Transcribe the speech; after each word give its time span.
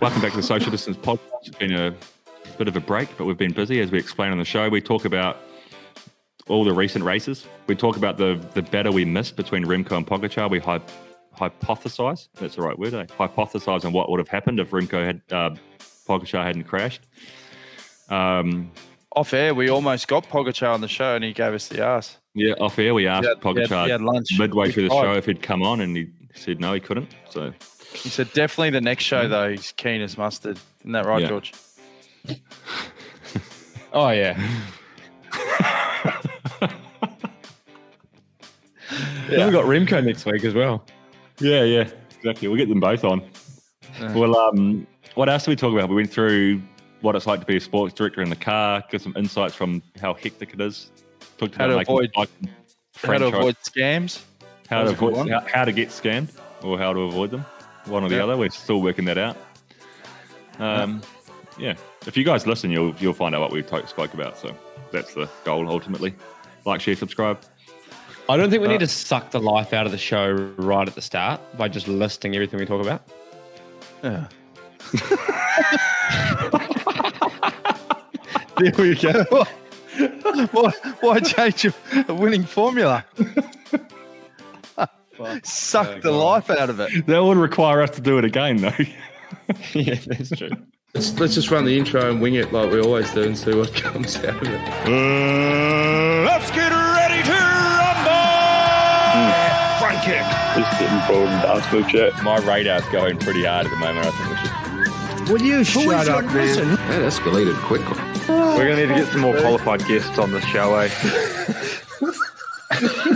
Welcome 0.00 0.20
back 0.20 0.32
to 0.32 0.36
the 0.36 0.42
Social 0.42 0.70
Distance 0.70 0.96
Podcast. 0.98 1.20
It's 1.46 1.56
been 1.56 1.72
a 1.72 1.94
bit 2.58 2.68
of 2.68 2.76
a 2.76 2.80
break, 2.80 3.08
but 3.16 3.24
we've 3.24 3.38
been 3.38 3.52
busy 3.52 3.80
as 3.80 3.90
we 3.90 3.98
explain 3.98 4.32
on 4.32 4.38
the 4.38 4.44
show. 4.44 4.68
We 4.68 4.80
talk 4.80 5.04
about 5.04 5.38
all 6.48 6.64
the 6.64 6.72
recent 6.74 7.04
races. 7.04 7.46
We 7.66 7.74
talk 7.74 7.96
about 7.96 8.16
the 8.18 8.44
the 8.54 8.62
battle 8.62 8.92
we 8.92 9.04
missed 9.04 9.36
between 9.36 9.64
Remco 9.64 9.92
and 9.92 10.06
Pogacar. 10.06 10.50
We 10.50 10.58
hy- 10.58 10.80
hypothesize, 11.38 12.28
that's 12.34 12.56
the 12.56 12.62
right 12.62 12.78
word, 12.78 12.94
eh? 12.94 13.06
Hypothesize 13.18 13.84
on 13.84 13.92
what 13.92 14.10
would 14.10 14.18
have 14.20 14.28
happened 14.28 14.60
if 14.60 14.70
Remco 14.70 15.04
had 15.04 15.22
uh, 15.32 15.54
Pogacar 16.06 16.44
hadn't 16.44 16.64
crashed. 16.64 17.02
Um, 18.10 18.70
Off 19.16 19.32
air, 19.32 19.54
we 19.54 19.68
almost 19.70 20.06
got 20.08 20.28
Pogacar 20.28 20.74
on 20.74 20.80
the 20.80 20.88
show, 20.88 21.14
and 21.14 21.24
he 21.24 21.32
gave 21.32 21.54
us 21.54 21.68
the 21.68 21.82
ass. 21.84 22.18
yeah, 22.34 22.52
off 22.54 22.78
air, 22.78 22.92
we 22.94 23.06
asked 23.06 23.22
He 23.24 23.28
had, 23.28 23.38
he 23.42 23.48
had- 23.60 23.68
Pogacar 23.70 23.84
he 23.84 23.90
had 23.90 24.00
lunch. 24.02 24.26
midway 24.38 24.70
through 24.72 24.88
the 24.88 24.94
show 24.94 25.12
if 25.14 25.24
he'd 25.26 25.40
come 25.40 25.62
on, 25.62 25.80
and 25.80 25.96
he 25.96 26.08
said 26.34 26.60
no, 26.60 26.72
he 26.74 26.80
couldn't. 26.80 27.14
So 27.30 27.52
He 27.94 28.08
said 28.10 28.32
definitely 28.32 28.70
the 28.70 28.80
next 28.80 29.04
show 29.04 29.28
though. 29.28 29.50
He's 29.50 29.72
keen 29.72 30.00
as 30.02 30.18
mustard. 30.18 30.58
Isn't 30.80 30.92
that 30.92 31.06
right, 31.06 31.22
Yeah. 31.22 31.28
George? 31.28 31.52
Oh 33.96 34.10
yeah. 34.10 34.34
Then 39.28 39.46
we 39.46 39.52
got 39.52 39.64
Remco 39.64 40.04
next 40.04 40.26
week 40.26 40.44
as 40.44 40.52
well. 40.54 40.84
Yeah, 41.40 41.62
yeah, 41.62 41.88
exactly. 42.16 42.48
We'll 42.48 42.56
get 42.56 42.68
them 42.68 42.80
both 42.80 43.04
on. 43.04 43.22
Well, 44.14 44.36
um, 44.36 44.86
what 45.14 45.28
else 45.28 45.44
did 45.44 45.50
we 45.52 45.56
talk 45.56 45.72
about? 45.72 45.88
We 45.88 45.94
went 45.94 46.10
through 46.10 46.60
what 47.00 47.14
it's 47.16 47.26
like 47.26 47.40
to 47.40 47.46
be 47.46 47.56
a 47.56 47.60
sports 47.60 47.94
director 47.94 48.20
in 48.22 48.30
the 48.30 48.36
car, 48.36 48.82
get 48.90 49.00
some 49.00 49.14
insights 49.16 49.54
from 49.54 49.82
how 50.00 50.14
hectic 50.14 50.52
it 50.54 50.60
is. 50.60 50.90
Talked 51.38 51.54
How 51.56 51.64
about 51.66 51.72
to 51.72 51.76
making 51.78 51.94
avoid- 51.94 52.10
cycling 52.14 52.50
How 52.96 53.18
to 53.18 53.26
avoid 53.38 53.56
scams? 53.58 54.22
how 54.68 54.82
to 54.82 54.90
that 54.90 54.90
was 54.90 54.92
a 54.92 54.96
good 54.96 55.12
avoid 55.12 55.30
how, 55.30 55.40
how 55.52 55.64
to 55.64 55.72
get 55.72 55.88
scammed 55.90 56.30
or 56.62 56.78
how 56.78 56.92
to 56.92 57.00
avoid 57.00 57.30
them. 57.30 57.44
One 57.86 58.04
or 58.04 58.08
the 58.08 58.16
Yeah. 58.16 58.24
other. 58.24 58.36
We're 58.36 58.50
still 58.50 58.80
working 58.80 59.04
that 59.06 59.18
out. 59.18 59.36
Um, 60.58 61.02
yeah. 61.58 61.74
If 62.06 62.16
you 62.16 62.24
guys 62.24 62.46
listen, 62.46 62.70
you'll 62.70 62.94
you'll 63.00 63.12
find 63.14 63.34
out 63.34 63.40
what 63.40 63.52
we 63.52 63.62
talk, 63.62 63.88
spoke 63.88 64.14
about. 64.14 64.38
So 64.38 64.54
that's 64.90 65.14
the 65.14 65.28
goal 65.44 65.68
ultimately. 65.68 66.14
Like, 66.64 66.80
share, 66.80 66.96
subscribe. 66.96 67.40
I 68.28 68.36
don't 68.38 68.48
think 68.50 68.62
we 68.62 68.68
Uh, 68.68 68.72
need 68.72 68.80
to 68.80 68.86
suck 68.86 69.30
the 69.32 69.40
life 69.40 69.74
out 69.74 69.84
of 69.84 69.92
the 69.92 69.98
show 69.98 70.32
right 70.56 70.88
at 70.88 70.94
the 70.94 71.02
start 71.02 71.40
by 71.58 71.68
just 71.68 71.88
listing 71.88 72.34
everything 72.34 72.58
we 72.58 72.64
talk 72.66 72.82
about. 72.82 73.02
Yeah. 74.02 74.28
There 78.56 78.72
we 78.78 78.94
go. 78.94 79.24
why, 80.52 80.70
why 81.00 81.20
change 81.20 81.66
a 82.08 82.14
winning 82.14 82.44
formula? 82.44 83.04
Suck 85.42 86.02
the 86.02 86.10
life 86.10 86.50
out 86.50 86.70
of 86.70 86.80
it. 86.80 87.06
That 87.06 87.22
would 87.22 87.36
require 87.36 87.82
us 87.82 87.90
to 87.90 88.00
do 88.00 88.18
it 88.18 88.24
again, 88.24 88.56
though. 88.58 88.72
yeah, 89.72 89.94
that's 90.06 90.30
true. 90.30 90.50
Let's, 90.94 91.18
let's 91.18 91.34
just 91.34 91.50
run 91.50 91.64
the 91.64 91.76
intro 91.76 92.08
and 92.10 92.20
wing 92.20 92.34
it 92.34 92.52
like 92.52 92.70
we 92.70 92.80
always 92.80 93.12
do 93.12 93.24
and 93.24 93.36
see 93.36 93.54
what 93.54 93.74
comes 93.82 94.16
out 94.18 94.36
of 94.36 94.42
it. 94.42 94.60
Let's 96.24 96.50
get 96.52 96.70
ready 96.70 97.22
to 97.24 97.32
rumble! 97.32 98.20
Front 99.80 100.04
kick. 100.04 100.22
Just 100.54 100.78
getting 100.78 101.00
bored 101.08 101.28
and 101.28 101.42
dance 101.42 101.72
move 101.72 101.88
chat. 101.88 102.22
My 102.22 102.38
radar's 102.38 102.86
going 102.92 103.18
pretty 103.18 103.44
hard 103.44 103.66
at 103.66 103.70
the 103.70 103.76
moment. 103.76 104.06
I 104.06 104.10
think 104.10 104.30
we 104.30 104.36
should. 104.36 104.64
Will 105.30 105.42
you 105.42 105.64
shut 105.64 106.08
up, 106.08 106.24
man? 106.26 106.34
That 106.34 107.02
escalated 107.02 107.56
quickly. 107.62 107.98
We're 108.28 108.66
going 108.66 108.76
to 108.76 108.86
need 108.86 108.94
to 108.94 109.00
get 109.00 109.10
some 109.10 109.22
more 109.22 109.36
qualified 109.40 109.84
guests 109.86 110.18
on 110.18 110.30
the 110.32 110.40
show, 110.42 110.74
eh? 110.76 110.90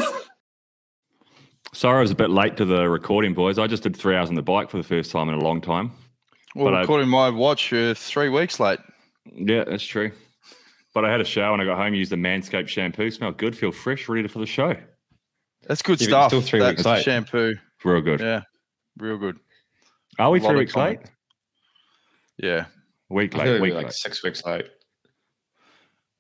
Sorry, 1.79 1.98
I 1.98 2.01
was 2.01 2.11
a 2.11 2.17
bit 2.17 2.31
late 2.31 2.57
to 2.57 2.65
the 2.65 2.91
recording, 2.91 3.34
boys. 3.34 3.57
I 3.57 3.69
just 3.69 3.84
did 3.84 3.95
three 3.95 4.17
hours 4.17 4.29
on 4.29 4.34
the 4.34 4.43
bike 4.43 4.69
for 4.69 4.79
the 4.79 4.83
first 4.83 5.12
time 5.12 5.29
in 5.29 5.37
a 5.37 5.41
long 5.41 5.61
time. 5.61 5.93
Well, 6.57 6.65
But 6.65 6.75
I- 6.75 6.83
according 6.83 7.07
to 7.07 7.11
my 7.11 7.31
watch, 7.31 7.71
you're 7.71 7.95
three 7.95 8.29
weeks 8.29 8.59
late. 8.59 8.81
Yeah, 9.33 9.62
that's 9.62 9.84
true. 9.84 10.11
But 10.93 11.05
I 11.05 11.11
had 11.12 11.21
a 11.21 11.25
shower 11.25 11.53
when 11.53 11.61
I 11.61 11.65
got 11.65 11.77
home. 11.79 11.95
Used 11.95 12.11
the 12.11 12.17
Manscaped 12.17 12.67
shampoo. 12.67 13.12
Smelled 13.12 13.39
good. 13.39 13.56
Feel 13.56 13.71
fresh. 13.71 14.09
Ready 14.09 14.27
for 14.27 14.41
the 14.41 14.47
show. 14.47 14.75
That's 15.69 15.81
good 15.81 16.00
Yeah, 16.00 16.09
stuff. 16.09 16.31
still 16.31 16.41
three 16.41 16.59
that 16.59 16.71
weeks 16.71 16.84
late. 16.84 17.05
shampoo. 17.05 17.55
Real 17.84 18.00
good. 18.00 18.19
Yeah, 18.19 18.43
real 18.97 19.16
good. 19.16 19.39
Are 20.19 20.33
we 20.33 20.41
three 20.41 20.56
weeks 20.56 20.75
late? 20.75 20.99
Yeah. 22.39 22.65
Week 23.09 23.34
late. 23.34 23.60
Week 23.60 23.75
like 23.75 23.84
late. 23.84 23.93
six 23.93 24.25
weeks 24.25 24.45
late. 24.45 24.69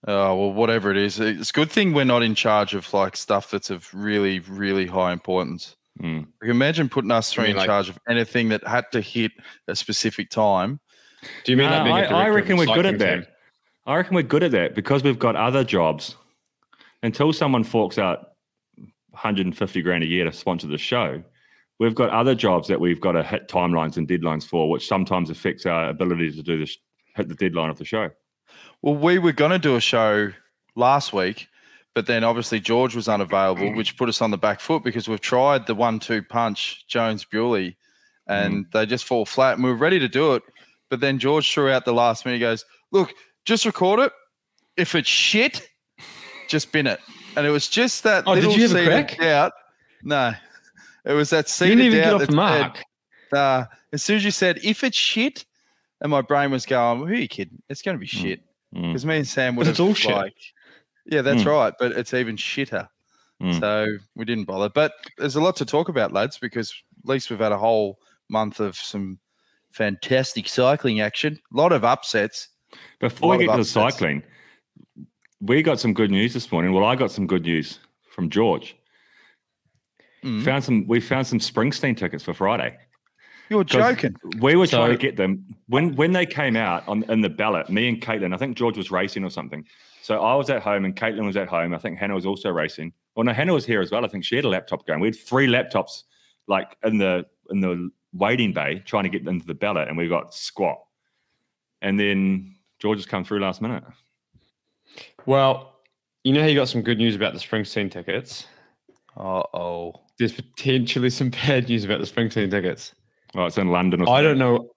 Oh 0.06 0.36
well, 0.36 0.52
whatever 0.52 0.90
it 0.90 0.96
is, 0.96 1.18
it's 1.18 1.50
a 1.50 1.52
good 1.52 1.70
thing 1.70 1.92
we're 1.92 2.04
not 2.04 2.22
in 2.22 2.34
charge 2.34 2.74
of 2.74 2.92
like 2.94 3.16
stuff 3.16 3.50
that's 3.50 3.70
of 3.70 3.92
really, 3.92 4.38
really 4.40 4.86
high 4.86 5.12
importance. 5.12 5.74
Mm. 6.00 6.26
Like, 6.40 6.50
imagine 6.50 6.88
putting 6.88 7.10
us 7.10 7.32
three 7.32 7.44
mean, 7.44 7.50
in 7.52 7.56
like- 7.56 7.66
charge 7.66 7.88
of 7.88 7.98
anything 8.08 8.48
that 8.50 8.64
had 8.66 8.84
to 8.92 9.00
hit 9.00 9.32
a 9.66 9.74
specific 9.74 10.30
time. 10.30 10.78
Do 11.44 11.50
you 11.50 11.56
mean 11.58 11.68
No, 11.70 11.78
like 11.78 11.84
being 11.84 11.96
a 11.96 12.16
I, 12.16 12.24
I 12.26 12.28
reckon 12.28 12.56
we're 12.56 12.66
good 12.66 12.86
at 12.86 12.98
that. 13.00 13.14
team? 13.16 13.26
I 13.86 13.96
reckon 13.96 14.14
we're 14.14 14.22
good 14.22 14.44
at 14.44 14.52
that 14.52 14.74
because 14.76 15.02
we've 15.02 15.18
got 15.18 15.34
other 15.34 15.64
jobs. 15.64 16.14
Until 17.02 17.32
someone 17.32 17.64
forks 17.64 17.98
out 17.98 18.28
150 19.10 19.82
grand 19.82 20.04
a 20.04 20.06
year 20.06 20.24
to 20.24 20.32
sponsor 20.32 20.66
the 20.68 20.78
show, 20.78 21.22
we've 21.80 21.94
got 21.94 22.10
other 22.10 22.34
jobs 22.34 22.68
that 22.68 22.80
we've 22.80 23.00
got 23.00 23.12
to 23.12 23.22
hit 23.22 23.48
timelines 23.48 23.96
and 23.96 24.06
deadlines 24.06 24.44
for, 24.46 24.70
which 24.70 24.86
sometimes 24.86 25.30
affects 25.30 25.66
our 25.66 25.88
ability 25.88 26.32
to 26.32 26.42
do 26.42 26.58
this, 26.58 26.76
hit 27.16 27.28
the 27.28 27.34
deadline 27.34 27.70
of 27.70 27.78
the 27.78 27.84
show. 27.84 28.10
Well, 28.82 28.94
we 28.96 29.18
were 29.18 29.32
going 29.32 29.50
to 29.50 29.58
do 29.58 29.76
a 29.76 29.80
show 29.80 30.30
last 30.76 31.12
week, 31.12 31.48
but 31.94 32.06
then 32.06 32.22
obviously 32.24 32.60
George 32.60 32.94
was 32.94 33.08
unavailable, 33.08 33.74
which 33.74 33.96
put 33.96 34.08
us 34.08 34.22
on 34.22 34.30
the 34.30 34.38
back 34.38 34.60
foot 34.60 34.84
because 34.84 35.08
we've 35.08 35.20
tried 35.20 35.66
the 35.66 35.74
one-two 35.74 36.22
punch 36.22 36.86
Jones 36.86 37.24
Bewley, 37.24 37.76
and 38.28 38.66
they 38.72 38.86
just 38.86 39.04
fall 39.04 39.24
flat. 39.24 39.54
And 39.54 39.64
we 39.64 39.70
were 39.70 39.76
ready 39.76 39.98
to 39.98 40.08
do 40.08 40.34
it, 40.34 40.42
but 40.90 41.00
then 41.00 41.18
George 41.18 41.52
threw 41.52 41.70
out 41.70 41.84
the 41.84 41.92
last 41.92 42.24
minute. 42.24 42.36
He 42.36 42.40
goes, 42.40 42.64
"Look, 42.92 43.12
just 43.44 43.66
record 43.66 44.00
it. 44.00 44.12
If 44.76 44.94
it's 44.94 45.08
shit, 45.08 45.68
just 46.48 46.70
bin 46.70 46.86
it." 46.86 47.00
And 47.36 47.46
it 47.46 47.50
was 47.50 47.68
just 47.68 48.04
that 48.04 48.24
Oh, 48.26 48.34
did 48.34 48.44
little 48.44 48.56
you 48.56 48.62
have 48.62 48.70
seed 48.70 49.12
of 49.12 49.18
doubt. 49.18 49.52
No, 50.04 50.32
it 51.04 51.12
was 51.12 51.30
that 51.30 51.46
You 51.46 51.50
seed 51.50 51.68
didn't 51.70 51.80
of 51.80 51.86
even 51.86 51.98
get 51.98 52.10
doubt 52.10 52.22
off 52.22 52.30
mark. 52.30 52.76
said, 53.30 53.38
uh, 53.38 53.66
as 53.92 54.02
soon 54.02 54.16
as 54.16 54.24
you 54.24 54.30
said, 54.30 54.60
if 54.62 54.84
it's 54.84 54.96
shit, 54.96 55.44
and 56.00 56.10
my 56.10 56.20
brain 56.22 56.50
was 56.50 56.64
going, 56.66 57.00
who 57.00 57.06
are 57.06 57.14
you 57.14 57.28
kidding? 57.28 57.60
It's 57.68 57.82
going 57.82 57.96
to 57.96 58.00
be 58.00 58.06
shit. 58.06 58.40
Mm. 58.74 58.88
Because 58.88 59.06
me 59.06 59.16
and 59.16 59.26
Sam 59.28 59.56
would 59.56 59.64
But 59.66 59.76
have 59.76 59.80
all 59.80 59.94
shit. 59.94 60.12
like, 60.12 60.36
yeah, 61.06 61.22
that's 61.22 61.42
Mm. 61.42 61.46
right. 61.46 61.74
But 61.78 61.92
it's 61.92 62.12
even 62.14 62.36
shitter. 62.36 62.88
Mm. 63.42 63.60
So 63.60 63.86
we 64.14 64.24
didn't 64.24 64.44
bother. 64.44 64.68
But 64.68 64.92
there's 65.16 65.36
a 65.36 65.40
lot 65.40 65.56
to 65.56 65.64
talk 65.64 65.88
about, 65.88 66.12
lads, 66.12 66.38
because 66.38 66.72
at 67.02 67.08
least 67.08 67.30
we've 67.30 67.38
had 67.38 67.52
a 67.52 67.58
whole 67.58 67.98
month 68.28 68.60
of 68.60 68.76
some 68.76 69.18
fantastic 69.70 70.48
cycling 70.48 71.00
action. 71.00 71.38
A 71.52 71.56
lot 71.56 71.72
of 71.72 71.84
upsets. 71.84 72.48
Before 73.00 73.36
we 73.36 73.46
get 73.46 73.52
to 73.52 73.58
the 73.58 73.64
cycling, 73.64 74.22
we 75.40 75.62
got 75.62 75.80
some 75.80 75.94
good 75.94 76.10
news 76.10 76.34
this 76.34 76.50
morning. 76.52 76.72
Well, 76.72 76.84
I 76.84 76.96
got 76.96 77.10
some 77.10 77.26
good 77.26 77.42
news 77.44 77.78
from 78.10 78.28
George. 78.28 78.76
Mm. 80.24 80.44
Found 80.44 80.64
some. 80.64 80.86
We 80.86 81.00
found 81.00 81.26
some 81.26 81.38
Springsteen 81.38 81.96
tickets 81.96 82.24
for 82.24 82.34
Friday. 82.34 82.76
You're 83.50 83.64
'Cause 83.64 83.96
joking. 83.96 84.16
We 84.40 84.56
were 84.56 84.66
trying 84.66 84.90
to 84.90 84.96
get 84.96 85.16
them 85.16 85.44
when 85.68 85.94
when 85.96 86.12
they 86.12 86.26
came 86.26 86.56
out 86.56 86.86
on 86.88 87.02
in 87.04 87.20
the 87.20 87.28
ballot. 87.28 87.70
Me 87.70 87.88
and 87.88 88.00
Caitlin, 88.00 88.34
I 88.34 88.36
think 88.36 88.56
George 88.56 88.76
was 88.76 88.90
racing 88.90 89.24
or 89.24 89.30
something. 89.30 89.64
So 90.02 90.22
I 90.22 90.34
was 90.34 90.48
at 90.50 90.62
home 90.62 90.84
and 90.84 90.94
Caitlin 90.96 91.26
was 91.26 91.36
at 91.36 91.48
home. 91.48 91.74
I 91.74 91.78
think 91.78 91.98
Hannah 91.98 92.14
was 92.14 92.26
also 92.26 92.50
racing. 92.50 92.92
Well, 93.14 93.24
no, 93.24 93.32
Hannah 93.32 93.52
was 93.52 93.66
here 93.66 93.80
as 93.80 93.90
well. 93.90 94.04
I 94.04 94.08
think 94.08 94.24
she 94.24 94.36
had 94.36 94.44
a 94.44 94.48
laptop 94.48 94.86
going. 94.86 95.00
We 95.00 95.08
had 95.08 95.16
three 95.16 95.46
laptops 95.46 96.04
like 96.46 96.76
in 96.84 96.98
the 96.98 97.26
in 97.50 97.60
the 97.60 97.90
waiting 98.12 98.52
bay 98.52 98.82
trying 98.86 99.04
to 99.04 99.10
get 99.10 99.26
into 99.26 99.46
the 99.46 99.54
ballot, 99.54 99.88
and 99.88 99.96
we 99.96 100.08
got 100.08 100.34
squat. 100.34 100.78
And 101.82 101.98
then 101.98 102.54
George 102.78 102.98
has 102.98 103.06
come 103.06 103.24
through 103.24 103.40
last 103.40 103.60
minute. 103.60 103.84
Well, 105.26 105.80
you 106.24 106.32
know 106.32 106.40
how 106.40 106.46
you 106.46 106.54
got 106.54 106.68
some 106.68 106.82
good 106.82 106.98
news 106.98 107.14
about 107.14 107.32
the 107.34 107.38
Springsteen 107.38 107.90
tickets. 107.90 108.46
Uh 109.16 109.42
oh. 109.54 109.94
There's 110.18 110.32
potentially 110.32 111.10
some 111.10 111.30
bad 111.30 111.68
news 111.68 111.84
about 111.84 112.00
the 112.00 112.06
Springsteen 112.06 112.50
tickets. 112.50 112.94
Oh, 113.34 113.46
it's 113.46 113.58
in 113.58 113.68
London. 113.68 114.02
Or 114.02 114.08
I 114.08 114.22
don't 114.22 114.38
know. 114.38 114.70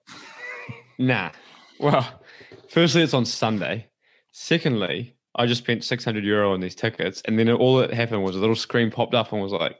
Nah. 0.98 1.30
Well, 1.78 2.20
firstly, 2.68 3.02
it's 3.02 3.14
on 3.14 3.24
Sunday. 3.24 3.88
Secondly, 4.32 5.14
I 5.34 5.46
just 5.46 5.62
spent 5.62 5.84
600 5.84 6.24
euro 6.24 6.52
on 6.52 6.60
these 6.60 6.74
tickets. 6.74 7.22
And 7.24 7.38
then 7.38 7.50
all 7.50 7.76
that 7.78 7.92
happened 7.92 8.22
was 8.22 8.36
a 8.36 8.38
little 8.38 8.54
screen 8.54 8.90
popped 8.90 9.14
up 9.14 9.32
and 9.32 9.42
was 9.42 9.52
like, 9.52 9.76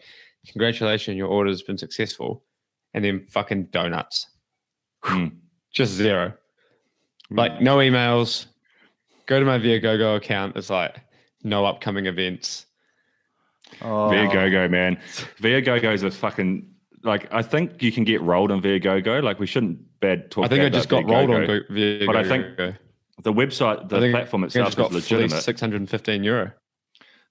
Congratulations, 0.48 1.16
your 1.16 1.28
order's 1.28 1.62
been 1.62 1.78
successful. 1.78 2.42
And 2.94 3.04
then 3.04 3.26
fucking 3.28 3.66
donuts. 3.66 4.28
Hmm. 5.02 5.26
Just 5.72 5.92
zero. 5.92 6.34
Like, 7.30 7.62
no 7.62 7.78
emails. 7.78 8.46
Go 9.26 9.38
to 9.40 9.46
my 9.46 9.58
Viagogo 9.58 10.16
account. 10.16 10.56
It's 10.56 10.68
like, 10.68 10.98
no 11.42 11.64
upcoming 11.64 12.06
events. 12.06 12.66
oh. 13.80 14.10
Viagogo, 14.10 14.68
man. 14.70 14.98
Viagogo 15.40 15.94
is 15.94 16.02
a 16.02 16.10
fucking 16.10 16.66
like. 17.02 17.32
I 17.32 17.42
think 17.42 17.82
you 17.82 17.92
can 17.92 18.04
get 18.04 18.20
rolled 18.22 18.50
on 18.50 18.60
Viagogo. 18.62 19.22
Like 19.22 19.38
we 19.38 19.46
shouldn't 19.46 19.78
bad 20.00 20.30
talk. 20.30 20.44
I 20.44 20.48
think 20.48 20.62
I 20.62 20.68
just 20.68 20.86
about 20.90 21.06
got 21.06 21.12
rolled 21.12 21.30
on 21.30 21.42
Viagogo. 21.42 21.70
Viagogo. 21.70 22.06
But 22.06 22.16
I 22.16 22.24
think 22.28 22.76
the 23.22 23.32
website, 23.32 23.88
the 23.88 23.96
I 23.96 24.00
think 24.00 24.14
platform 24.14 24.42
I 24.42 24.46
I 24.46 24.48
itself 24.48 24.66
just 24.68 24.76
got 24.78 24.86
is 24.86 24.90
fleeced 25.06 25.10
legitimate. 25.12 25.42
615 25.42 26.24
euro. 26.24 26.52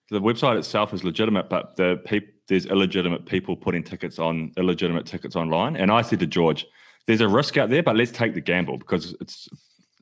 The 0.09 0.19
website 0.21 0.57
itself 0.59 0.94
is 0.94 1.03
legitimate, 1.03 1.50
but 1.50 1.75
the 1.77 2.01
peop- 2.06 2.33
there's 2.50 2.65
illegitimate 2.65 3.25
people 3.25 3.56
putting 3.56 3.81
tickets 3.83 4.19
on 4.19 4.51
illegitimate 4.57 5.06
tickets 5.06 5.35
online. 5.38 5.77
And 5.77 5.89
I 5.89 6.01
said 6.01 6.19
to 6.19 6.27
George, 6.27 6.65
there's 7.07 7.21
a 7.21 7.27
risk 7.29 7.56
out 7.57 7.69
there, 7.69 7.81
but 7.81 7.95
let's 7.95 8.12
take 8.12 8.33
the 8.33 8.41
gamble 8.41 8.77
because 8.77 9.15
it's 9.21 9.47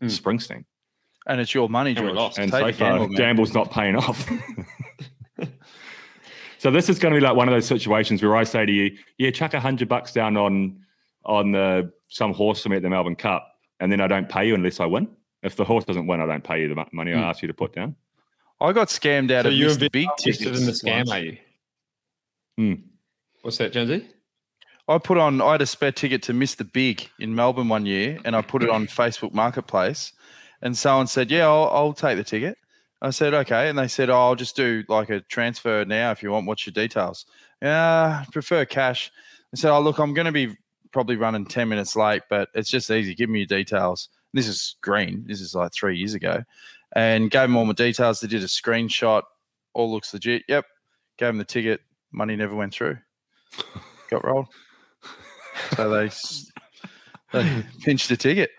Mm. 0.01 0.07
Springsteen. 0.19 0.63
And 1.27 1.39
it's 1.41 1.53
your 1.53 1.69
money, 1.69 1.89
And 1.91 1.99
George. 1.99 2.13
lost. 2.13 2.39
And 2.39 2.49
so 2.49 2.59
far, 2.71 2.71
gamble, 2.99 3.07
gamble's 3.09 3.53
not 3.53 3.69
paying 3.71 3.95
off. 3.97 4.27
so 6.59 6.69
this 6.69 6.87
is 6.89 6.99
going 6.99 7.13
to 7.13 7.19
be 7.19 7.25
like 7.25 7.35
one 7.35 7.47
of 7.47 7.53
those 7.53 7.65
situations 7.65 8.21
where 8.21 8.35
I 8.35 8.43
say 8.43 8.65
to 8.65 8.71
you, 8.71 8.95
"Yeah, 9.17 9.31
chuck 9.31 9.53
a 9.55 9.59
hundred 9.59 9.87
bucks 9.89 10.13
down 10.13 10.37
on 10.37 10.79
on 11.25 11.51
the 11.51 11.91
some 12.09 12.33
horse 12.33 12.61
for 12.61 12.69
me 12.69 12.75
at 12.77 12.83
the 12.83 12.89
Melbourne 12.89 13.15
Cup, 13.15 13.51
and 13.79 13.91
then 13.91 13.99
I 14.01 14.07
don't 14.07 14.29
pay 14.29 14.47
you 14.47 14.53
unless 14.55 14.79
I 14.79 14.85
win. 14.85 15.07
If 15.41 15.55
the 15.55 15.65
horse 15.65 15.85
doesn't 15.85 16.05
win, 16.07 16.21
I 16.21 16.25
don't 16.27 16.43
pay 16.43 16.61
you 16.61 16.69
the 16.69 16.75
mo- 16.75 16.89
money 16.91 17.13
I 17.13 17.17
Hmm. 17.17 17.23
asked 17.23 17.41
you 17.41 17.47
to 17.47 17.53
put 17.53 17.73
down." 17.73 17.95
I 18.61 18.73
got 18.73 18.89
scammed 18.89 19.31
out 19.31 19.43
So 19.45 19.49
of 19.49 19.55
you're 19.55 19.69
Mr. 19.71 19.89
Big 19.91 20.03
invested 20.03 20.33
tickets. 20.39 20.59
in 20.59 20.65
the 20.65 20.71
scam, 20.73 20.97
once. 21.07 21.11
are 21.11 21.19
you? 21.21 21.37
Hmm. 22.57 22.73
What's 23.41 23.57
that, 23.57 23.71
Jonesy? 23.71 24.05
I 24.87 24.97
put 24.97 25.17
on. 25.17 25.39
I 25.41 25.53
had 25.53 25.61
a 25.61 25.65
spare 25.65 25.91
ticket 25.93 26.23
to 26.23 26.33
Mr. 26.33 26.69
Big 26.71 27.09
in 27.19 27.33
Melbourne 27.35 27.69
one 27.69 27.85
year, 27.85 28.19
and 28.25 28.35
I 28.35 28.41
put 28.41 28.63
it 28.63 28.69
on 28.69 28.87
Facebook 29.01 29.33
Marketplace. 29.33 30.11
And 30.61 30.77
someone 30.77 31.07
said, 31.07 31.31
"Yeah, 31.31 31.47
I'll, 31.47 31.69
I'll 31.71 31.93
take 31.93 32.17
the 32.17 32.23
ticket." 32.23 32.57
I 33.01 33.11
said, 33.11 33.33
"Okay," 33.33 33.69
and 33.69 33.77
they 33.77 33.87
said, 33.87 34.09
oh, 34.09 34.17
"I'll 34.17 34.35
just 34.35 34.55
do 34.55 34.83
like 34.89 35.09
a 35.09 35.21
transfer 35.21 35.85
now 35.85 36.11
if 36.11 36.21
you 36.21 36.31
want. 36.31 36.47
What's 36.47 36.65
your 36.65 36.73
details?" 36.73 37.25
Yeah, 37.61 38.23
I 38.23 38.31
prefer 38.31 38.65
cash. 38.65 39.11
I 39.53 39.57
said, 39.57 39.71
"Oh, 39.71 39.79
look, 39.79 39.99
I'm 39.99 40.13
going 40.13 40.25
to 40.25 40.31
be 40.31 40.55
probably 40.91 41.15
running 41.15 41.45
ten 41.45 41.69
minutes 41.69 41.95
late, 41.95 42.23
but 42.29 42.49
it's 42.53 42.69
just 42.69 42.91
easy. 42.91 43.15
Give 43.15 43.29
me 43.29 43.39
your 43.39 43.47
details." 43.47 44.09
This 44.33 44.47
is 44.47 44.75
green. 44.81 45.25
This 45.27 45.41
is 45.41 45.55
like 45.55 45.71
three 45.73 45.97
years 45.97 46.13
ago, 46.13 46.43
and 46.93 47.31
gave 47.31 47.43
them 47.43 47.57
all 47.57 47.65
my 47.65 47.73
details. 47.73 48.19
They 48.19 48.27
did 48.27 48.43
a 48.43 48.47
screenshot. 48.47 49.23
All 49.73 49.91
looks 49.91 50.13
legit. 50.13 50.43
Yep. 50.47 50.65
Gave 51.17 51.27
them 51.27 51.37
the 51.37 51.45
ticket. 51.45 51.81
Money 52.11 52.35
never 52.35 52.55
went 52.55 52.73
through. 52.73 52.97
Got 54.09 54.25
rolled. 54.25 54.47
So 55.75 55.89
they 55.89 56.09
they 57.31 57.63
pinched 57.81 58.09
the 58.09 58.17
ticket, 58.17 58.51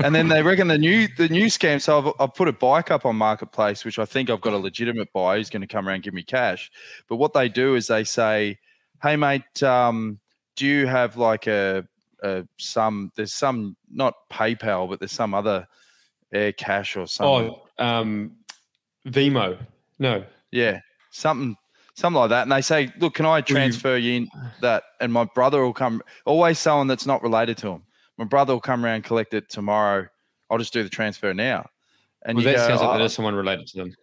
and 0.00 0.14
then 0.14 0.28
they 0.28 0.42
reckon 0.42 0.68
the 0.68 0.78
new 0.78 1.08
the 1.16 1.28
new 1.28 1.46
scam. 1.46 1.80
So 1.80 1.98
I've, 1.98 2.12
I've 2.20 2.34
put 2.34 2.48
a 2.48 2.52
bike 2.52 2.90
up 2.90 3.06
on 3.06 3.16
marketplace, 3.16 3.84
which 3.84 3.98
I 3.98 4.04
think 4.04 4.30
I've 4.30 4.40
got 4.40 4.52
a 4.52 4.58
legitimate 4.58 5.12
buyer 5.12 5.38
who's 5.38 5.50
going 5.50 5.62
to 5.62 5.68
come 5.68 5.86
around 5.86 5.96
and 5.96 6.04
give 6.04 6.14
me 6.14 6.22
cash. 6.22 6.70
But 7.08 7.16
what 7.16 7.32
they 7.32 7.48
do 7.48 7.74
is 7.74 7.86
they 7.86 8.04
say, 8.04 8.58
"Hey 9.02 9.16
mate, 9.16 9.62
um, 9.62 10.18
do 10.56 10.66
you 10.66 10.86
have 10.86 11.16
like 11.16 11.46
a, 11.46 11.86
a 12.22 12.46
some? 12.58 13.12
There's 13.16 13.34
some 13.34 13.76
not 13.90 14.14
PayPal, 14.32 14.88
but 14.88 14.98
there's 14.98 15.12
some 15.12 15.34
other 15.34 15.66
air 16.32 16.52
cash 16.52 16.96
or 16.96 17.06
something. 17.06 17.54
Oh, 17.78 17.84
um, 17.84 18.32
Vimo. 19.06 19.58
No. 19.98 20.24
Yeah, 20.50 20.80
something 21.10 21.56
something 21.94 22.20
like 22.20 22.30
that. 22.30 22.42
And 22.42 22.52
they 22.52 22.60
say, 22.60 22.92
"Look, 22.98 23.14
can 23.14 23.26
I 23.26 23.40
transfer 23.40 23.96
you 23.96 24.14
in 24.14 24.28
that?" 24.60 24.84
And 25.00 25.12
my 25.12 25.24
brother 25.24 25.62
will 25.62 25.72
come. 25.72 26.02
Always 26.24 26.58
someone 26.58 26.86
that's 26.86 27.06
not 27.06 27.22
related 27.22 27.56
to 27.58 27.68
him. 27.68 27.82
My 28.18 28.24
brother 28.24 28.52
will 28.52 28.60
come 28.60 28.84
around, 28.84 29.04
collect 29.04 29.34
it 29.34 29.48
tomorrow. 29.48 30.06
I'll 30.50 30.58
just 30.58 30.72
do 30.72 30.82
the 30.82 30.88
transfer 30.88 31.34
now. 31.34 31.68
And 32.24 32.36
Well, 32.36 32.46
you 32.46 32.52
that 32.52 32.56
go, 32.58 32.68
sounds 32.68 32.80
like 32.80 32.90
"Oh, 32.90 32.98
that 32.98 33.04
is 33.04 33.12
someone 33.12 33.34
related 33.34 33.66
to 33.68 33.76
them. 33.78 33.94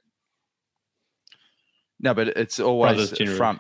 no, 2.00 2.14
but 2.14 2.30
it's 2.30 2.60
always 2.60 3.10
front. 3.38 3.60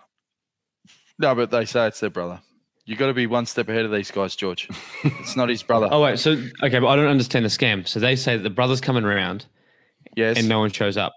No, 1.17 1.35
but 1.35 1.51
they 1.51 1.65
say 1.65 1.87
it's 1.87 1.99
their 1.99 2.09
brother. 2.09 2.41
You 2.85 2.95
got 2.95 3.07
to 3.07 3.13
be 3.13 3.27
one 3.27 3.45
step 3.45 3.69
ahead 3.69 3.85
of 3.85 3.91
these 3.91 4.11
guys, 4.11 4.35
George. 4.35 4.67
it's 5.03 5.35
not 5.35 5.49
his 5.49 5.63
brother. 5.63 5.87
Oh 5.91 6.01
wait, 6.01 6.19
so 6.19 6.31
okay, 6.63 6.79
but 6.79 6.87
I 6.87 6.95
don't 6.95 7.07
understand 7.07 7.45
the 7.45 7.49
scam. 7.49 7.87
So 7.87 7.99
they 7.99 8.15
say 8.15 8.37
that 8.37 8.43
the 8.43 8.49
brother's 8.49 8.81
coming 8.81 9.03
around 9.03 9.45
yes. 10.15 10.37
and 10.37 10.49
no 10.49 10.59
one 10.59 10.71
shows 10.71 10.97
up. 10.97 11.13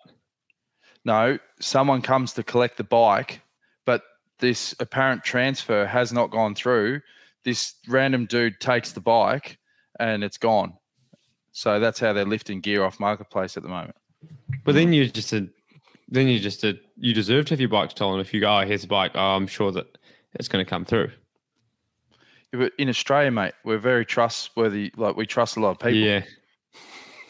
No, 1.04 1.38
someone 1.60 2.02
comes 2.02 2.32
to 2.34 2.42
collect 2.42 2.76
the 2.76 2.84
bike, 2.84 3.40
but 3.84 4.02
this 4.38 4.75
apparent 4.81 5.25
transfer 5.25 5.86
has 5.86 6.12
not 6.12 6.31
gone 6.31 6.54
through. 6.54 7.00
This 7.44 7.75
random 7.88 8.26
dude 8.26 8.58
takes 8.61 8.93
the 8.93 9.00
bike 9.00 9.58
and 10.00 10.25
it's 10.25 10.38
gone. 10.38 10.75
So 11.52 11.79
that's 11.79 12.00
how 12.00 12.12
they're 12.12 12.25
lifting 12.25 12.61
gear 12.61 12.85
off 12.85 12.99
marketplace 12.99 13.56
at 13.56 13.62
the 13.62 13.69
moment. 13.69 13.96
But 14.64 14.75
then 14.75 14.93
you 14.93 15.08
just 15.08 15.32
a, 15.32 15.46
then 16.08 16.26
you 16.29 16.38
just 16.41 16.64
a, 16.64 16.79
you 16.96 17.12
deserve 17.14 17.44
to 17.46 17.50
have 17.55 17.61
your 17.61 17.69
bike 17.69 17.91
stolen 17.91 18.20
if 18.20 18.32
you 18.35 18.41
go, 18.41 18.58
oh, 18.58 18.64
here's 18.67 18.85
a 18.85 18.88
bike. 18.88 19.12
Oh, 19.14 19.20
I'm 19.37 19.46
sure 19.46 19.70
that 19.73 19.87
it's 20.35 20.49
going 20.49 20.64
to 20.64 20.69
come 20.69 20.85
through. 20.85 21.11
Yeah, 22.52 22.61
But 22.61 22.73
in 22.79 22.88
Australia, 22.88 23.31
mate, 23.31 23.52
we're 23.64 23.79
very 23.79 24.05
trustworthy. 24.06 24.91
Like 24.96 25.17
we 25.17 25.26
trust 25.26 25.56
a 25.56 25.61
lot 25.61 25.70
of 25.73 25.79
people. 25.79 25.94
Yeah. 25.94 26.23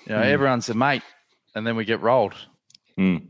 You 0.07 0.13
know, 0.15 0.21
Mm. 0.23 0.27
everyone's 0.27 0.69
a 0.69 0.75
mate, 0.75 1.03
and 1.55 1.67
then 1.67 1.77
we 1.77 1.85
get 1.87 2.01
rolled. 2.03 2.35
You 2.97 3.21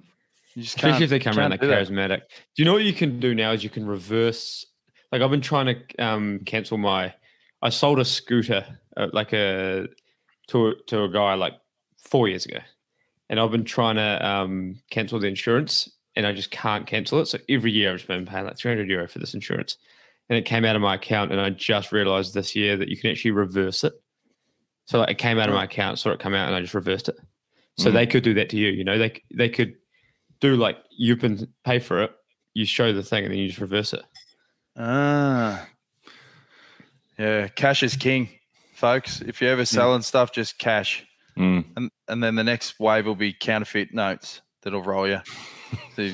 just 0.56 0.76
Especially 0.76 0.90
can't, 0.92 1.02
if 1.04 1.10
they 1.10 1.18
come 1.20 1.38
around 1.38 1.50
can't 1.50 1.50
like 1.52 1.60
do 1.60 1.66
that. 1.68 1.88
charismatic. 1.88 2.18
Do 2.54 2.62
you 2.62 2.64
know 2.64 2.72
what 2.72 2.82
you 2.84 2.92
can 2.92 3.18
do 3.20 3.34
now? 3.34 3.52
Is 3.52 3.62
you 3.64 3.70
can 3.70 3.86
reverse. 3.86 4.66
Like 5.14 5.22
I've 5.22 5.30
been 5.30 5.40
trying 5.40 5.66
to 5.66 6.04
um, 6.04 6.40
cancel 6.44 6.76
my. 6.76 7.14
I 7.62 7.68
sold 7.68 8.00
a 8.00 8.04
scooter, 8.04 8.66
uh, 8.96 9.06
like 9.12 9.32
a 9.32 9.86
to 10.48 10.66
a- 10.70 10.82
to 10.88 11.04
a 11.04 11.08
guy 11.08 11.34
like 11.34 11.52
four 12.02 12.26
years 12.26 12.44
ago, 12.46 12.58
and 13.30 13.38
I've 13.38 13.52
been 13.52 13.62
trying 13.64 13.94
to 13.94 14.26
um, 14.28 14.80
cancel 14.90 15.20
the 15.20 15.28
insurance, 15.28 15.88
and 16.16 16.26
I 16.26 16.32
just 16.32 16.50
can't 16.50 16.84
cancel 16.84 17.20
it. 17.20 17.26
So 17.26 17.38
every 17.48 17.70
year 17.70 17.92
I've 17.92 17.98
just 17.98 18.08
been 18.08 18.26
paying 18.26 18.44
like 18.44 18.58
three 18.58 18.72
hundred 18.72 18.90
euro 18.90 19.06
for 19.06 19.20
this 19.20 19.34
insurance, 19.34 19.76
and 20.28 20.36
it 20.36 20.46
came 20.46 20.64
out 20.64 20.74
of 20.74 20.82
my 20.82 20.96
account, 20.96 21.30
and 21.30 21.40
I 21.40 21.50
just 21.50 21.92
realized 21.92 22.34
this 22.34 22.56
year 22.56 22.76
that 22.76 22.88
you 22.88 22.96
can 22.96 23.12
actually 23.12 23.30
reverse 23.30 23.84
it. 23.84 23.92
So 24.86 24.98
like 24.98 25.10
it 25.10 25.18
came 25.18 25.38
out 25.38 25.48
of 25.48 25.54
my 25.54 25.62
account, 25.62 26.00
saw 26.00 26.10
it 26.10 26.18
come 26.18 26.34
out, 26.34 26.48
and 26.48 26.56
I 26.56 26.60
just 26.60 26.74
reversed 26.74 27.08
it. 27.08 27.20
So 27.78 27.88
Mm. 27.88 27.92
they 27.92 28.06
could 28.08 28.24
do 28.24 28.34
that 28.34 28.48
to 28.50 28.56
you. 28.56 28.70
You 28.72 28.82
know, 28.82 28.98
they 28.98 29.22
they 29.32 29.48
could 29.48 29.76
do 30.40 30.56
like 30.56 30.78
you 30.90 31.14
can 31.14 31.46
pay 31.62 31.78
for 31.78 32.02
it, 32.02 32.10
you 32.52 32.66
show 32.66 32.92
the 32.92 33.04
thing, 33.04 33.22
and 33.22 33.32
then 33.32 33.38
you 33.38 33.46
just 33.46 33.60
reverse 33.60 33.92
it. 33.92 34.02
Ah, 34.76 35.66
yeah, 37.18 37.48
cash 37.48 37.82
is 37.82 37.96
king, 37.96 38.28
folks. 38.74 39.20
If 39.20 39.40
you're 39.40 39.50
Mm. 39.50 39.54
ever 39.54 39.64
selling 39.64 40.02
stuff, 40.02 40.32
just 40.32 40.58
cash. 40.58 41.04
Hmm. 41.36 41.60
and 41.76 41.90
and 42.06 42.22
then 42.22 42.36
the 42.36 42.44
next 42.44 42.78
wave 42.78 43.06
will 43.06 43.16
be 43.16 43.32
counterfeit 43.32 43.92
notes 43.92 44.40
that'll 44.62 44.82
roll 44.82 45.08
you. 45.08 45.20
So 45.96 46.10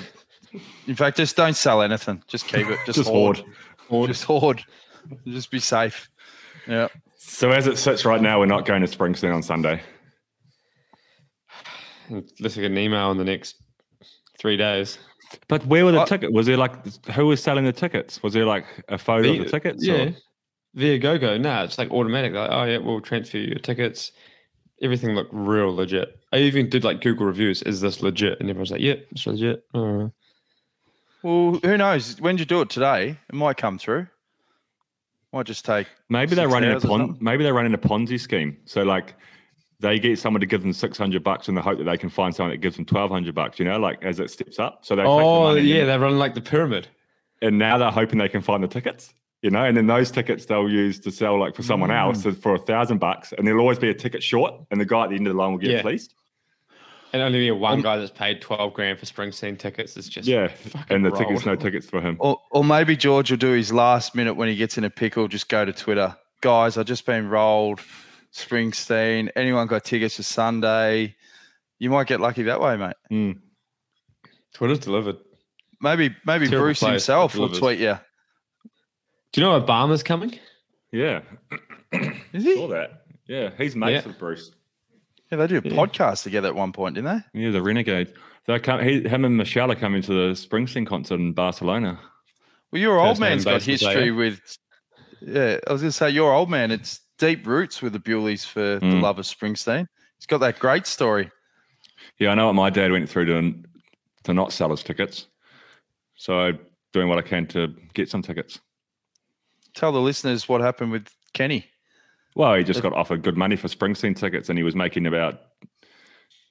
in 0.86 0.94
fact, 0.94 1.18
just 1.18 1.36
don't 1.36 1.54
sell 1.54 1.82
anything. 1.82 2.22
Just 2.26 2.46
keep 2.46 2.68
it. 2.68 2.78
Just, 2.86 2.96
Just 3.00 3.10
hoard. 3.10 3.44
hoard. 3.88 4.08
Just 4.08 4.24
hoard. 4.24 4.64
Just 5.26 5.50
be 5.50 5.58
safe. 5.58 6.08
Yeah. 6.66 6.88
So 7.18 7.50
as 7.50 7.66
it 7.66 7.76
sits 7.76 8.04
right 8.06 8.20
now, 8.22 8.40
we're 8.40 8.46
not 8.46 8.64
going 8.64 8.80
to 8.80 8.88
Springsteen 8.88 9.34
on 9.34 9.42
Sunday. 9.42 9.82
Let's 12.40 12.54
get 12.56 12.64
an 12.64 12.78
email 12.78 13.10
in 13.12 13.18
the 13.18 13.24
next 13.24 13.56
three 14.38 14.56
days. 14.56 14.98
But 15.48 15.64
where 15.66 15.84
were 15.84 15.92
the 15.92 15.98
tickets? 16.08 16.32
Was 16.32 16.46
there 16.46 16.56
like 16.56 17.04
who 17.12 17.26
was 17.26 17.42
selling 17.42 17.64
the 17.64 17.72
tickets? 17.72 18.22
Was 18.22 18.32
there 18.34 18.44
like 18.46 18.64
a 18.88 18.98
photo 18.98 19.30
of 19.30 19.38
the 19.38 19.50
tickets? 19.50 19.86
or- 19.88 19.96
Yeah. 19.96 20.10
Viagogo. 20.76 21.40
No, 21.40 21.64
it's 21.64 21.78
like 21.78 21.90
automatic. 21.90 22.32
Like, 22.32 22.50
oh 22.52 22.64
yeah, 22.64 22.78
we'll 22.78 23.00
transfer 23.00 23.38
your 23.38 23.58
tickets. 23.58 24.12
Everything 24.82 25.14
looked 25.14 25.30
real 25.32 25.74
legit. 25.74 26.18
I 26.32 26.38
even 26.38 26.68
did 26.70 26.84
like 26.84 27.00
Google 27.00 27.26
reviews. 27.26 27.60
Is 27.62 27.80
this 27.80 28.02
legit? 28.02 28.38
And 28.40 28.48
everyone's 28.48 28.70
like, 28.70 28.80
yep, 28.80 29.06
it's 29.10 29.26
legit. 29.26 29.64
Uh, 29.74 30.08
Well, 31.22 31.58
who 31.62 31.76
knows? 31.76 32.20
When 32.20 32.38
you 32.38 32.44
do 32.44 32.60
it 32.62 32.70
today, 32.70 33.18
it 33.28 33.34
might 33.34 33.56
come 33.56 33.78
through. 33.78 34.06
Might 35.32 35.46
just 35.46 35.64
take. 35.64 35.86
Maybe 36.08 36.34
they're 36.34 36.48
running 36.48 36.70
a 36.70 36.80
pon- 36.88 37.18
maybe 37.20 37.44
they're 37.44 37.54
running 37.54 37.74
a 37.74 37.78
Ponzi 37.78 38.18
scheme. 38.18 38.56
So 38.64 38.82
like 38.82 39.14
they 39.80 39.98
get 39.98 40.18
someone 40.18 40.40
to 40.40 40.46
give 40.46 40.62
them 40.62 40.72
six 40.72 40.96
hundred 40.98 41.24
bucks 41.24 41.48
in 41.48 41.54
the 41.54 41.62
hope 41.62 41.78
that 41.78 41.84
they 41.84 41.96
can 41.96 42.08
find 42.10 42.34
someone 42.34 42.50
that 42.52 42.58
gives 42.58 42.76
them 42.76 42.84
twelve 42.84 43.10
hundred 43.10 43.34
bucks. 43.34 43.58
You 43.58 43.64
know, 43.64 43.78
like 43.78 44.04
as 44.04 44.20
it 44.20 44.30
steps 44.30 44.58
up. 44.58 44.84
So 44.84 44.94
they 44.94 45.02
take 45.02 45.06
the 45.08 45.12
oh 45.14 45.42
money 45.48 45.60
yeah, 45.62 45.80
and, 45.80 45.88
they're 45.88 45.98
running 46.00 46.18
like 46.18 46.34
the 46.34 46.40
pyramid. 46.40 46.88
and 47.42 47.58
now 47.58 47.78
they're 47.78 47.90
hoping 47.90 48.18
they 48.18 48.28
can 48.28 48.42
find 48.42 48.62
the 48.62 48.68
tickets. 48.68 49.12
You 49.42 49.50
know, 49.50 49.64
and 49.64 49.74
then 49.76 49.86
those 49.86 50.10
tickets 50.10 50.44
they'll 50.44 50.68
use 50.68 51.00
to 51.00 51.10
sell 51.10 51.38
like 51.40 51.54
for 51.56 51.62
someone 51.62 51.88
Mm. 51.90 51.98
else 52.24 52.36
for 52.40 52.54
a 52.54 52.58
thousand 52.58 52.98
bucks, 52.98 53.32
and 53.36 53.46
there'll 53.46 53.60
always 53.62 53.78
be 53.78 53.88
a 53.88 53.94
ticket 53.94 54.22
short, 54.22 54.52
and 54.70 54.78
the 54.80 54.84
guy 54.84 55.04
at 55.04 55.10
the 55.10 55.16
end 55.16 55.26
of 55.26 55.32
the 55.34 55.38
line 55.38 55.52
will 55.52 55.58
get 55.58 55.70
Yeah. 55.70 55.82
fleeced. 55.82 56.14
And 57.12 57.22
only 57.22 57.40
be 57.40 57.50
one 57.50 57.78
Um, 57.78 57.80
guy 57.82 57.96
that's 57.96 58.10
paid 58.12 58.40
twelve 58.40 58.72
grand 58.74 58.98
for 58.98 59.06
Springsteen 59.06 59.58
tickets. 59.58 59.96
It's 59.96 60.08
just 60.08 60.28
Yeah, 60.28 60.46
fucking 60.48 60.94
and 60.94 61.04
the 61.04 61.10
rolled. 61.10 61.26
tickets, 61.26 61.46
no 61.46 61.56
tickets 61.56 61.88
for 61.88 62.00
him. 62.00 62.16
Or, 62.20 62.38
or 62.52 62.62
maybe 62.62 62.96
George 62.96 63.30
will 63.32 63.38
do 63.38 63.50
his 63.52 63.72
last 63.72 64.14
minute 64.14 64.34
when 64.34 64.48
he 64.48 64.54
gets 64.54 64.76
in 64.78 64.84
a 64.84 64.90
pickle. 64.90 65.26
Just 65.26 65.48
go 65.48 65.64
to 65.64 65.72
Twitter, 65.72 66.14
guys. 66.40 66.76
I've 66.78 66.86
just 66.86 67.06
been 67.06 67.28
rolled. 67.28 67.80
Springsteen. 68.34 69.30
Anyone 69.36 69.66
got 69.66 69.84
tickets 69.84 70.16
for 70.16 70.22
Sunday? 70.22 71.14
You 71.78 71.90
might 71.90 72.06
get 72.06 72.20
lucky 72.20 72.42
that 72.44 72.60
way, 72.60 72.76
mate. 72.76 72.96
Mm. 73.10 73.38
Twitter's 74.54 74.78
delivered. 74.80 75.16
Maybe 75.80 76.14
maybe 76.26 76.46
Terrible 76.46 76.66
Bruce 76.66 76.80
himself 76.80 77.32
but 77.32 77.40
will 77.40 77.48
tweet 77.48 77.78
you. 77.80 77.96
Do 79.32 79.40
you 79.40 79.46
know 79.46 79.60
Obama's 79.60 80.02
coming? 80.02 80.38
Yeah. 80.92 81.20
Is 82.32 82.44
he? 82.44 82.54
saw 82.56 82.68
that. 82.68 83.04
Yeah, 83.26 83.50
he's 83.56 83.76
mates 83.76 84.02
Yeah. 84.04 84.08
with 84.08 84.18
Bruce. 84.18 84.50
Yeah, 85.30 85.38
they 85.38 85.46
did 85.46 85.64
a 85.64 85.68
Yeah. 85.68 85.74
podcast 85.76 86.24
together 86.24 86.48
at 86.48 86.54
one 86.54 86.72
point, 86.72 86.96
didn't 86.96 87.22
they? 87.32 87.40
Yeah, 87.40 87.50
the 87.50 87.62
Renegade. 87.62 88.12
They 88.46 88.58
come, 88.58 88.82
he, 88.82 89.06
him 89.08 89.24
and 89.24 89.36
Michelle 89.36 89.70
are 89.70 89.76
coming 89.76 90.02
to 90.02 90.12
the 90.12 90.34
Springsteen 90.34 90.86
concert 90.86 91.20
in 91.20 91.32
Barcelona. 91.32 92.00
Well, 92.72 92.80
your 92.82 92.98
old 92.98 93.10
First 93.10 93.20
name 93.20 93.30
man's 93.30 93.44
got 93.44 93.52
basis, 93.64 93.80
history 93.82 94.10
with. 94.10 94.40
Yeah, 95.20 95.58
I 95.66 95.72
was 95.72 95.82
going 95.82 95.90
to 95.90 95.96
say 95.96 96.10
your 96.10 96.32
old 96.32 96.50
man. 96.50 96.70
It's 96.70 97.00
deep 97.20 97.46
roots 97.46 97.80
with 97.82 97.92
the 97.92 98.00
Bewleys 98.00 98.44
for 98.44 98.78
the 98.80 98.86
Mm. 98.86 99.02
love 99.02 99.18
of 99.18 99.26
Springsteen. 99.26 99.86
He's 100.18 100.26
got 100.26 100.38
that 100.38 100.58
great 100.58 100.86
story. 100.86 101.30
Yeah, 102.18 102.30
I 102.30 102.34
know 102.34 102.46
what 102.46 102.54
my 102.54 102.70
dad 102.70 102.90
went 102.90 103.08
through 103.08 103.26
to 103.26 103.62
to 104.24 104.34
not 104.34 104.52
sell 104.52 104.70
his 104.70 104.82
tickets. 104.82 105.26
So 106.16 106.52
doing 106.92 107.08
what 107.08 107.18
I 107.18 107.22
can 107.22 107.46
to 107.48 107.68
get 107.94 108.08
some 108.10 108.20
tickets. 108.22 108.58
Tell 109.74 109.92
the 109.92 110.00
listeners 110.00 110.48
what 110.48 110.60
happened 110.60 110.90
with 110.92 111.08
Kenny. 111.32 111.66
Well, 112.34 112.54
he 112.54 112.64
just 112.64 112.82
got 112.82 112.92
offered 112.92 113.22
good 113.22 113.36
money 113.36 113.56
for 113.56 113.68
Springsteen 113.68 114.14
tickets, 114.16 114.48
and 114.50 114.58
he 114.58 114.62
was 114.62 114.74
making 114.74 115.06
about 115.06 115.40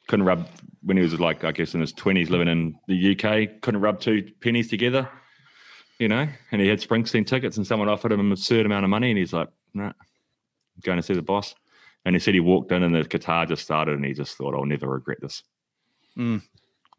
couldn't 0.08 0.26
rub 0.26 0.48
when 0.82 0.98
he 0.98 1.04
was 1.04 1.20
like 1.20 1.44
I 1.44 1.52
guess 1.52 1.74
in 1.76 1.82
his 1.82 1.94
twenties, 1.94 2.30
living 2.30 2.48
in 2.48 2.76
the 2.88 3.12
UK, 3.12 3.62
couldn't 3.62 3.82
rub 3.82 4.00
two 4.00 4.32
pennies 4.42 4.68
together, 4.70 5.08
you 6.00 6.08
know. 6.08 6.28
And 6.52 6.62
he 6.62 6.68
had 6.68 6.80
Springsteen 6.80 7.26
tickets, 7.28 7.58
and 7.58 7.66
someone 7.68 7.88
offered 7.90 8.12
him 8.12 8.20
an 8.20 8.32
absurd 8.32 8.66
amount 8.66 8.84
of 8.86 8.90
money, 8.90 9.10
and 9.12 9.18
he's 9.20 9.34
like, 9.34 9.50
"Nah, 9.76 9.88
I'm 9.88 9.94
going 10.84 10.98
to 10.98 11.04
see 11.04 11.14
the 11.14 11.22
boss." 11.22 11.56
And 12.06 12.16
he 12.16 12.20
said 12.20 12.34
he 12.34 12.40
walked 12.40 12.72
in, 12.72 12.84
and 12.84 12.96
the 12.96 13.04
guitar 13.04 13.46
just 13.46 13.64
started, 13.64 13.96
and 13.96 14.06
he 14.06 14.14
just 14.14 14.38
thought, 14.38 14.56
"I'll 14.56 14.66
never 14.66 14.88
regret 14.88 15.20
this." 15.22 15.44
Mm. 16.18 16.42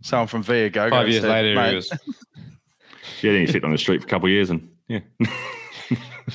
Someone 0.03 0.29
from 0.29 0.43
Via 0.43 0.71
Go. 0.71 0.91
Five 0.91 1.09
years 1.09 1.25
later, 1.25 1.69
he 1.69 1.75
was 1.75 1.91
Yeah, 3.23 3.33
then 3.33 3.41
he 3.43 3.47
slept 3.47 3.65
on 3.65 3.73
the 3.73 3.79
street 3.79 4.01
for 4.03 4.07
a 4.07 4.11
couple 4.11 4.27
of 4.27 4.33
years, 4.33 4.51
and 4.51 4.69
yeah, 4.89 5.01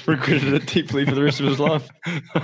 regretted 0.05 0.53
it 0.53 0.65
deeply 0.67 1.05
for 1.05 1.15
the 1.15 1.23
rest 1.23 1.39
of 1.39 1.47
his 1.47 1.59
life. 1.59 1.87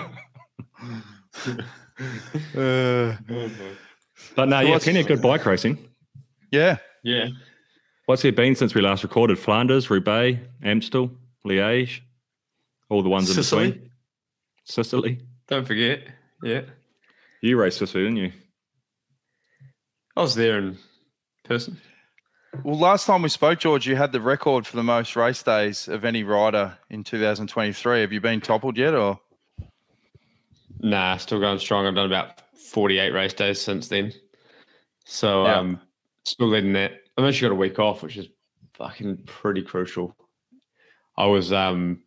Uh, 2.56 3.16
but 4.36 4.50
no, 4.50 4.60
yeah, 4.62 4.72
What's- 4.72 4.84
plenty 4.86 5.02
of 5.02 5.08
good 5.08 5.22
bike 5.22 5.46
racing. 5.46 5.78
yeah. 6.52 6.78
Yeah. 7.04 7.28
What's 8.08 8.24
there 8.24 8.32
been 8.32 8.56
since 8.56 8.74
we 8.74 8.82
last 8.82 9.04
recorded? 9.04 9.38
Flanders, 9.40 9.90
Roubaix, 9.90 10.40
Amstel, 10.64 11.12
Liège, 11.46 12.02
all 12.90 13.04
the 13.04 13.10
ones 13.10 13.30
in 13.30 13.36
between. 13.36 13.91
Sicily. 14.72 15.20
Don't 15.48 15.66
forget. 15.66 16.04
Yeah. 16.44 16.62
You 17.42 17.60
raced 17.60 17.80
Sicily, 17.80 18.04
didn't 18.04 18.18
you? 18.18 18.32
I 20.16 20.22
was 20.22 20.36
there 20.36 20.58
in 20.58 20.78
person. 21.44 21.80
Well, 22.64 22.78
last 22.78 23.06
time 23.06 23.22
we 23.22 23.30
spoke, 23.30 23.60
George, 23.60 23.88
you 23.88 23.96
had 23.96 24.12
the 24.12 24.22
record 24.22 24.68
for 24.68 24.76
the 24.76 24.84
most 24.84 25.16
race 25.16 25.42
days 25.42 25.88
of 25.88 26.04
any 26.06 26.24
rider 26.24 26.78
in 26.90 27.04
2023. 27.04 28.02
Have 28.02 28.12
you 28.12 28.20
been 28.22 28.42
toppled 28.42 28.78
yet, 28.78 28.94
or 28.94 29.20
Nah, 30.80 31.18
still 31.18 31.40
going 31.40 31.60
strong. 31.60 31.86
I've 31.86 31.96
done 31.96 32.08
about 32.08 32.42
48 32.58 33.14
race 33.14 33.34
days 33.34 33.62
since 33.62 33.88
then. 33.88 34.14
So 35.06 35.46
Yeah. 35.46 35.60
um 35.60 35.82
still 36.26 36.48
leading 36.48 36.74
that. 36.74 36.94
I've 37.18 37.26
actually 37.26 37.50
got 37.50 37.56
a 37.56 37.60
week 37.60 37.80
off, 37.80 38.04
which 38.04 38.18
is 38.18 38.28
fucking 38.74 39.24
pretty 39.26 39.62
crucial. 39.62 40.16
I 41.18 41.26
was 41.28 41.52
um 41.54 42.04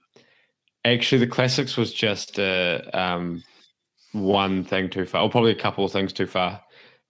actually 0.84 1.18
the 1.18 1.26
classics 1.26 1.76
was 1.76 1.92
just 1.92 2.38
uh 2.38 2.80
um 2.92 3.42
one 4.12 4.64
thing 4.64 4.88
too 4.88 5.04
far, 5.04 5.22
or 5.22 5.30
probably 5.30 5.50
a 5.50 5.56
couple 5.56 5.84
of 5.84 5.92
things 5.92 6.12
too 6.12 6.26
far. 6.26 6.60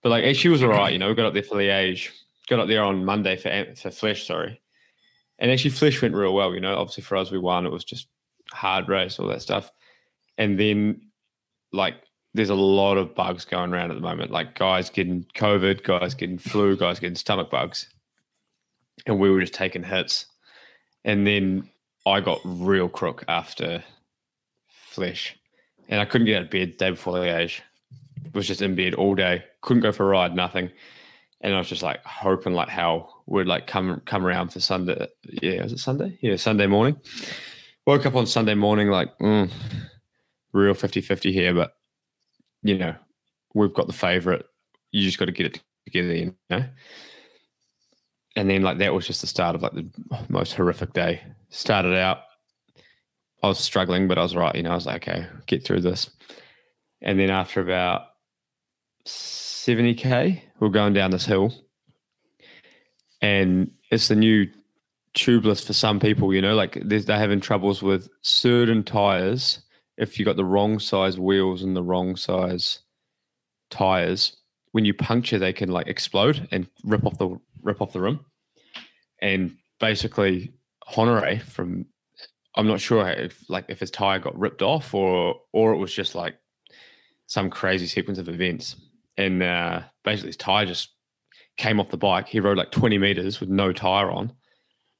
But 0.01 0.09
like 0.09 0.23
actually 0.23 0.51
was 0.51 0.63
all 0.63 0.69
right, 0.69 0.91
you 0.91 0.99
know, 0.99 1.09
we 1.09 1.15
got 1.15 1.27
up 1.27 1.33
there 1.33 1.43
for 1.43 1.57
Liège, 1.57 2.09
got 2.47 2.59
up 2.59 2.67
there 2.67 2.83
on 2.83 3.05
Monday 3.05 3.35
for 3.37 3.49
for 3.75 3.89
Flèche, 3.89 4.25
sorry. 4.25 4.61
And 5.39 5.51
actually 5.51 5.71
Flèche 5.71 6.01
went 6.01 6.15
real 6.15 6.33
well, 6.33 6.53
you 6.53 6.61
know. 6.61 6.75
Obviously 6.75 7.03
for 7.03 7.17
us 7.17 7.31
we 7.31 7.39
won, 7.39 7.65
it 7.65 7.71
was 7.71 7.83
just 7.83 8.07
hard 8.51 8.87
race, 8.87 9.19
all 9.19 9.27
that 9.27 9.41
stuff. 9.41 9.71
And 10.37 10.59
then 10.59 11.01
like 11.71 11.95
there's 12.33 12.49
a 12.49 12.55
lot 12.55 12.97
of 12.97 13.15
bugs 13.15 13.45
going 13.45 13.73
around 13.73 13.91
at 13.91 13.95
the 13.95 14.01
moment. 14.01 14.31
Like 14.31 14.55
guys 14.55 14.89
getting 14.89 15.25
COVID, 15.35 15.83
guys 15.83 16.13
getting 16.13 16.37
flu, 16.37 16.75
guys 16.75 16.99
getting 16.99 17.15
stomach 17.15 17.49
bugs. 17.49 17.87
And 19.05 19.19
we 19.19 19.29
were 19.29 19.41
just 19.41 19.53
taking 19.53 19.83
hits. 19.83 20.25
And 21.03 21.25
then 21.25 21.69
I 22.05 22.19
got 22.21 22.39
real 22.43 22.87
crook 22.87 23.23
after 23.27 23.83
Flèche. 24.93 25.31
And 25.89 25.99
I 26.01 26.05
couldn't 26.05 26.25
get 26.25 26.37
out 26.37 26.43
of 26.43 26.49
bed 26.49 26.77
day 26.77 26.91
before 26.91 27.13
Liège. 27.15 27.61
Was 28.33 28.47
just 28.47 28.61
in 28.61 28.75
bed 28.75 28.93
all 28.95 29.15
day. 29.15 29.43
Couldn't 29.61 29.83
go 29.83 29.91
for 29.91 30.05
a 30.05 30.09
ride, 30.09 30.35
nothing. 30.35 30.71
And 31.41 31.53
I 31.53 31.57
was 31.57 31.69
just 31.69 31.83
like 31.83 32.03
hoping 32.03 32.53
like 32.53 32.69
how 32.69 33.09
would 33.27 33.47
like 33.47 33.67
come 33.67 34.01
come 34.05 34.25
around 34.25 34.49
for 34.49 34.59
Sunday. 34.59 35.07
Yeah, 35.23 35.63
was 35.63 35.73
it 35.73 35.79
Sunday? 35.79 36.17
Yeah, 36.21 36.35
Sunday 36.37 36.67
morning. 36.67 36.99
Woke 37.85 38.05
up 38.05 38.15
on 38.15 38.25
Sunday 38.25 38.55
morning 38.55 38.89
like 38.89 39.15
mm, 39.19 39.51
real 40.53 40.73
50-50 40.73 41.31
here, 41.31 41.53
but 41.53 41.75
you 42.63 42.77
know, 42.77 42.95
we've 43.53 43.73
got 43.73 43.87
the 43.87 43.93
favorite. 43.93 44.45
You 44.91 45.03
just 45.03 45.19
got 45.19 45.25
to 45.25 45.31
get 45.31 45.45
it 45.47 45.61
together, 45.85 46.15
you 46.15 46.35
know. 46.49 46.65
And 48.35 48.49
then 48.49 48.63
like 48.63 48.79
that 48.79 48.93
was 48.93 49.05
just 49.05 49.21
the 49.21 49.27
start 49.27 49.55
of 49.55 49.61
like 49.61 49.73
the 49.73 49.87
most 50.29 50.53
horrific 50.53 50.93
day. 50.93 51.21
Started 51.49 51.95
out, 51.97 52.19
I 53.43 53.47
was 53.47 53.59
struggling, 53.59 54.07
but 54.07 54.17
I 54.17 54.23
was 54.23 54.35
right. 54.35 54.55
You 54.55 54.63
know, 54.63 54.71
I 54.71 54.75
was 54.75 54.85
like, 54.85 55.07
okay, 55.07 55.27
get 55.45 55.63
through 55.63 55.81
this. 55.81 56.09
And 57.01 57.19
then 57.19 57.29
after 57.29 57.61
about 57.61 58.03
seventy 59.05 59.93
k, 59.93 60.43
we're 60.59 60.69
going 60.69 60.93
down 60.93 61.11
this 61.11 61.25
hill, 61.25 61.53
and 63.21 63.71
it's 63.91 64.07
the 64.07 64.15
new 64.15 64.47
tubeless 65.13 65.65
for 65.65 65.73
some 65.73 65.99
people. 65.99 66.33
You 66.33 66.41
know, 66.41 66.55
like 66.55 66.79
there's- 66.83 67.05
they're 67.05 67.17
having 67.17 67.39
troubles 67.39 67.81
with 67.81 68.09
certain 68.21 68.83
tires 68.83 69.61
if 69.97 70.19
you 70.19 70.25
got 70.25 70.35
the 70.35 70.45
wrong 70.45 70.79
size 70.79 71.19
wheels 71.19 71.63
and 71.63 71.75
the 71.75 71.83
wrong 71.83 72.15
size 72.15 72.79
tires, 73.69 74.35
when 74.71 74.85
you 74.85 74.93
puncture, 74.93 75.39
they 75.39 75.53
can 75.53 75.69
like 75.69 75.87
explode 75.87 76.47
and 76.51 76.67
rip 76.83 77.05
off 77.05 77.17
the 77.17 77.37
rip 77.61 77.81
off 77.81 77.93
the 77.93 78.01
rim. 78.01 78.19
And 79.21 79.55
basically, 79.79 80.53
Honore 80.97 81.39
from 81.39 81.85
I'm 82.55 82.67
not 82.67 82.79
sure 82.79 83.07
if 83.09 83.43
like 83.49 83.65
if 83.67 83.79
his 83.79 83.91
tire 83.91 84.19
got 84.19 84.37
ripped 84.37 84.61
off 84.61 84.93
or 84.93 85.35
or 85.51 85.73
it 85.73 85.77
was 85.77 85.93
just 85.93 86.15
like 86.15 86.37
some 87.27 87.49
crazy 87.49 87.87
sequence 87.87 88.19
of 88.19 88.29
events. 88.29 88.75
And 89.17 89.41
uh, 89.41 89.81
basically, 90.03 90.29
his 90.29 90.37
tire 90.37 90.65
just 90.65 90.89
came 91.57 91.79
off 91.79 91.89
the 91.89 91.97
bike. 91.97 92.27
He 92.27 92.39
rode 92.39 92.57
like 92.57 92.71
20 92.71 92.97
meters 92.97 93.39
with 93.39 93.49
no 93.49 93.71
tire 93.71 94.11
on, 94.11 94.33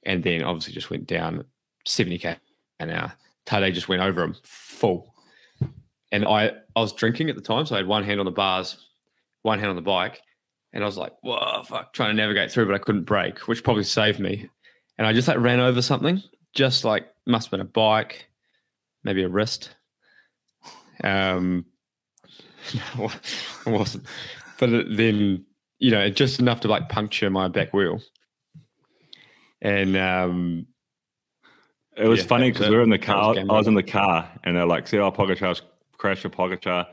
and 0.04 0.24
then 0.24 0.44
obviously 0.44 0.74
just 0.74 0.90
went 0.90 1.08
down 1.08 1.44
70k 1.86 2.38
an 2.80 2.90
hour. 2.90 3.14
Tade 3.46 3.74
just 3.74 3.90
went 3.90 4.02
over 4.02 4.24
him 4.24 4.36
full. 4.44 5.14
And 6.12 6.26
I, 6.26 6.52
I 6.76 6.80
was 6.80 6.94
drinking 6.94 7.30
at 7.30 7.36
the 7.36 7.42
time, 7.42 7.66
so 7.66 7.76
I 7.76 7.80
had 7.80 7.88
one 7.88 8.04
hand 8.04 8.20
on 8.20 8.26
the 8.26 8.32
bars, 8.32 8.88
one 9.42 9.60
hand 9.60 9.70
on 9.70 9.76
the 9.76 9.82
bike, 9.82 10.22
and 10.72 10.84
I 10.84 10.88
was 10.88 10.98
like, 10.98 11.14
"Whoa, 11.22 11.64
fuck!" 11.64 11.94
Trying 11.94 12.16
to 12.16 12.22
navigate 12.22 12.52
through, 12.52 12.68
but 12.68 12.76
I 12.76 12.80
couldn't 12.80 13.04
brake, 13.04 13.48
which 13.48 13.64
probably 13.64 13.84
saved 13.84 14.20
me. 14.20 14.50
And 14.98 15.06
I 15.06 15.14
just 15.14 15.28
like 15.28 15.40
ran 15.40 15.60
over 15.60 15.82
something, 15.82 16.22
just 16.54 16.84
like 16.86 17.08
must 17.26 17.48
have 17.48 17.52
been 17.52 17.60
a 17.62 17.66
bike, 17.66 18.28
maybe 19.04 19.24
a 19.24 19.30
wrist. 19.30 19.76
Um, 21.04 21.66
no, 22.98 23.06
it 23.66 23.70
wasn't. 23.70 24.06
But 24.60 24.70
it, 24.70 24.98
then, 24.98 25.46
you 25.80 25.92
know, 25.92 26.10
just 26.10 26.40
enough 26.40 26.62
to 26.62 26.68
like 26.68 26.88
puncture 26.90 27.30
my 27.30 27.48
back 27.50 27.74
wheel. 27.74 28.02
And 29.62 29.98
um, 29.98 30.68
It 31.98 32.08
was 32.08 32.22
Yeah, 32.22 32.28
funny 32.28 32.52
because 32.52 32.70
we 32.70 32.76
were 32.76 32.84
in 32.84 32.90
the 32.90 32.98
car. 32.98 33.30
was 33.30 33.38
I 33.38 33.44
was 33.44 33.68
in 33.68 33.74
the 33.74 33.84
car, 33.84 34.30
and 34.44 34.56
they're 34.56 34.66
like, 34.66 34.88
"See, 34.88 34.98
oh, 35.00 35.12
Pogacar's 35.12 35.62
crashed 35.98 36.24
with 36.24 36.34
Pogacar," 36.34 36.88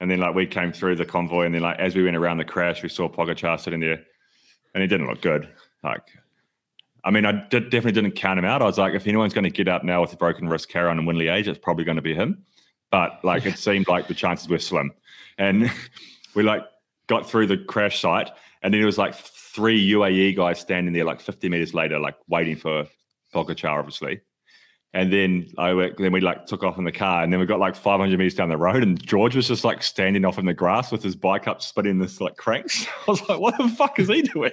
and 0.00 0.10
then 0.10 0.20
like 0.20 0.34
we 0.34 0.46
came 0.46 0.72
through 0.72 0.96
the 0.96 1.04
convoy, 1.04 1.46
and 1.46 1.54
then 1.54 1.62
like 1.62 1.78
as 1.78 1.94
we 1.94 2.04
went 2.04 2.16
around 2.16 2.38
the 2.38 2.44
crash, 2.44 2.82
we 2.82 2.88
saw 2.88 3.08
Pogacar 3.08 3.58
sitting 3.60 3.80
there, 3.80 4.02
and 4.74 4.82
he 4.82 4.86
didn't 4.88 5.06
look 5.06 5.22
good. 5.22 5.48
Like, 5.82 6.02
I 7.04 7.10
mean, 7.10 7.24
I 7.24 7.32
definitely 7.48 7.92
didn't 7.92 8.12
count 8.12 8.38
him 8.38 8.44
out. 8.44 8.62
I 8.62 8.66
was 8.66 8.78
like, 8.78 8.94
if 8.94 9.06
anyone's 9.06 9.32
going 9.34 9.44
to 9.44 9.50
get 9.50 9.68
up 9.68 9.84
now 9.84 10.00
with 10.02 10.12
a 10.12 10.16
broken 10.16 10.48
wrist, 10.48 10.68
carry 10.68 10.88
on 10.90 10.98
and 10.98 11.06
win 11.06 11.16
Liège, 11.16 11.46
it's 11.46 11.58
probably 11.58 11.84
going 11.84 11.96
to 11.96 12.02
be 12.02 12.14
him. 12.14 12.44
But 12.90 13.24
like, 13.24 13.46
it 13.46 13.58
seemed 13.58 13.88
like 13.88 14.08
the 14.08 14.14
chances 14.14 14.48
were 14.48 14.58
slim, 14.58 14.92
and 15.38 15.70
we 16.34 16.42
like 16.42 16.64
got 17.06 17.28
through 17.28 17.46
the 17.46 17.56
crash 17.58 18.00
site, 18.00 18.30
and 18.62 18.72
then 18.72 18.80
it 18.80 18.86
was 18.86 18.98
like 18.98 19.14
three 19.14 19.90
UAE 19.90 20.36
guys 20.36 20.60
standing 20.60 20.92
there, 20.92 21.04
like 21.04 21.20
50 21.20 21.48
meters 21.48 21.74
later, 21.74 21.98
like 21.98 22.16
waiting 22.28 22.56
for 22.56 22.86
Pogacar, 23.34 23.78
obviously. 23.78 24.20
And 24.92 25.12
then 25.12 25.46
I 25.56 25.72
went- 25.72 25.98
then 25.98 26.10
we 26.10 26.20
like 26.20 26.46
took 26.46 26.64
off 26.64 26.76
in 26.76 26.84
the 26.84 26.92
car, 26.92 27.22
and 27.22 27.32
then 27.32 27.38
we 27.38 27.46
got 27.46 27.60
like 27.60 27.76
500 27.76 28.18
meters 28.18 28.34
down 28.34 28.48
the 28.48 28.56
road, 28.56 28.82
and 28.82 29.00
George 29.00 29.36
was 29.36 29.46
just 29.46 29.64
like 29.64 29.82
standing 29.84 30.24
off 30.24 30.38
in 30.38 30.46
the 30.46 30.54
grass 30.54 30.90
with 30.90 31.02
his 31.02 31.14
bike 31.14 31.46
up, 31.46 31.62
spinning 31.62 31.98
this 31.98 32.20
like 32.20 32.36
cranks. 32.36 32.86
I 33.06 33.10
was 33.10 33.28
like, 33.28 33.38
"What 33.38 33.56
the 33.56 33.68
fuck 33.68 34.00
is 34.00 34.08
he 34.08 34.22
doing?" 34.22 34.50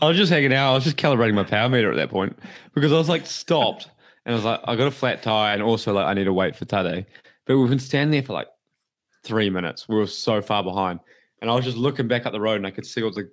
I 0.00 0.08
was 0.08 0.16
just 0.16 0.32
hanging 0.32 0.52
out. 0.52 0.72
I 0.72 0.74
was 0.74 0.84
just 0.84 0.96
calibrating 0.96 1.34
my 1.34 1.44
power 1.44 1.68
meter 1.68 1.90
at 1.90 1.96
that 1.96 2.10
point 2.10 2.38
because 2.74 2.92
I 2.92 2.96
was 2.96 3.08
like 3.08 3.26
stopped 3.26 3.88
and 4.26 4.34
I 4.34 4.36
was 4.36 4.44
like, 4.44 4.60
I 4.64 4.76
got 4.76 4.86
a 4.86 4.90
flat 4.90 5.22
tire 5.22 5.54
and 5.54 5.62
also 5.62 5.92
like 5.92 6.06
I 6.06 6.14
need 6.14 6.24
to 6.24 6.32
wait 6.32 6.56
for 6.56 6.64
Tade. 6.64 7.06
But 7.46 7.58
we've 7.58 7.68
been 7.68 7.78
standing 7.78 8.10
there 8.10 8.22
for 8.22 8.32
like 8.32 8.48
three 9.22 9.50
minutes. 9.50 9.88
We 9.88 9.96
were 9.96 10.06
so 10.06 10.40
far 10.40 10.62
behind. 10.62 11.00
And 11.40 11.50
I 11.50 11.54
was 11.54 11.64
just 11.64 11.76
looking 11.76 12.08
back 12.08 12.26
up 12.26 12.32
the 12.32 12.40
road 12.40 12.56
and 12.56 12.66
I 12.66 12.70
could 12.70 12.86
see 12.86 13.02
all 13.02 13.10
the 13.10 13.28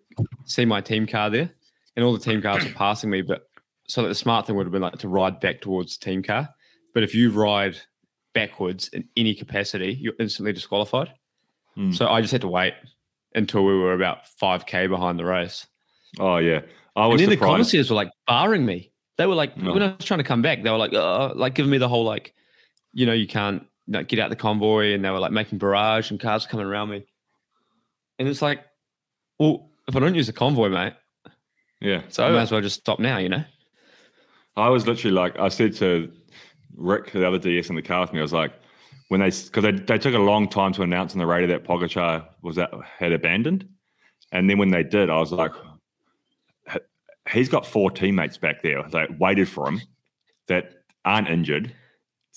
see 0.45 0.65
my 0.65 0.81
team 0.81 1.07
car 1.07 1.29
there. 1.29 1.49
And 1.95 2.05
all 2.05 2.13
the 2.13 2.19
team 2.19 2.41
cars 2.41 2.63
were 2.63 2.71
passing 2.71 3.09
me. 3.09 3.21
But 3.21 3.47
so 3.87 4.01
that 4.01 4.09
the 4.09 4.15
smart 4.15 4.47
thing 4.47 4.55
would 4.55 4.65
have 4.65 4.71
been 4.71 4.81
like 4.81 4.97
to 4.99 5.07
ride 5.07 5.39
back 5.39 5.61
towards 5.61 5.97
the 5.97 6.05
team 6.05 6.23
car. 6.23 6.49
But 6.93 7.03
if 7.03 7.15
you 7.15 7.31
ride 7.31 7.77
backwards 8.33 8.89
in 8.89 9.07
any 9.17 9.33
capacity, 9.33 9.97
you're 9.99 10.13
instantly 10.19 10.53
disqualified. 10.53 11.11
Hmm. 11.75 11.91
So 11.91 12.07
I 12.07 12.21
just 12.21 12.31
had 12.31 12.41
to 12.41 12.47
wait 12.47 12.73
until 13.35 13.65
we 13.65 13.77
were 13.77 13.93
about 13.93 14.19
5K 14.41 14.89
behind 14.89 15.17
the 15.17 15.25
race. 15.25 15.67
Oh 16.19 16.37
yeah, 16.37 16.61
I 16.95 17.03
And 17.03 17.11
was 17.13 17.21
then 17.21 17.29
the 17.29 17.35
surprised. 17.35 17.51
commissaires 17.51 17.89
were 17.89 17.95
like 17.95 18.11
barring 18.27 18.65
me. 18.65 18.91
They 19.17 19.25
were 19.25 19.35
like, 19.35 19.55
No. 19.57 19.73
when 19.73 19.83
I 19.83 19.95
was 19.95 20.05
trying 20.05 20.19
to 20.19 20.23
come 20.23 20.41
back, 20.41 20.63
they 20.63 20.69
were 20.69 20.77
like, 20.77 20.93
uh, 20.93 21.33
like 21.35 21.53
giving 21.55 21.71
me 21.71 21.77
the 21.77 21.87
whole 21.89 22.03
like, 22.03 22.33
you 22.93 23.05
know, 23.05 23.13
you 23.13 23.27
can't 23.27 23.65
like, 23.87 24.07
get 24.07 24.19
out 24.19 24.29
the 24.29 24.35
convoy, 24.35 24.93
and 24.93 25.03
they 25.05 25.09
were 25.09 25.19
like 25.19 25.31
making 25.31 25.57
barrage 25.59 26.11
and 26.11 26.19
cars 26.19 26.45
coming 26.45 26.65
around 26.65 26.89
me. 26.89 27.05
And 28.19 28.27
it's 28.27 28.41
like, 28.41 28.65
well, 29.39 29.69
if 29.87 29.95
I 29.95 29.99
don't 29.99 30.15
use 30.15 30.27
the 30.27 30.33
convoy, 30.33 30.69
mate, 30.69 30.93
yeah, 31.79 32.01
so 32.09 32.23
I 32.25 32.31
might 32.31 32.41
as 32.41 32.51
well 32.51 32.61
just 32.61 32.79
stop 32.79 32.99
now, 32.99 33.17
you 33.17 33.29
know? 33.29 33.43
I 34.55 34.69
was 34.69 34.85
literally 34.85 35.15
like, 35.15 35.39
I 35.39 35.47
said 35.49 35.73
to 35.77 36.11
Rick, 36.75 37.11
the 37.11 37.27
other 37.27 37.39
DS 37.39 37.69
in 37.69 37.75
the 37.75 37.81
car 37.81 38.01
with 38.01 38.13
me, 38.13 38.19
I 38.19 38.21
was 38.21 38.33
like, 38.33 38.53
when 39.07 39.19
they 39.21 39.29
because 39.29 39.63
they, 39.63 39.71
they 39.71 39.97
took 39.97 40.13
a 40.13 40.19
long 40.19 40.47
time 40.47 40.73
to 40.73 40.83
announce 40.83 41.13
on 41.13 41.19
the 41.19 41.25
radio 41.25 41.47
that 41.47 41.63
Pogacar 41.63 42.25
was 42.43 42.55
that 42.57 42.71
had 42.97 43.11
abandoned, 43.11 43.67
and 44.31 44.49
then 44.49 44.57
when 44.57 44.69
they 44.71 44.83
did, 44.83 45.09
I 45.09 45.17
was 45.19 45.31
like, 45.31 45.51
"H- 45.51 45.61
he's 47.31 47.49
got 47.49 47.65
four 47.65 47.89
teammates 47.91 48.37
back 48.37 48.61
there 48.61 48.83
that 48.89 49.19
waited 49.19 49.47
for 49.49 49.67
him 49.67 49.81
that 50.47 50.73
aren't 51.05 51.29
injured 51.29 51.73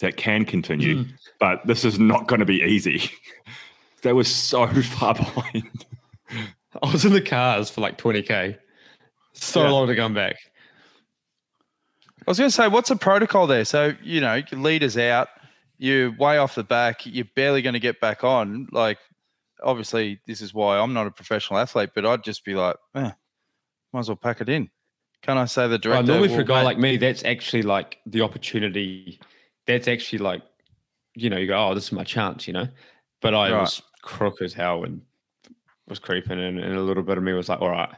that 0.00 0.16
can 0.16 0.44
continue, 0.44 1.04
but 1.38 1.64
this 1.66 1.84
is 1.84 1.98
not 1.98 2.26
going 2.26 2.40
to 2.40 2.46
be 2.46 2.62
easy. 2.62 3.02
they 4.02 4.12
were 4.12 4.24
so 4.24 4.66
far 4.82 5.14
behind. 5.14 5.86
I 6.82 6.92
was 6.92 7.04
in 7.04 7.12
the 7.12 7.20
cars 7.20 7.70
for 7.70 7.80
like 7.80 7.96
20k. 7.98 8.58
So 9.34 9.62
Yeah. 9.62 9.70
long 9.70 9.86
to 9.88 9.96
come 9.96 10.14
back. 10.14 10.36
I 12.26 12.30
was 12.30 12.38
going 12.38 12.48
to 12.48 12.54
say, 12.54 12.68
what's 12.68 12.88
the 12.88 12.96
protocol 12.96 13.46
there? 13.46 13.64
So, 13.64 13.94
you 14.02 14.20
know, 14.20 14.34
your 14.50 14.60
leader's 14.60 14.96
out, 14.96 15.28
you're 15.78 16.10
way 16.16 16.38
off 16.38 16.54
the 16.54 16.64
back, 16.64 17.04
you're 17.04 17.26
barely 17.36 17.60
going 17.62 17.74
to 17.74 17.80
get 17.80 18.00
back 18.00 18.24
on. 18.24 18.66
Like, 18.72 18.98
obviously, 19.62 20.20
this 20.26 20.40
is 20.40 20.54
why 20.54 20.78
I'm 20.78 20.94
not 20.94 21.06
a 21.06 21.10
professional 21.10 21.58
athlete, 21.60 21.90
but 21.94 22.06
I'd 22.06 22.24
just 22.24 22.44
be 22.44 22.54
like, 22.54 22.76
eh, 22.94 23.10
might 23.92 24.00
as 24.00 24.08
well 24.08 24.16
pack 24.16 24.40
it 24.40 24.48
in. 24.48 24.70
Can't 25.24 25.38
I 25.38 25.46
say 25.46 25.66
the 25.68 25.80
Well, 25.88 26.02
normally 26.02 26.28
for 26.28 26.42
a 26.42 26.44
guy 26.44 26.60
mate, 26.60 26.64
like 26.64 26.78
me, 26.78 26.96
that's 26.98 27.24
actually 27.24 27.62
like 27.62 27.98
the 28.04 28.20
opportunity. 28.20 29.18
That's 29.66 29.88
actually 29.88 30.18
like, 30.18 30.42
you 31.14 31.30
know, 31.30 31.38
you 31.38 31.46
go, 31.46 31.56
oh, 31.70 31.74
this 31.74 31.84
is 31.84 31.92
my 31.92 32.04
chance, 32.04 32.46
you 32.46 32.52
know. 32.52 32.68
But 33.22 33.34
I 33.34 33.50
Right. 33.50 33.60
was 33.60 33.80
crook 34.02 34.42
as 34.42 34.52
hell 34.52 34.84
and 34.84 35.00
was 35.88 35.98
creeping, 35.98 36.38
and, 36.38 36.60
and 36.60 36.74
a 36.76 36.82
little 36.82 37.02
bit 37.02 37.16
of 37.16 37.24
me 37.24 37.32
was 37.32 37.48
like, 37.48 37.62
all 37.62 37.70
right, 37.70 37.88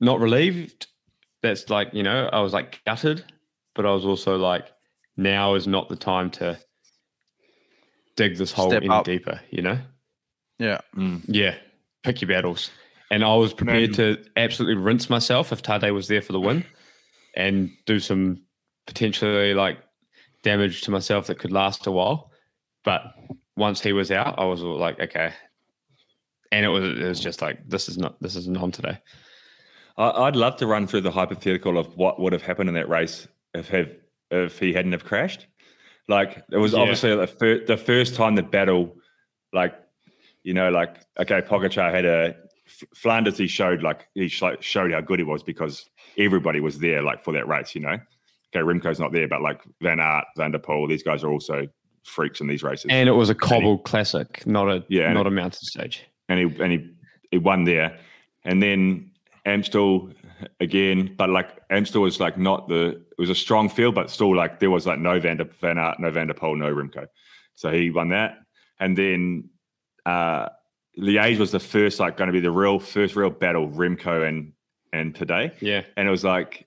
not 0.00 0.18
relieved. 0.18 0.86
That's 1.42 1.68
like, 1.68 1.92
you 1.92 2.02
know, 2.02 2.30
I 2.32 2.40
was 2.40 2.54
like 2.54 2.80
gutted, 2.86 3.22
but 3.74 3.84
I 3.84 3.90
was 3.92 4.06
also 4.06 4.38
like, 4.38 4.66
now 5.18 5.54
is 5.56 5.66
not 5.66 5.90
the 5.90 5.96
time 5.96 6.30
to 6.32 6.58
dig 8.16 8.38
this 8.38 8.50
hole 8.52 8.70
Step 8.70 8.82
any 8.82 8.94
up. 8.94 9.04
deeper, 9.04 9.38
you 9.50 9.60
know. 9.60 9.78
Yeah. 10.58 10.80
Mm. 10.96 11.22
Yeah, 11.26 11.56
pick 12.02 12.22
your 12.22 12.28
battles. 12.28 12.70
And 13.10 13.24
I 13.24 13.34
was 13.34 13.52
prepared 13.52 13.94
to 13.94 14.22
absolutely 14.36 14.80
rinse 14.82 15.10
myself 15.10 15.52
if 15.52 15.62
Tade 15.62 15.92
was 15.92 16.06
there 16.08 16.22
for 16.22 16.32
the 16.32 16.40
win 16.40 16.64
and 17.36 17.70
do 17.86 17.98
some 17.98 18.42
potentially 18.86 19.52
like 19.54 19.78
damage 20.44 20.82
to 20.82 20.90
myself 20.90 21.26
that 21.26 21.38
could 21.38 21.50
last 21.52 21.86
a 21.86 21.90
while. 21.90 22.30
But 22.84 23.02
once 23.56 23.80
he 23.80 23.92
was 23.92 24.10
out, 24.12 24.38
I 24.38 24.44
was 24.44 24.62
like, 24.62 25.00
okay. 25.00 25.32
And 26.52 26.64
it 26.64 26.68
was 26.68 26.84
it 26.84 27.02
was 27.04 27.20
just 27.20 27.42
like 27.42 27.68
this 27.68 27.88
is 27.88 27.98
not 27.98 28.20
this 28.22 28.36
isn't 28.36 28.56
on 28.56 28.70
today. 28.70 28.98
I'd 29.98 30.36
love 30.36 30.56
to 30.56 30.66
run 30.66 30.86
through 30.86 31.02
the 31.02 31.10
hypothetical 31.10 31.76
of 31.78 31.94
what 31.96 32.20
would 32.20 32.32
have 32.32 32.42
happened 32.42 32.68
in 32.68 32.74
that 32.76 32.88
race 32.88 33.28
if 33.54 33.68
have, 33.68 33.90
if 34.30 34.58
he 34.58 34.72
hadn't 34.72 34.92
have 34.92 35.04
crashed. 35.04 35.46
Like 36.08 36.42
it 36.50 36.56
was 36.56 36.72
Yeah. 36.72 36.78
obviously 36.80 37.14
the, 37.14 37.26
fir- 37.26 37.64
the 37.66 37.76
first 37.76 38.14
time 38.14 38.34
the 38.36 38.42
battle, 38.42 38.96
like 39.52 39.74
you 40.42 40.54
know, 40.54 40.70
like 40.70 40.96
okay, 41.18 41.40
Pogacar 41.42 41.92
had 41.92 42.04
a 42.06 42.34
Flanders. 42.94 43.36
He 43.38 43.46
showed 43.46 43.82
like 43.82 44.08
he 44.14 44.28
sh- 44.28 44.42
showed 44.60 44.92
how 44.92 45.00
good 45.00 45.18
he 45.18 45.24
was 45.24 45.42
because 45.42 45.88
everybody 46.18 46.60
was 46.60 46.78
there, 46.78 47.02
like 47.02 47.22
for 47.22 47.32
that 47.32 47.46
race. 47.48 47.74
You 47.74 47.82
know, 47.82 47.92
okay, 48.54 48.64
Remco's 48.64 48.98
not 49.00 49.12
there, 49.12 49.28
but 49.28 49.42
like 49.42 49.60
Van 49.80 50.00
Aert, 50.00 50.24
Van 50.36 50.50
der 50.52 50.58
Poel, 50.58 50.88
these 50.88 51.02
guys 51.02 51.22
are 51.24 51.30
also 51.30 51.66
freaks 52.04 52.40
in 52.40 52.46
these 52.46 52.62
races. 52.62 52.86
And 52.88 53.08
it 53.08 53.12
was 53.12 53.30
a 53.30 53.34
cobble 53.34 53.78
classic, 53.78 54.46
not 54.46 54.68
a 54.68 54.84
Yeah, 54.88 55.12
not 55.12 55.26
a 55.26 55.30
mountain 55.30 55.62
stage. 55.62 56.04
and 56.28 56.38
he 56.38 56.62
and 56.62 56.72
he, 56.72 56.90
he 57.30 57.38
won 57.38 57.64
there. 57.64 57.98
And 58.44 58.62
then 58.62 59.10
Amstel 59.44 60.10
again, 60.60 61.14
but 61.18 61.28
like 61.30 61.58
Amstel 61.70 62.02
was 62.02 62.20
like 62.20 62.38
not 62.38 62.68
the 62.68 62.88
it 62.92 63.18
was 63.18 63.30
a 63.30 63.34
strong 63.34 63.68
field, 63.68 63.94
but 63.94 64.10
still 64.10 64.34
like 64.34 64.60
there 64.60 64.70
was 64.70 64.86
like 64.86 64.98
no 64.98 65.20
Van 65.20 65.36
der 65.36 65.44
Van 65.60 65.78
Aert, 65.78 66.00
no 66.00 66.10
Van 66.10 66.26
der 66.26 66.34
Poel, 66.34 66.56
no 66.56 66.72
Rimco. 66.74 67.06
So 67.54 67.70
he 67.70 67.90
won 67.90 68.08
that. 68.10 68.38
And 68.78 68.96
then 68.96 69.50
uh 70.06 70.48
Liège 70.98 71.38
was 71.38 71.50
the 71.52 71.60
first 71.60 72.00
like 72.00 72.16
going 72.16 72.26
to 72.28 72.32
be 72.32 72.40
the 72.40 72.50
real 72.50 72.78
first 72.78 73.16
real 73.16 73.30
battle, 73.30 73.68
Remco 73.68 74.26
and 74.28 74.52
and 74.92 75.14
Tade. 75.14 75.52
Yeah. 75.60 75.82
And 75.96 76.08
it 76.08 76.10
was 76.10 76.24
like 76.24 76.66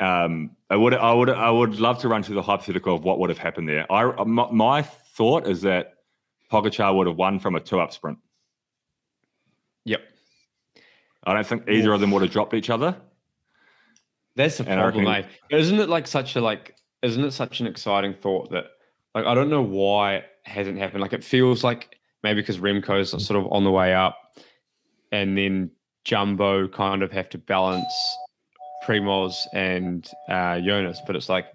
um 0.00 0.50
I 0.70 0.76
would 0.76 0.94
I 0.94 1.12
would 1.12 1.30
I 1.30 1.50
would 1.50 1.80
love 1.80 1.98
to 2.00 2.08
run 2.08 2.22
through 2.22 2.34
the 2.36 2.42
hypothetical 2.42 2.94
of 2.94 3.04
what 3.04 3.18
would 3.18 3.30
have 3.30 3.38
happened 3.38 3.68
there. 3.68 3.90
I 3.90 4.24
my, 4.24 4.50
my 4.50 4.82
thought 4.82 5.46
is 5.46 5.62
that 5.62 5.94
Pogacar 6.52 6.94
would 6.94 7.06
have 7.06 7.16
won 7.16 7.38
from 7.40 7.54
a 7.54 7.60
two 7.60 7.80
up 7.80 7.92
sprint. 7.92 8.18
Yep. 9.86 10.00
I 11.24 11.32
don't 11.34 11.46
think 11.46 11.68
either 11.68 11.92
of 11.92 12.00
them 12.00 12.10
would 12.10 12.22
have 12.22 12.30
dropped 12.30 12.54
each 12.54 12.70
other. 12.70 12.96
That's 14.36 14.58
the 14.58 14.68
And 14.68 14.80
problem, 14.80 15.06
reckon- 15.06 15.30
mate. 15.50 15.58
Isn't 15.58 15.78
it 15.80 15.88
like 15.88 16.06
such 16.06 16.36
a 16.36 16.40
like? 16.40 16.76
Isn't 17.02 17.24
it 17.24 17.32
such 17.32 17.60
an 17.60 17.66
exciting 17.66 18.14
thought 18.14 18.50
that 18.50 18.64
like 19.14 19.24
I 19.26 19.34
don't 19.34 19.48
know 19.50 19.62
why 19.62 20.16
it 20.16 20.24
hasn't 20.42 20.78
happened. 20.78 21.00
Like 21.02 21.12
it 21.12 21.22
feels 21.24 21.62
like 21.64 21.96
maybe 22.24 22.40
because 22.40 22.58
Remco's 22.58 23.10
sort 23.24 23.38
of 23.38 23.52
on 23.52 23.62
the 23.62 23.70
way 23.70 23.94
up, 23.94 24.16
and 25.12 25.38
then 25.38 25.70
Jumbo 26.04 26.66
kind 26.66 27.04
of 27.04 27.12
have 27.12 27.28
to 27.28 27.38
balance 27.38 27.94
Primoz 28.84 29.36
and 29.52 30.10
uh, 30.28 30.58
Jonas. 30.60 31.00
But 31.06 31.14
it's 31.14 31.28
like 31.28 31.46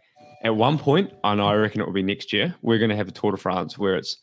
at 0.43 0.55
one 0.55 0.77
point, 0.77 1.11
I 1.25 1.35
know 1.35 1.47
I 1.47 1.55
reckon 1.55 1.81
it 1.81 1.85
will 1.85 1.93
be 1.93 2.03
next 2.03 2.31
year. 2.31 2.55
We're 2.61 2.77
going 2.77 2.91
to 2.91 2.95
have 2.95 3.09
a 3.09 3.11
Tour 3.11 3.31
de 3.31 3.37
France 3.37 3.77
where 3.77 3.97
it's 3.97 4.15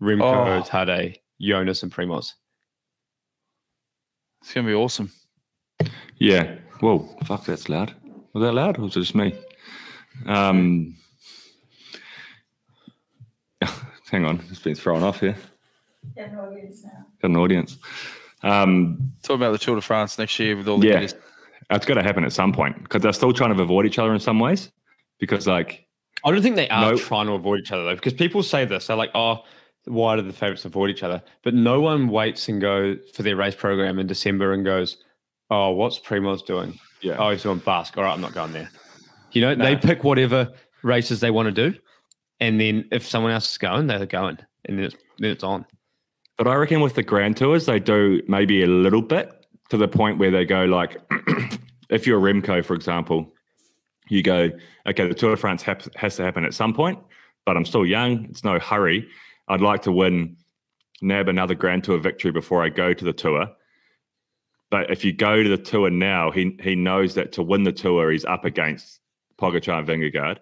Remco, 0.00 0.60
Oh. 0.60 0.62
Tade, 0.62 1.16
Jonas, 1.40 1.82
and 1.82 1.92
Primoz. 1.92 2.32
It's 4.40 4.54
going 4.54 4.66
to 4.66 4.70
be 4.72 4.74
awesome. 4.74 5.10
Yeah. 6.16 6.54
Whoa, 6.80 7.00
fuck, 7.24 7.44
that's 7.44 7.68
loud. 7.68 7.92
Was 8.32 8.42
that 8.42 8.52
loud 8.52 8.78
or 8.78 8.82
was 8.82 8.96
it 8.96 9.00
just 9.00 9.14
me? 9.16 9.34
Um, 10.26 10.96
hang 14.10 14.24
on, 14.24 14.40
it's 14.48 14.60
been 14.60 14.76
thrown 14.76 15.02
off 15.02 15.20
here. 15.20 15.36
Got 16.16 16.28
an 16.30 16.38
audience 16.38 16.84
now. 16.84 17.06
Got 17.22 17.30
an 17.30 17.36
audience. 17.36 17.78
Um, 18.42 18.98
Talk 19.22 19.36
about 19.36 19.52
the 19.52 19.58
Tour 19.58 19.76
de 19.76 19.80
France 19.82 20.18
next 20.18 20.38
year 20.38 20.56
with 20.56 20.68
all 20.68 20.78
the 20.78 20.86
Yeah. 20.86 20.94
kiddies. 20.94 21.14
that's 21.70 21.84
got 21.84 21.94
to 21.94 22.02
happen 22.02 22.24
at 22.24 22.32
some 22.32 22.50
point 22.52 22.82
because 22.82 23.02
they're 23.02 23.12
still 23.12 23.32
trying 23.32 23.54
to 23.54 23.62
avoid 23.62 23.84
each 23.84 23.98
other 23.98 24.14
in 24.14 24.20
some 24.20 24.40
ways. 24.40 24.72
Because, 25.18 25.46
like, 25.46 25.86
I 26.24 26.30
don't 26.30 26.40
think 26.40 26.56
they 26.56 26.68
are 26.70 26.92
No. 26.92 26.96
trying 26.96 27.26
to 27.26 27.32
avoid 27.32 27.60
each 27.60 27.72
other 27.72 27.84
though, 27.84 27.94
because 27.94 28.14
people 28.14 28.42
say 28.42 28.64
this. 28.64 28.86
They're 28.86 28.96
like, 28.96 29.10
"Oh, 29.14 29.44
why 29.84 30.16
do 30.16 30.22
the 30.22 30.32
favorites 30.32 30.64
avoid 30.64 30.88
each 30.90 31.02
other?" 31.02 31.22
But 31.42 31.52
no 31.54 31.80
one 31.80 32.08
waits 32.08 32.48
and 32.48 32.58
goes 32.60 32.98
for 33.12 33.22
their 33.22 33.36
race 33.36 33.54
program 33.54 33.98
in 33.98 34.06
December 34.06 34.52
and 34.54 34.64
goes, 34.64 34.96
"Oh, 35.50 35.72
what's 35.72 35.98
Primoz 35.98 36.44
doing? 36.46 36.78
yeah, 37.02 37.16
Oh, 37.18 37.30
he's 37.30 37.42
doing 37.42 37.58
Basque. 37.58 37.98
All 37.98 38.04
right, 38.04 38.12
I'm 38.14 38.20
not 38.22 38.32
going 38.34 38.52
there." 38.52 38.70
You 39.32 39.42
know, 39.42 39.54
they 39.54 39.76
pick 39.76 40.04
whatever 40.04 40.52
races 40.82 41.20
they 41.20 41.30
want 41.30 41.54
to 41.54 41.70
do, 41.70 41.78
and 42.40 42.58
then 42.60 42.88
if 42.92 43.06
someone 43.06 43.32
else 43.32 43.50
is 43.52 43.58
going, 43.58 43.88
they're 43.88 44.06
going, 44.06 44.38
and 44.64 44.78
then 44.78 44.86
it's 44.86 44.96
then 45.18 45.30
it's 45.32 45.44
on. 45.44 45.66
But 46.38 46.46
I 46.46 46.54
reckon 46.54 46.80
with 46.80 46.94
the 46.94 47.02
Grand 47.02 47.36
Tours, 47.36 47.66
they 47.66 47.80
do 47.80 48.22
maybe 48.28 48.62
a 48.62 48.68
little 48.68 49.02
bit 49.02 49.44
to 49.70 49.76
the 49.76 49.88
point 49.88 50.18
where 50.18 50.30
they 50.30 50.44
go 50.44 50.64
like, 50.66 50.96
if 51.90 52.06
you're 52.06 52.20
Remco, 52.20 52.64
for 52.64 52.74
example, 52.74 53.34
you 54.08 54.22
go, 54.22 54.50
okay, 54.86 55.08
the 55.08 55.14
Tour 55.14 55.32
de 55.32 55.36
France 55.36 55.62
hap- 55.62 55.94
has 55.96 56.14
to 56.16 56.22
happen 56.22 56.44
at 56.44 56.54
some 56.54 56.72
point, 56.72 57.00
but 57.44 57.56
I'm 57.56 57.64
still 57.64 57.84
young. 57.84 58.26
It's 58.30 58.44
no 58.44 58.60
hurry. 58.60 59.08
I'd 59.48 59.60
like 59.60 59.82
to 59.82 59.92
win, 59.92 60.36
nab 61.02 61.28
another 61.28 61.56
Grand 61.56 61.82
Tour 61.82 61.98
victory 61.98 62.30
before 62.30 62.62
I 62.62 62.68
go 62.68 62.94
to 62.94 63.04
the 63.04 63.12
Tour. 63.12 63.48
But 64.70 64.92
if 64.92 65.04
you 65.04 65.12
go 65.12 65.42
to 65.42 65.48
the 65.48 65.58
Tour 65.58 65.90
now, 65.90 66.30
he 66.30 66.56
he 66.62 66.76
knows 66.76 67.14
that 67.14 67.32
to 67.32 67.42
win 67.42 67.64
the 67.64 67.72
Tour, 67.72 68.12
he's 68.12 68.24
up 68.24 68.44
against 68.44 69.00
Pogacar 69.38 69.78
and 69.78 69.88
Vingegaard. 69.88 70.38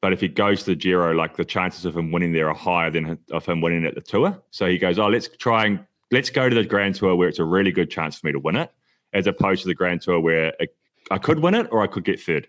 But 0.00 0.12
if 0.12 0.20
he 0.20 0.28
goes 0.28 0.60
to 0.60 0.70
the 0.70 0.76
Giro, 0.76 1.14
like 1.14 1.36
the 1.36 1.44
chances 1.44 1.84
of 1.84 1.96
him 1.96 2.10
winning 2.10 2.32
there 2.32 2.48
are 2.48 2.54
higher 2.54 2.90
than 2.90 3.18
of 3.30 3.44
him 3.44 3.60
winning 3.60 3.84
at 3.84 3.94
the 3.94 4.00
Tour. 4.00 4.42
So 4.50 4.66
he 4.66 4.78
goes, 4.78 4.98
"Oh, 4.98 5.08
let's 5.08 5.28
try 5.28 5.66
and 5.66 5.84
let's 6.10 6.30
go 6.30 6.48
to 6.48 6.54
the 6.54 6.64
Grand 6.64 6.94
Tour 6.94 7.14
where 7.16 7.28
it's 7.28 7.38
a 7.38 7.44
really 7.44 7.72
good 7.72 7.90
chance 7.90 8.18
for 8.18 8.26
me 8.26 8.32
to 8.32 8.38
win 8.38 8.56
it, 8.56 8.70
as 9.12 9.26
opposed 9.26 9.62
to 9.62 9.68
the 9.68 9.74
Grand 9.74 10.02
Tour 10.02 10.18
where 10.20 10.54
it, 10.58 10.74
I 11.10 11.18
could 11.18 11.40
win 11.40 11.54
it 11.54 11.68
or 11.70 11.82
I 11.82 11.86
could 11.86 12.04
get 12.04 12.20
third. 12.20 12.48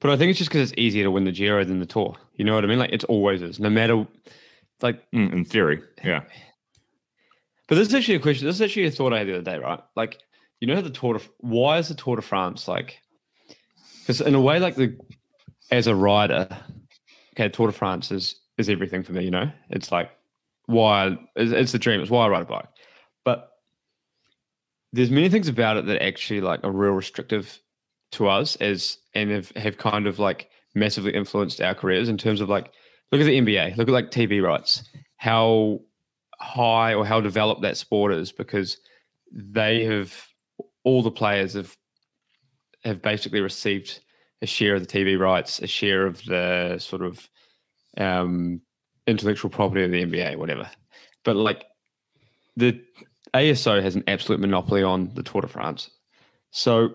But 0.00 0.10
I 0.10 0.16
think 0.16 0.30
it's 0.30 0.38
just 0.38 0.50
because 0.50 0.70
it's 0.70 0.78
easier 0.78 1.04
to 1.04 1.10
win 1.10 1.24
the 1.24 1.32
Giro 1.32 1.64
than 1.64 1.80
the 1.80 1.86
Tour. 1.86 2.16
You 2.36 2.44
know 2.44 2.54
what 2.54 2.64
I 2.64 2.66
mean? 2.66 2.78
Like 2.78 2.92
it's 2.92 3.04
always 3.04 3.42
is, 3.42 3.58
no 3.58 3.70
matter 3.70 4.06
like 4.82 5.10
Mm, 5.10 5.32
in 5.32 5.44
theory, 5.44 5.82
yeah. 6.04 6.22
But 7.66 7.74
this 7.74 7.88
is 7.88 7.94
actually 7.94 8.14
a 8.14 8.20
question. 8.20 8.46
This 8.46 8.56
is 8.56 8.62
actually 8.62 8.86
a 8.86 8.90
thought 8.90 9.12
I 9.12 9.18
had 9.18 9.26
the 9.26 9.34
other 9.34 9.42
day, 9.42 9.58
right? 9.58 9.80
Like, 9.94 10.18
you 10.58 10.66
know, 10.66 10.80
the 10.80 10.88
Tour 10.88 11.18
de 11.18 11.24
why 11.38 11.76
is 11.76 11.88
the 11.88 11.94
Tour 11.94 12.16
de 12.16 12.22
France 12.22 12.66
like? 12.66 12.98
Because 14.00 14.22
in 14.22 14.34
a 14.34 14.40
way, 14.40 14.58
like 14.58 14.74
the 14.74 14.96
as 15.70 15.86
a 15.86 15.94
rider, 15.94 16.48
okay, 17.34 17.48
Tour 17.48 17.68
de 17.68 17.72
France 17.72 18.10
is 18.10 18.36
is 18.56 18.68
everything 18.68 19.02
for 19.02 19.12
me. 19.12 19.24
You 19.24 19.30
know, 19.30 19.50
it's 19.70 19.92
like 19.92 20.10
why 20.66 21.16
it's, 21.36 21.52
it's 21.52 21.72
the 21.72 21.78
dream. 21.78 22.00
It's 22.00 22.10
why 22.10 22.26
I 22.26 22.28
ride 22.28 22.42
a 22.42 22.46
bike. 22.46 22.68
But 23.24 23.50
there's 24.92 25.10
many 25.10 25.28
things 25.28 25.48
about 25.48 25.76
it 25.76 25.86
that 25.86 26.02
actually 26.02 26.40
like 26.40 26.60
are 26.64 26.72
real 26.72 26.92
restrictive 26.92 27.60
to 28.12 28.28
us 28.28 28.56
as 28.56 28.98
and 29.14 29.30
have, 29.30 29.50
have 29.52 29.78
kind 29.78 30.06
of 30.06 30.18
like 30.18 30.50
massively 30.74 31.12
influenced 31.14 31.60
our 31.60 31.74
careers 31.74 32.08
in 32.08 32.16
terms 32.16 32.40
of 32.40 32.48
like 32.48 32.72
look 33.12 33.20
at 33.20 33.24
the 33.24 33.38
NBA, 33.38 33.76
look 33.76 33.88
at 33.88 33.94
like 33.94 34.10
TV 34.10 34.42
rights, 34.42 34.82
how 35.16 35.80
high 36.40 36.94
or 36.94 37.04
how 37.04 37.20
developed 37.20 37.62
that 37.62 37.76
sport 37.76 38.12
is 38.12 38.32
because 38.32 38.78
they 39.32 39.84
have 39.84 40.14
all 40.84 41.02
the 41.02 41.10
players 41.10 41.54
have 41.54 41.76
have 42.84 43.02
basically 43.02 43.40
received 43.40 44.00
a 44.42 44.46
share 44.46 44.74
of 44.74 44.86
the 44.86 44.86
TV 44.86 45.18
rights, 45.18 45.60
a 45.60 45.66
share 45.66 46.06
of 46.06 46.24
the 46.24 46.78
sort 46.78 47.02
of 47.02 47.28
um, 47.96 48.60
intellectual 49.06 49.50
property 49.50 49.84
of 49.84 49.90
the 49.90 50.04
NBA, 50.04 50.36
whatever. 50.36 50.68
But 51.24 51.36
like 51.36 51.64
the 52.56 52.80
ASO 53.34 53.82
has 53.82 53.96
an 53.96 54.04
absolute 54.06 54.40
monopoly 54.40 54.82
on 54.82 55.12
the 55.14 55.22
Tour 55.22 55.42
de 55.42 55.48
France. 55.48 55.90
So, 56.50 56.94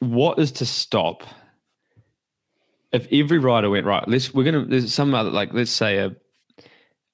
what 0.00 0.38
is 0.38 0.52
to 0.52 0.66
stop 0.66 1.22
if 2.92 3.08
every 3.12 3.38
rider 3.38 3.70
went 3.70 3.86
right? 3.86 4.06
Let's 4.06 4.34
we're 4.34 4.44
gonna 4.44 4.64
there's 4.64 4.92
some 4.92 5.14
other 5.14 5.30
like 5.30 5.52
let's 5.52 5.70
say 5.70 5.98
a 5.98 6.14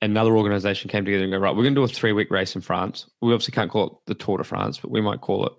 another 0.03 0.37
organization 0.37 0.91
came 0.91 1.05
together 1.05 1.25
and 1.25 1.33
go 1.33 1.39
right. 1.39 1.55
We're 1.55 1.63
gonna 1.63 1.75
do 1.75 1.85
a 1.85 1.89
three 1.89 2.13
week 2.13 2.31
race 2.31 2.55
in 2.55 2.61
France. 2.63 3.09
We 3.21 3.33
obviously 3.33 3.53
can't 3.53 3.71
call 3.71 3.87
it 3.87 3.93
the 4.07 4.15
Tour 4.15 4.39
de 4.39 4.45
France, 4.45 4.79
but 4.79 4.91
we 4.91 5.01
might 5.01 5.21
call 5.21 5.47
it 5.47 5.53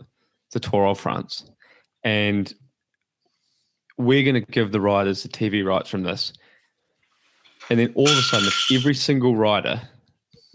the 0.52 0.60
Tour 0.60 0.86
of 0.88 1.00
France, 1.00 1.50
and 2.04 2.54
we're 3.98 4.24
going 4.24 4.44
to 4.44 4.52
give 4.52 4.72
the 4.72 4.82
riders 4.82 5.24
the 5.24 5.30
TV 5.30 5.66
rights 5.66 5.90
from 5.90 6.04
this. 6.04 6.34
And 7.70 7.80
then 7.80 7.92
all 7.96 8.10
of 8.10 8.18
a 8.18 8.22
sudden, 8.22 8.48
if 8.48 8.72
every 8.72 8.96
single 8.96 9.36
rider, 9.36 9.82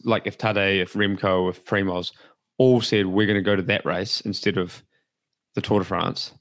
like 0.05 0.27
if 0.27 0.37
Tade, 0.39 0.81
if 0.83 0.93
Remco, 0.95 1.49
if 1.49 1.65
Primoz, 1.65 2.13
all 2.59 2.81
said 2.81 3.07
we're 3.07 3.27
going 3.27 3.39
to 3.39 3.43
go 3.43 3.57
to 3.57 3.63
that 3.63 3.85
race 3.85 4.21
instead 4.23 4.57
of 4.57 4.83
the 5.55 5.61
Tour 5.61 5.81
de 5.81 5.85
France, 5.85 6.33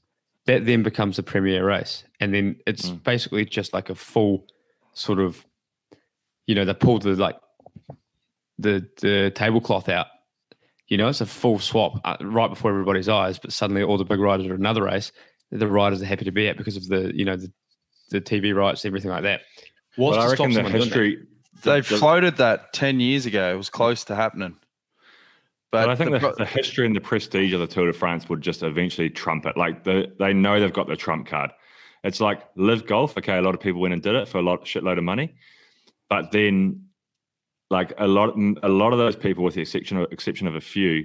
that 0.46 0.66
then 0.66 0.82
becomes 0.82 1.16
the 1.16 1.22
premier 1.22 1.64
race. 1.64 2.04
And 2.20 2.32
then 2.34 2.56
it's 2.66 2.90
Mm. 2.90 3.02
basically 3.02 3.44
just 3.44 3.72
like 3.72 3.90
a 3.90 3.94
full 3.94 4.46
sort 4.92 5.18
of, 5.18 5.44
you 6.46 6.54
know, 6.54 6.64
they 6.64 6.74
pulled 6.74 7.02
the 7.02 7.14
like 7.14 7.36
the 8.58 8.88
the 9.00 9.32
tablecloth 9.34 9.88
out. 9.88 10.06
You 10.88 10.96
know, 10.96 11.08
it's 11.08 11.20
a 11.20 11.26
full 11.26 11.58
swap 11.58 12.00
uh, 12.04 12.16
right 12.20 12.48
before 12.48 12.70
everybody's 12.70 13.08
eyes, 13.08 13.38
but 13.38 13.52
suddenly 13.52 13.82
all 13.82 13.98
the 13.98 14.04
big 14.04 14.20
riders 14.20 14.46
are 14.46 14.54
another 14.54 14.84
race 14.84 15.10
the 15.50 15.66
riders 15.66 16.02
are 16.02 16.06
happy 16.06 16.24
to 16.24 16.32
be 16.32 16.48
at 16.48 16.56
because 16.56 16.76
of 16.76 16.88
the 16.88 17.12
you 17.14 17.24
know 17.24 17.36
the, 17.36 17.52
the 18.10 18.20
TV 18.20 18.54
rights, 18.54 18.84
everything 18.84 19.10
like 19.10 19.22
that. 19.22 19.42
What's 19.96 20.16
But 20.16 20.26
I 20.26 20.30
reckon 20.30 20.50
the 20.50 20.54
someone 20.54 20.72
doing 20.72 20.80
that? 20.80 20.84
history. 20.84 21.26
They 21.62 21.80
the- 21.80 21.96
floated 21.98 22.36
that 22.36 22.72
10 22.74 23.00
years 23.00 23.26
ago. 23.26 23.52
It 23.52 23.56
was 23.56 23.70
close 23.70 24.04
to 24.04 24.14
happening. 24.14 24.56
But, 25.72 25.86
But 25.86 25.90
I 25.90 25.96
think 25.96 26.10
the 26.12 26.18
the, 26.18 26.34
the 26.38 26.44
history 26.46 26.86
and 26.86 26.94
the 26.94 27.00
prestige 27.00 27.52
of 27.52 27.60
the 27.60 27.66
Tour 27.66 27.86
de 27.86 27.92
France 27.92 28.28
would 28.28 28.40
just 28.40 28.62
eventually 28.62 29.10
trump 29.10 29.46
it. 29.46 29.56
Like 29.56 29.84
the, 29.84 30.12
they 30.18 30.32
know 30.32 30.60
they've 30.60 30.72
got 30.72 30.86
the 30.86 30.96
trump 30.96 31.26
card. 31.26 31.50
It's 32.04 32.20
like 32.20 32.42
live 32.56 32.86
golf. 32.86 33.16
Okay, 33.18 33.36
a 33.36 33.42
lot 33.42 33.54
of 33.54 33.60
people 33.60 33.80
went 33.80 33.92
and 33.94 34.02
did 34.02 34.14
it 34.14 34.28
for 34.28 34.38
a 34.38 34.42
lot 34.42 34.64
shitload 34.64 34.98
of 34.98 35.04
money, 35.04 35.34
but 36.08 36.30
then 36.30 36.84
like 37.68 37.92
a 37.98 38.06
lot 38.06 38.36
a 38.62 38.68
lot 38.68 38.92
of 38.92 38.98
those 38.98 39.16
people, 39.16 39.42
with 39.42 39.54
the 39.54 39.62
exception 39.62 39.96
of, 39.98 40.12
exception 40.12 40.46
of 40.46 40.54
a 40.54 40.60
few, 40.60 41.04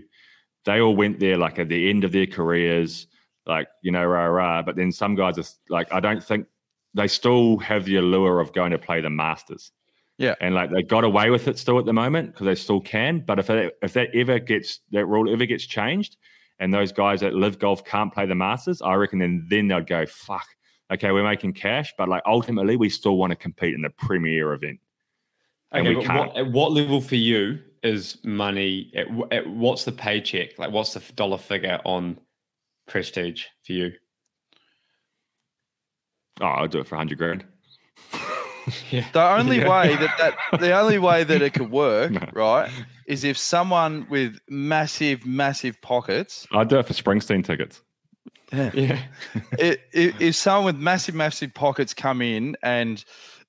they 0.65 0.79
all 0.79 0.95
went 0.95 1.19
there 1.19 1.37
like 1.37 1.57
at 1.57 1.69
the 1.69 1.89
end 1.89 2.03
of 2.03 2.11
their 2.11 2.27
careers, 2.27 3.07
like 3.51 3.67
you 3.81 3.91
know 3.91 4.03
rah 4.05 4.25
rah. 4.25 4.61
But 4.61 4.75
then 4.75 4.91
some 4.91 5.15
guys 5.15 5.37
are 5.37 5.43
like 5.69 5.91
I 5.93 5.99
don't 5.99 6.23
think 6.23 6.47
they 6.93 7.07
still 7.07 7.57
have 7.59 7.85
the 7.85 7.97
allure 7.97 8.39
of 8.39 8.51
going 8.53 8.71
to 8.71 8.77
play 8.77 9.01
the 9.01 9.09
Masters. 9.09 9.71
Yeah. 10.17 10.35
and 10.39 10.53
like 10.53 10.69
they 10.69 10.83
got 10.83 11.03
away 11.03 11.31
with 11.31 11.47
it 11.47 11.57
still 11.57 11.79
at 11.79 11.85
the 11.85 11.93
moment 11.93 12.31
because 12.33 12.45
they 12.45 12.53
still 12.55 12.79
can. 12.79 13.21
But 13.25 13.39
if 13.39 13.49
it, 13.49 13.75
if 13.81 13.93
that 13.93 14.09
ever 14.13 14.37
gets 14.37 14.79
that 14.91 15.05
rule 15.07 15.31
ever 15.31 15.45
gets 15.47 15.65
changed, 15.65 16.17
and 16.59 16.71
those 16.71 16.91
guys 16.91 17.21
that 17.21 17.33
live 17.33 17.57
golf 17.57 17.83
can't 17.85 18.13
play 18.13 18.27
the 18.27 18.35
Masters, 18.35 18.81
I 18.81 18.93
reckon 18.95 19.19
then 19.19 19.47
then 19.49 19.67
they'll 19.67 19.81
go 19.81 20.05
fuck. 20.05 20.45
Okay, 20.91 21.11
we're 21.11 21.23
making 21.23 21.53
cash, 21.53 21.93
but 21.97 22.07
like 22.09 22.21
ultimately 22.25 22.75
we 22.77 22.89
still 22.89 23.17
want 23.17 23.31
to 23.31 23.35
compete 23.35 23.73
in 23.73 23.81
the 23.81 23.89
premier 23.89 24.53
event. 24.53 24.79
And 25.71 25.87
Okay, 25.87 25.95
we 25.95 26.05
can't. 26.05 26.35
at 26.37 26.51
what 26.51 26.71
level 26.73 26.99
for 27.01 27.15
you 27.15 27.59
is 27.81 28.17
money? 28.23 28.91
At, 28.93 29.07
at 29.31 29.47
what's 29.47 29.85
the 29.85 29.91
paycheck? 29.93 30.59
Like, 30.59 30.71
what's 30.71 30.93
the 30.93 31.01
dollar 31.13 31.37
figure 31.37 31.79
on 31.85 32.19
prestige 32.91 33.45
for 33.65 33.73
you? 33.73 33.91
Oh, 36.39 36.45
I'll 36.45 36.67
do 36.67 36.79
it 36.79 36.87
for 36.87 36.95
hundred 36.95 37.17
grand. 37.17 37.45
Yeah, 38.91 39.05
the 39.13 39.21
only 39.21 39.57
Yeah. 39.57 39.69
way 39.69 39.95
that, 39.95 40.09
that 40.19 40.59
the 40.59 40.71
only 40.73 40.99
way 40.99 41.23
that 41.23 41.41
it 41.41 41.53
could 41.53 41.71
work, 41.71 42.11
No. 42.21 42.27
right, 42.33 42.69
is 43.07 43.23
if 43.23 43.37
someone 43.37 44.07
with 44.09 44.37
massive, 44.49 45.25
massive 45.25 45.81
pockets, 45.81 46.47
I'll 46.51 46.65
do 46.65 46.79
it 46.79 46.87
for 46.87 46.93
Springsteen 46.93 47.43
tickets. 47.43 47.81
yeah, 48.51 48.99
i 49.59 49.61
i 49.61 49.77
if 50.19 50.35
someone 50.35 50.65
with 50.65 50.75
massive, 50.77 51.15
massive 51.15 51.53
pockets 51.53 51.93
come 51.93 52.21
in 52.21 52.55
and 52.63 53.03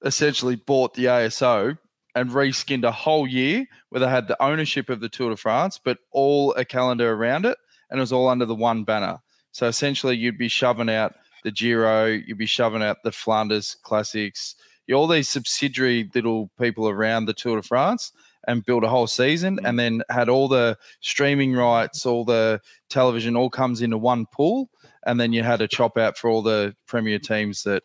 essentially 0.04 0.56
bought 0.56 0.94
the 0.94 1.04
ASO 1.06 1.78
and 2.14 2.30
reskinned 2.30 2.84
a 2.84 2.90
whole 2.92 3.26
year 3.26 3.64
where 3.88 4.00
they 4.00 4.08
had 4.08 4.28
the 4.28 4.42
ownership 4.42 4.90
of 4.90 5.00
the 5.00 5.08
Tour 5.08 5.30
de 5.30 5.36
France, 5.36 5.80
but 5.82 5.98
all 6.10 6.52
a 6.54 6.64
calendar 6.64 7.12
around 7.12 7.46
it, 7.46 7.56
and 7.90 7.98
it 7.98 8.02
was 8.02 8.12
all 8.12 8.28
under 8.28 8.44
the 8.44 8.54
one 8.54 8.84
banner. 8.84 9.18
So 9.52 9.66
essentially, 9.66 10.16
you'd 10.16 10.38
be 10.38 10.48
shoving 10.48 10.90
out 10.90 11.14
the 11.44 11.50
Giro, 11.50 12.06
you'd 12.06 12.38
be 12.38 12.46
shoving 12.46 12.82
out 12.82 12.98
the 13.02 13.12
Flanders 13.12 13.76
Classics, 13.82 14.54
all 14.92 15.06
these 15.06 15.28
subsidiary 15.28 16.10
little 16.14 16.50
people 16.58 16.88
around 16.88 17.26
the 17.26 17.32
Tour 17.32 17.56
de 17.56 17.62
France, 17.62 18.12
and 18.48 18.64
build 18.64 18.84
a 18.84 18.88
whole 18.88 19.06
season, 19.06 19.58
and 19.64 19.78
then 19.78 20.02
had 20.10 20.28
all 20.28 20.48
the 20.48 20.76
streaming 21.00 21.54
rights, 21.54 22.04
all 22.04 22.24
the 22.24 22.60
television, 22.88 23.36
all 23.36 23.50
comes 23.50 23.82
into 23.82 23.96
one 23.96 24.26
pool, 24.32 24.68
and 25.06 25.20
then 25.20 25.32
you 25.32 25.42
had 25.42 25.60
a 25.60 25.68
chop 25.68 25.96
out 25.96 26.18
for 26.18 26.28
all 26.28 26.42
the 26.42 26.74
premier 26.86 27.18
teams 27.18 27.62
that 27.62 27.82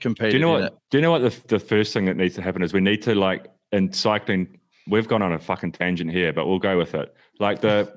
competed. 0.00 0.32
Do 0.32 0.36
you 0.38 0.42
know 0.42 0.52
what? 0.52 0.62
it. 0.62 0.74
Do 0.90 0.98
you 0.98 1.02
know 1.02 1.10
what 1.10 1.22
the, 1.22 1.48
the 1.48 1.58
first 1.58 1.92
thing 1.92 2.04
that 2.06 2.16
needs 2.16 2.34
to 2.36 2.42
happen 2.42 2.62
is 2.62 2.72
we 2.72 2.80
need 2.80 3.02
to 3.02 3.14
like 3.14 3.46
in 3.72 3.92
cycling. 3.92 4.58
We've 4.86 5.08
gone 5.08 5.22
on 5.22 5.32
a 5.32 5.38
fucking 5.38 5.72
tangent 5.72 6.10
here, 6.10 6.32
but 6.32 6.46
we'll 6.46 6.58
go 6.58 6.78
with 6.78 6.94
it. 6.94 7.14
Like 7.40 7.60
the 7.60 7.92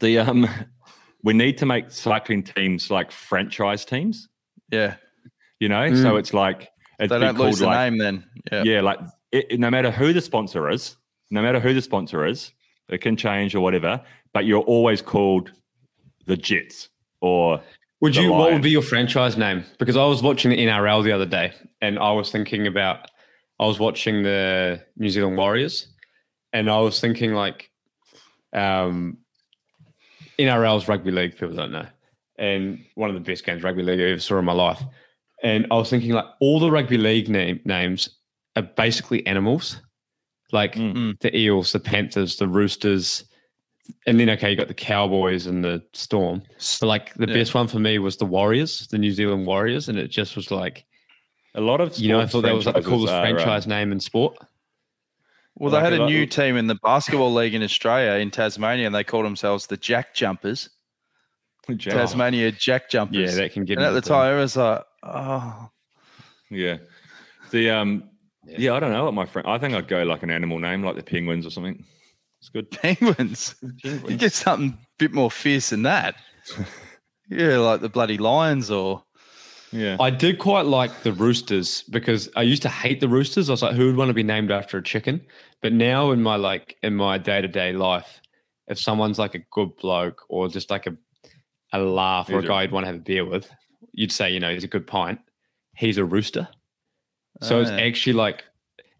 the 0.00 0.18
um, 0.18 0.48
we 1.22 1.32
need 1.32 1.58
to 1.58 1.66
make 1.66 1.90
cycling 1.90 2.42
teams 2.42 2.90
like 2.90 3.10
franchise 3.10 3.84
teams. 3.84 4.28
Yeah, 4.70 4.94
You 5.60 5.68
know, 5.68 5.94
so 5.94 6.16
it's 6.16 6.34
like 6.34 6.68
it's 6.98 7.10
they 7.10 7.18
don't 7.18 7.38
lose 7.38 7.58
called 7.58 7.58
the 7.58 7.66
like, 7.66 7.90
name 7.92 7.98
then. 7.98 8.24
Yeah. 8.52 8.62
Yeah, 8.64 8.80
like 8.82 8.98
it, 9.32 9.46
it- 9.50 9.60
no 9.60 9.70
matter 9.70 9.90
who 9.90 10.12
the 10.12 10.20
sponsor 10.20 10.68
is, 10.70 10.96
no 11.30 11.42
matter 11.42 11.60
who 11.60 11.74
the 11.74 11.82
sponsor 11.82 12.26
is, 12.26 12.52
it 12.88 12.98
can 13.00 13.16
change 13.16 13.54
or 13.54 13.60
whatever. 13.60 14.02
But 14.32 14.44
you're 14.44 14.62
always 14.62 15.00
called 15.02 15.52
the 16.26 16.36
Jets 16.36 16.90
or 17.20 17.60
Would 18.00 18.14
The 18.14 18.22
you? 18.22 18.32
What 18.32 18.52
would 18.52 18.62
be 18.62 18.70
your 18.70 18.82
franchise 18.82 19.36
name? 19.36 19.64
Because 19.78 19.96
I 19.96 20.04
was 20.04 20.22
watching 20.22 20.50
the 20.50 20.58
NRL 20.58 21.02
the 21.02 21.12
other 21.12 21.26
day, 21.26 21.52
and 21.80 21.98
I 21.98 22.12
was 22.12 22.30
thinking 22.30 22.66
about. 22.66 23.10
I 23.60 23.66
was 23.66 23.80
watching 23.80 24.22
the 24.22 24.80
New 24.96 25.08
Zealand 25.10 25.36
Warriors, 25.36 25.88
and 26.52 26.70
I 26.70 26.78
was 26.78 27.00
thinking 27.00 27.32
like, 27.32 27.70
um, 28.52 29.18
NRL's 30.38 30.88
rugby 30.88 31.10
league. 31.10 31.32
People 31.32 31.54
don't 31.54 31.72
know, 31.72 31.86
and 32.38 32.84
one 32.94 33.10
of 33.10 33.14
the 33.14 33.20
best 33.20 33.44
games 33.44 33.62
rugby 33.62 33.82
league 33.82 34.00
I 34.00 34.04
ever 34.04 34.20
saw 34.20 34.38
in 34.38 34.44
my 34.44 34.52
life. 34.52 34.82
And 35.42 35.66
I 35.70 35.74
was 35.76 35.90
thinking 35.90 36.12
like 36.12 36.24
all 36.40 36.58
the 36.60 36.70
rugby 36.70 36.98
league 36.98 37.28
name, 37.28 37.60
names 37.64 38.08
are 38.56 38.62
basically 38.62 39.24
animals, 39.26 39.80
like 40.52 40.74
Mm. 40.74 41.18
the 41.20 41.36
Eels, 41.36 41.72
the 41.72 41.78
Panthers, 41.80 42.36
the 42.36 42.48
Roosters, 42.48 43.24
and 44.06 44.18
then 44.18 44.28
okay, 44.30 44.50
you 44.50 44.56
got 44.56 44.68
the 44.68 44.74
Cowboys 44.74 45.46
and 45.46 45.64
the 45.64 45.82
Storm. 45.92 46.42
But 46.80 46.86
like 46.86 47.14
the 47.14 47.26
Yeah. 47.28 47.34
best 47.34 47.54
one 47.54 47.68
for 47.68 47.78
me 47.78 47.98
was 47.98 48.16
the 48.16 48.26
Warriors, 48.26 48.86
the 48.88 48.98
New 48.98 49.12
Zealand 49.12 49.46
Warriors, 49.46 49.88
and 49.88 49.98
it 49.98 50.08
just 50.08 50.34
was 50.36 50.50
like 50.50 50.84
a 51.54 51.60
lot 51.60 51.80
of 51.80 51.96
you 51.98 52.08
know 52.08 52.20
I 52.20 52.26
thought 52.26 52.42
that 52.42 52.54
was 52.54 52.66
like 52.66 52.74
the 52.76 52.82
coolest 52.82 53.12
are, 53.12 53.18
uh, 53.18 53.20
franchise 53.22 53.66
name 53.66 53.92
in 53.92 54.00
sport. 54.00 54.36
Well, 55.58 55.72
Like 55.72 55.82
they 55.82 55.90
had 55.90 55.92
a 55.94 55.96
a 55.96 56.02
lot- 56.04 56.10
new 56.10 56.24
team 56.26 56.56
in 56.56 56.66
the 56.68 56.76
basketball 56.76 57.32
league 57.34 57.54
in 57.54 57.62
Australia, 57.62 58.20
in 58.20 58.30
Tasmania, 58.30 58.86
and 58.86 58.94
they 58.94 59.04
called 59.04 59.24
themselves 59.26 59.66
the 59.66 59.76
Jack 59.76 60.14
Jumpers. 60.14 60.70
Jack- 61.76 61.94
Tasmania 61.94 62.52
Jack 62.52 62.88
Jumpers. 62.90 63.16
Yeah, 63.34 63.42
that 63.42 63.52
can 63.52 63.64
get. 63.64 63.76
and 63.78 63.84
at 63.84 63.88
into 63.88 64.00
the 64.00 64.08
time, 64.08 64.36
it 64.36 64.40
was 64.40 64.56
like, 64.56 64.82
oh, 65.02 65.70
Yeah. 66.50 66.78
The 67.50 67.70
um 67.70 68.04
Yeah. 68.46 68.56
yeah. 68.58 68.74
I 68.74 68.80
don't 68.80 68.92
know 68.92 69.04
what 69.04 69.14
my 69.14 69.26
friend 69.26 69.46
I 69.48 69.58
think 69.58 69.74
I'd 69.74 69.88
go 69.88 70.02
like 70.04 70.22
an 70.22 70.30
animal 70.30 70.58
name 70.58 70.82
like 70.82 70.96
the 70.96 71.02
penguins 71.02 71.44
or 71.46 71.50
something. 71.50 71.84
It's 72.40 72.48
good. 72.50 72.70
penguins. 72.82 73.54
You 73.84 74.16
get 74.16 74.32
something 74.32 74.70
a 74.80 74.86
bit 74.98 75.12
more 75.12 75.30
fierce 75.30 75.70
than 75.70 75.82
that. 75.82 76.14
yeah, 77.30 77.56
like 77.58 77.80
the 77.80 77.88
bloody 77.88 78.16
lions 78.16 78.70
or 78.70 79.02
Yeah. 79.72 79.96
I 80.00 80.10
did 80.10 80.38
quite 80.38 80.64
like 80.66 81.02
the 81.02 81.12
Roosters 81.12 81.82
because 81.90 82.28
I 82.36 82.42
used 82.42 82.62
to 82.62 82.68
hate 82.70 83.00
the 83.00 83.08
Roosters. 83.08 83.50
I 83.50 83.52
was 83.52 83.62
like, 83.62 83.74
who 83.74 83.86
would 83.86 83.96
want 83.96 84.08
to 84.08 84.14
be 84.14 84.22
named 84.22 84.50
after 84.50 84.78
a 84.78 84.82
chicken? 84.82 85.20
But 85.62 85.72
now 85.72 86.12
in 86.12 86.22
my 86.22 86.36
like 86.36 86.76
in 86.82 86.94
my 86.94 87.18
day 87.18 87.40
to 87.40 87.48
day 87.48 87.72
life, 87.72 88.20
if 88.68 88.78
someone's 88.78 89.18
like 89.18 89.34
a 89.34 89.40
good 89.50 89.76
bloke 89.76 90.22
or 90.28 90.48
just 90.48 90.70
like 90.70 90.86
a 90.86 90.96
a 91.72 91.78
laugh 91.78 92.30
or 92.30 92.38
a 92.38 92.42
guy 92.46 92.62
you'd 92.62 92.72
want 92.72 92.84
to 92.84 92.88
have 92.88 92.96
a 92.96 93.00
beer 93.04 93.24
with, 93.24 93.50
you'd 93.92 94.12
say, 94.12 94.30
you 94.30 94.40
know, 94.40 94.52
he's 94.52 94.64
a 94.64 94.68
good 94.68 94.86
pint. 94.86 95.18
He's 95.76 95.98
a 95.98 96.04
rooster. 96.04 96.48
So 97.42 97.60
it's 97.60 97.70
Ah. 97.70 97.76
actually 97.78 98.14
like, 98.14 98.44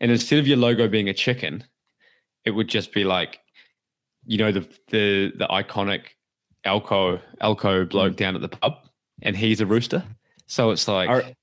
and 0.01 0.11
instead 0.11 0.38
of 0.38 0.47
your 0.47 0.59
logo 0.59 0.87
being 0.87 1.09
a 1.09 1.14
chicken, 1.14 1.64
it 2.44 2.51
would 2.51 2.68
just 2.68 2.92
be 2.92 3.05
like, 3.05 3.40
you 4.27 4.38
know, 4.38 4.53
the 4.53 4.61
the 4.88 5.33
the 5.37 5.47
iconic 5.49 6.03
Alco 6.66 7.21
Alco 7.40 7.88
bloke 7.88 8.16
down 8.16 8.35
at 8.35 8.40
the 8.42 8.49
pub, 8.49 8.75
and 9.23 9.37
he's 9.37 9.61
a 9.61 9.66
rooster. 9.66 10.05
So 10.47 10.71
it's 10.71 10.87
like 10.88 11.09
I, 11.09 11.37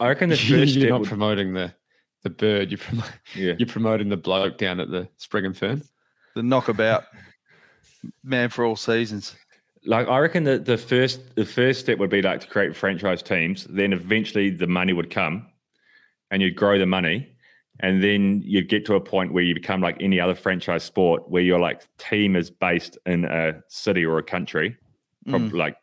I 0.00 0.08
reckon 0.08 0.30
the 0.30 0.36
you're 0.42 0.60
first 0.60 0.74
step 0.74 0.88
not 0.88 1.00
would, 1.00 1.08
promoting 1.08 1.52
the 1.52 1.74
the 2.22 2.30
bird. 2.30 2.70
You're 2.70 2.78
promo- 2.78 3.12
yeah. 3.34 3.54
you're 3.58 3.68
promoting 3.68 4.08
the 4.08 4.16
bloke 4.16 4.58
down 4.58 4.80
at 4.80 4.90
the 4.90 5.08
Spring 5.16 5.44
and 5.46 5.56
Fern. 5.56 5.82
the 6.34 6.42
knockabout 6.42 7.04
man 8.24 8.48
for 8.48 8.64
all 8.64 8.76
seasons. 8.76 9.34
Like 9.84 10.06
I 10.08 10.18
reckon 10.18 10.44
that 10.44 10.64
the 10.64 10.78
first 10.78 11.34
the 11.34 11.44
first 11.44 11.80
step 11.80 11.98
would 11.98 12.10
be 12.10 12.22
like 12.22 12.40
to 12.40 12.46
create 12.46 12.76
franchise 12.76 13.22
teams. 13.22 13.64
Then 13.64 13.92
eventually 13.92 14.50
the 14.50 14.66
money 14.68 14.92
would 14.92 15.10
come, 15.10 15.46
and 16.30 16.40
you'd 16.40 16.54
grow 16.54 16.78
the 16.78 16.86
money, 16.86 17.28
and 17.80 18.02
then 18.02 18.42
you'd 18.44 18.68
get 18.68 18.86
to 18.86 18.94
a 18.94 19.00
point 19.00 19.32
where 19.32 19.42
you 19.42 19.54
become 19.54 19.80
like 19.80 19.96
any 20.00 20.20
other 20.20 20.36
franchise 20.36 20.84
sport, 20.84 21.28
where 21.28 21.42
your 21.42 21.58
like 21.58 21.82
team 21.98 22.36
is 22.36 22.48
based 22.50 22.96
in 23.06 23.24
a 23.24 23.60
city 23.68 24.04
or 24.06 24.18
a 24.18 24.22
country, 24.22 24.76
prob- 25.28 25.50
Mm. 25.50 25.52
like, 25.54 25.76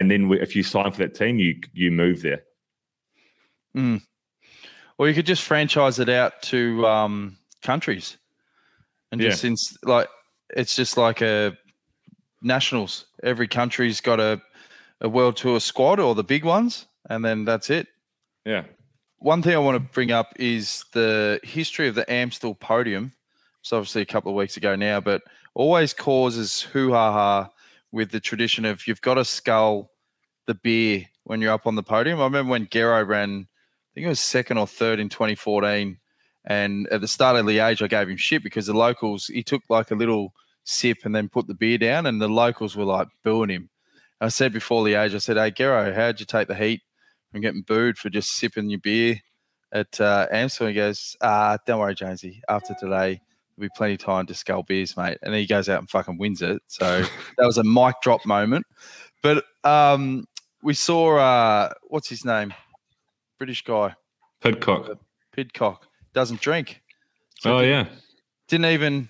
and 0.00 0.10
then 0.10 0.32
if 0.32 0.56
you 0.56 0.62
sign 0.62 0.90
for 0.90 0.98
that 0.98 1.14
team, 1.14 1.38
you 1.38 1.60
you 1.74 1.90
move 1.90 2.22
there. 2.22 2.42
Mm. 3.76 4.00
Or 4.98 5.08
you 5.08 5.14
could 5.14 5.26
just 5.26 5.42
franchise 5.42 5.98
it 5.98 6.08
out 6.08 6.40
to 6.42 6.86
um, 6.86 7.36
countries, 7.62 8.16
and 9.12 9.20
Yeah. 9.20 9.28
just 9.30 9.42
since 9.42 9.76
like 9.82 10.08
it's 10.50 10.74
just 10.76 10.96
like 10.96 11.20
a 11.20 11.56
nationals. 12.42 13.06
Every 13.22 13.48
country's 13.48 14.00
got 14.00 14.20
a 14.20 14.40
a 15.00 15.08
world 15.08 15.36
tour 15.36 15.60
squad 15.60 16.00
or 16.00 16.14
the 16.14 16.24
big 16.24 16.44
ones, 16.44 16.86
and 17.10 17.24
then 17.24 17.44
that's 17.44 17.68
it. 17.68 17.88
Yeah. 18.46 18.64
One 19.18 19.42
thing 19.42 19.54
I 19.54 19.58
want 19.58 19.76
to 19.76 19.92
bring 19.92 20.10
up 20.10 20.32
is 20.36 20.84
the 20.92 21.40
history 21.42 21.88
of 21.88 21.94
the 21.94 22.10
Amstel 22.10 22.54
podium. 22.54 23.12
It's 23.60 23.72
obviously 23.72 24.02
a 24.02 24.06
couple 24.06 24.30
of 24.30 24.36
weeks 24.36 24.56
ago 24.56 24.76
now, 24.76 25.00
but 25.00 25.22
always 25.54 25.92
causes 25.92 26.62
hoo 26.62 26.92
ha 26.92 27.12
ha 27.12 27.50
with 27.92 28.10
the 28.10 28.20
tradition 28.20 28.64
of 28.64 28.86
you've 28.86 29.00
got 29.02 29.14
to 29.14 29.24
scull 29.24 29.90
the 30.46 30.54
beer 30.54 31.04
when 31.24 31.40
you're 31.40 31.52
up 31.52 31.66
on 31.66 31.74
the 31.74 31.82
podium. 31.82 32.20
I 32.20 32.24
remember 32.24 32.52
when 32.52 32.68
Gerrans, 32.68 33.46
think 33.96 34.04
it 34.04 34.10
was 34.10 34.20
second 34.20 34.58
or 34.58 34.66
third 34.66 35.00
in 35.00 35.08
2014. 35.08 35.96
And 36.44 36.86
at 36.88 37.00
the 37.00 37.08
start 37.08 37.36
of 37.36 37.46
Liège, 37.46 37.82
I 37.82 37.88
gave 37.88 38.10
him 38.10 38.18
shit 38.18 38.42
because 38.42 38.66
the 38.66 38.74
locals, 38.74 39.26
he 39.26 39.42
took 39.42 39.62
like 39.70 39.90
a 39.90 39.94
little 39.94 40.34
sip 40.64 40.98
and 41.04 41.14
then 41.14 41.30
put 41.30 41.46
the 41.46 41.54
beer 41.54 41.78
down, 41.78 42.04
and 42.04 42.20
the 42.20 42.28
locals 42.28 42.76
were 42.76 42.84
like 42.84 43.08
booing 43.24 43.48
him. 43.48 43.70
I 44.20 44.28
said 44.28 44.52
before 44.52 44.84
Liège, 44.84 45.14
I 45.14 45.18
said, 45.18 45.38
Hey, 45.38 45.50
Gero, 45.50 45.94
how'd 45.94 46.20
you 46.20 46.26
take 46.26 46.46
the 46.46 46.54
heat 46.54 46.82
from 47.32 47.40
getting 47.40 47.62
booed 47.62 47.96
for 47.96 48.10
just 48.10 48.36
sipping 48.36 48.68
your 48.68 48.80
beer 48.80 49.18
at 49.72 49.98
uh, 49.98 50.26
Amstel? 50.30 50.68
He 50.68 50.74
goes, 50.74 51.16
Ah, 51.22 51.56
don't 51.66 51.80
worry, 51.80 51.94
Jonesy. 51.94 52.42
After 52.50 52.74
today, 52.74 53.22
there'll 53.56 53.68
be 53.68 53.74
plenty 53.74 53.94
of 53.94 54.00
time 54.00 54.26
to 54.26 54.34
scull 54.34 54.62
beers, 54.62 54.94
mate. 54.94 55.18
And 55.22 55.32
then 55.32 55.40
he 55.40 55.46
goes 55.46 55.70
out 55.70 55.80
and 55.80 55.88
fucking 55.88 56.18
wins 56.18 56.42
it. 56.42 56.62
So 56.66 57.00
that 57.38 57.46
was 57.46 57.56
a 57.56 57.64
mic 57.64 57.96
drop 58.02 58.26
moment. 58.26 58.66
But 59.22 59.42
um, 59.64 60.26
we 60.62 60.74
saw, 60.74 61.16
uh, 61.16 61.72
what's 61.88 62.10
his 62.10 62.26
name? 62.26 62.52
British 63.38 63.64
guy, 63.64 63.94
Pidcock. 64.40 64.88
Uh, 64.90 64.94
Pidcock, 65.32 65.86
doesn't 66.12 66.40
drink. 66.40 66.80
Oh 67.44 67.60
yeah. 67.60 67.86
Didn't 68.48 68.66
even 68.66 69.08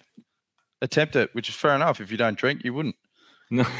attempt 0.83 1.17
it, 1.17 1.35
which 1.35 1.49
is 1.49 1.55
fair 1.55 1.75
enough. 1.75 2.01
If 2.01 2.11
you 2.11 2.17
don't 2.17 2.37
drink, 2.39 2.65
you 2.65 2.75
wouldn't. 2.75 2.97
No. 3.51 3.65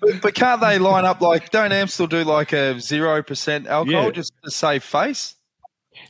But, 0.00 0.20
but 0.22 0.34
can't 0.34 0.60
they 0.60 0.78
line 0.78 1.04
up 1.04 1.20
like, 1.20 1.50
don't 1.50 1.70
Amstel 1.72 2.06
do 2.08 2.24
like 2.24 2.52
a 2.52 2.74
0% 2.74 3.66
alcohol 3.66 4.04
Yeah. 4.04 4.10
just 4.10 4.32
to 4.44 4.50
save 4.50 4.82
face? 4.82 5.36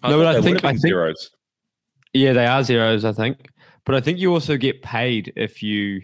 No, 0.03 0.17
but 0.19 0.27
I 0.27 0.41
think- 0.41 0.65
I 0.65 0.71
think- 0.71 0.81
zeros. 0.81 1.31
Yeah, 2.15 2.33
they 2.33 2.47
are 2.47 2.63
zeros, 2.63 3.05
I 3.05 3.13
think. 3.13 3.49
But 3.85 3.95
I 3.97 4.01
think 4.01 4.19
you 4.19 4.33
also 4.33 4.57
get 4.57 4.83
paid 4.83 5.33
if 5.37 5.63
you. 5.63 6.01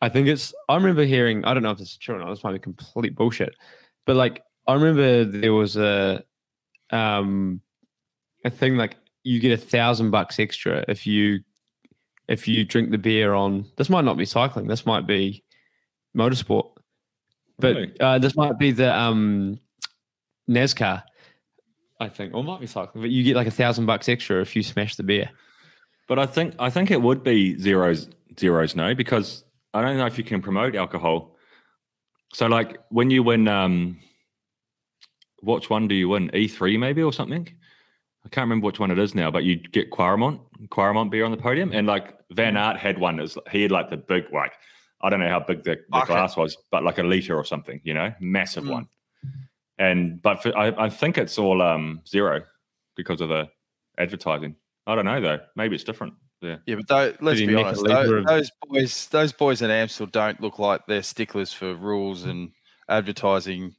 I 0.00 0.08
think 0.08 0.26
it's. 0.26 0.52
I 0.68 0.74
remember 0.74 1.04
hearing. 1.04 1.44
I 1.44 1.54
don't 1.54 1.62
know 1.62 1.70
if 1.70 1.78
this 1.78 1.90
is 1.92 1.96
true 1.98 2.16
or 2.16 2.18
not. 2.18 2.30
This 2.30 2.42
might 2.42 2.52
be 2.54 2.58
complete 2.58 3.14
bullshit. 3.14 3.54
But 4.06 4.16
like, 4.16 4.42
I 4.66 4.74
remember 4.74 5.24
there 5.24 5.52
was 5.52 5.76
a, 5.76 6.22
um, 6.90 7.60
a 8.44 8.50
thing 8.50 8.76
like 8.76 8.96
you 9.22 9.40
get 9.40 9.52
a 9.52 9.56
thousand 9.56 10.10
bucks 10.10 10.38
extra 10.38 10.84
if 10.88 11.06
you, 11.06 11.40
if 12.28 12.46
you 12.48 12.64
drink 12.64 12.90
the 12.90 12.98
beer 12.98 13.34
on. 13.34 13.66
This 13.76 13.90
might 13.90 14.04
not 14.04 14.16
be 14.16 14.24
cycling. 14.24 14.66
This 14.66 14.86
might 14.86 15.06
be, 15.06 15.42
motorsport. 16.16 16.70
But 17.58 17.74
Really? 17.74 18.00
uh, 18.00 18.18
this 18.18 18.36
might 18.36 18.58
be 18.58 18.70
the 18.70 18.96
um, 18.96 19.58
NASCAR. 20.48 21.02
I 22.00 22.08
think, 22.08 22.34
or 22.34 22.42
might 22.42 22.60
be 22.60 22.66
cycling. 22.66 23.02
But 23.02 23.10
you 23.10 23.22
get 23.22 23.36
like 23.36 23.46
a 23.46 23.52
thousand 23.52 23.86
bucks 23.86 24.08
extra 24.08 24.40
if 24.40 24.56
you 24.56 24.62
smash 24.62 24.96
the 24.96 25.02
beer. 25.04 25.30
But 26.08 26.18
I 26.18 26.26
think 26.26 26.54
I 26.58 26.68
think 26.68 26.90
it 26.90 27.00
would 27.00 27.22
be 27.22 27.56
zeros 27.58 28.08
zeros 28.38 28.74
no 28.74 28.94
because 28.94 29.44
I 29.72 29.80
don't 29.80 29.96
know 29.96 30.06
if 30.06 30.18
you 30.18 30.24
can 30.24 30.42
promote 30.42 30.74
alcohol. 30.74 31.33
So 32.34 32.46
like 32.46 32.78
when 32.90 33.10
you 33.10 33.22
win 33.22 33.48
um 33.48 33.98
which 35.42 35.70
one 35.70 35.88
do 35.88 35.94
you 35.94 36.08
win? 36.08 36.30
E3 36.30 36.78
maybe 36.78 37.02
or 37.02 37.12
something? 37.12 37.46
I 38.24 38.28
can't 38.30 38.44
remember 38.44 38.66
which 38.66 38.80
one 38.80 38.90
it 38.90 38.98
is 38.98 39.14
now, 39.14 39.30
but 39.30 39.44
you 39.44 39.56
get 39.56 39.90
Kwaremont, 39.90 40.40
Kwaremont 40.68 41.10
beer 41.10 41.24
on 41.26 41.30
the 41.30 41.36
podium. 41.36 41.72
And 41.72 41.86
like 41.86 42.14
Van 42.32 42.56
Aert 42.56 42.78
had 42.78 42.98
one 42.98 43.20
is 43.20 43.36
he 43.50 43.62
had 43.62 43.70
like 43.70 43.90
the 43.90 43.98
big 43.98 44.24
like 44.32 44.52
I 45.02 45.10
don't 45.10 45.20
know 45.20 45.28
how 45.28 45.40
big 45.40 45.62
the, 45.64 45.76
the 45.76 45.82
Bucket. 45.90 46.08
glass 46.08 46.36
was, 46.36 46.56
but 46.70 46.82
like 46.82 46.98
a 46.98 47.02
liter 47.02 47.36
or 47.36 47.44
something, 47.44 47.80
you 47.84 47.94
know, 47.94 48.12
massive 48.20 48.64
Mm. 48.64 48.70
one. 48.70 48.88
And 49.78 50.22
but 50.22 50.42
for, 50.42 50.56
I, 50.56 50.68
I 50.86 50.88
think 50.88 51.18
it's 51.18 51.38
all 51.38 51.60
um 51.62 52.00
zero 52.08 52.42
because 52.96 53.20
of 53.20 53.28
the 53.28 53.48
advertising. 53.98 54.56
I 54.86 54.94
don't 54.94 55.04
know 55.04 55.20
though. 55.20 55.40
Maybe 55.56 55.74
it's 55.74 55.84
different. 55.84 56.14
Yeah. 56.44 56.56
Yeah, 56.66 56.74
but 56.76 56.88
tho- 56.88 57.16
let's 57.20 57.40
be 57.40 57.54
honest. 57.54 57.82
litre 57.82 58.22
Those 58.22 58.50
boys, 58.68 59.06
those 59.06 59.32
boys 59.32 59.62
at 59.62 59.70
Amstel 59.70 60.06
don't 60.06 60.40
look 60.40 60.58
like 60.58 60.86
they're 60.86 61.02
sticklers 61.02 61.52
for 61.52 61.74
rules 61.74 62.24
and 62.24 62.50
advertising 62.88 63.74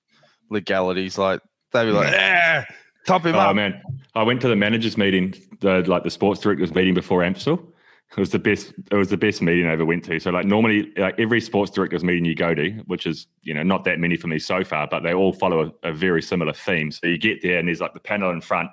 legalities. 0.50 1.18
Like 1.18 1.42
they'd 1.72 1.86
be 1.86 1.92
like, 1.92 2.14
"Ah, 2.18 2.66
top 3.06 3.26
him 3.26 3.36
Oh 3.36 3.40
up." 3.40 3.56
man, 3.56 3.82
I 4.16 4.24
went 4.24 4.42
to 4.42 4.48
the 4.48 4.56
managers 4.56 4.98
meeting, 4.98 5.36
the 5.60 5.82
like 5.88 6.04
the 6.04 6.10
sports 6.10 6.42
directors 6.42 6.74
meeting 6.74 6.94
before 6.94 7.24
Amstel. 7.24 7.72
It 8.12 8.20
was 8.20 8.30
the 8.30 8.40
best. 8.40 8.74
It 8.92 8.96
was 8.96 9.10
the 9.10 9.18
best 9.18 9.42
meeting 9.42 9.68
I 9.68 9.72
ever 9.72 9.84
went 9.84 10.06
to. 10.06 10.20
So 10.20 10.32
like 10.32 10.46
normally, 10.46 10.92
like 10.96 11.20
every 11.20 11.42
sports 11.42 11.72
directors 11.72 12.04
meeting 12.04 12.24
you 12.24 12.36
go 12.36 12.54
to, 12.54 12.70
which 12.86 13.06
is 13.06 13.28
you 13.44 13.54
know 13.54 13.64
not 13.64 13.84
that 13.86 14.00
many 14.00 14.16
for 14.16 14.28
me 14.28 14.40
so 14.40 14.64
far, 14.64 14.88
but 14.88 15.02
they 15.02 15.14
all 15.14 15.34
follow 15.34 15.74
a, 15.84 15.90
a 15.90 15.94
very 15.94 16.22
similar 16.22 16.54
theme. 16.54 16.92
So 16.92 17.08
you 17.08 17.18
get 17.18 17.42
there 17.42 17.60
and 17.60 17.68
there's 17.68 17.82
like 17.82 17.94
the 17.94 18.00
panel 18.00 18.32
in 18.32 18.42
front. 18.42 18.70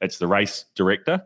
It's 0.00 0.18
the 0.18 0.28
race 0.28 0.64
director, 0.76 1.22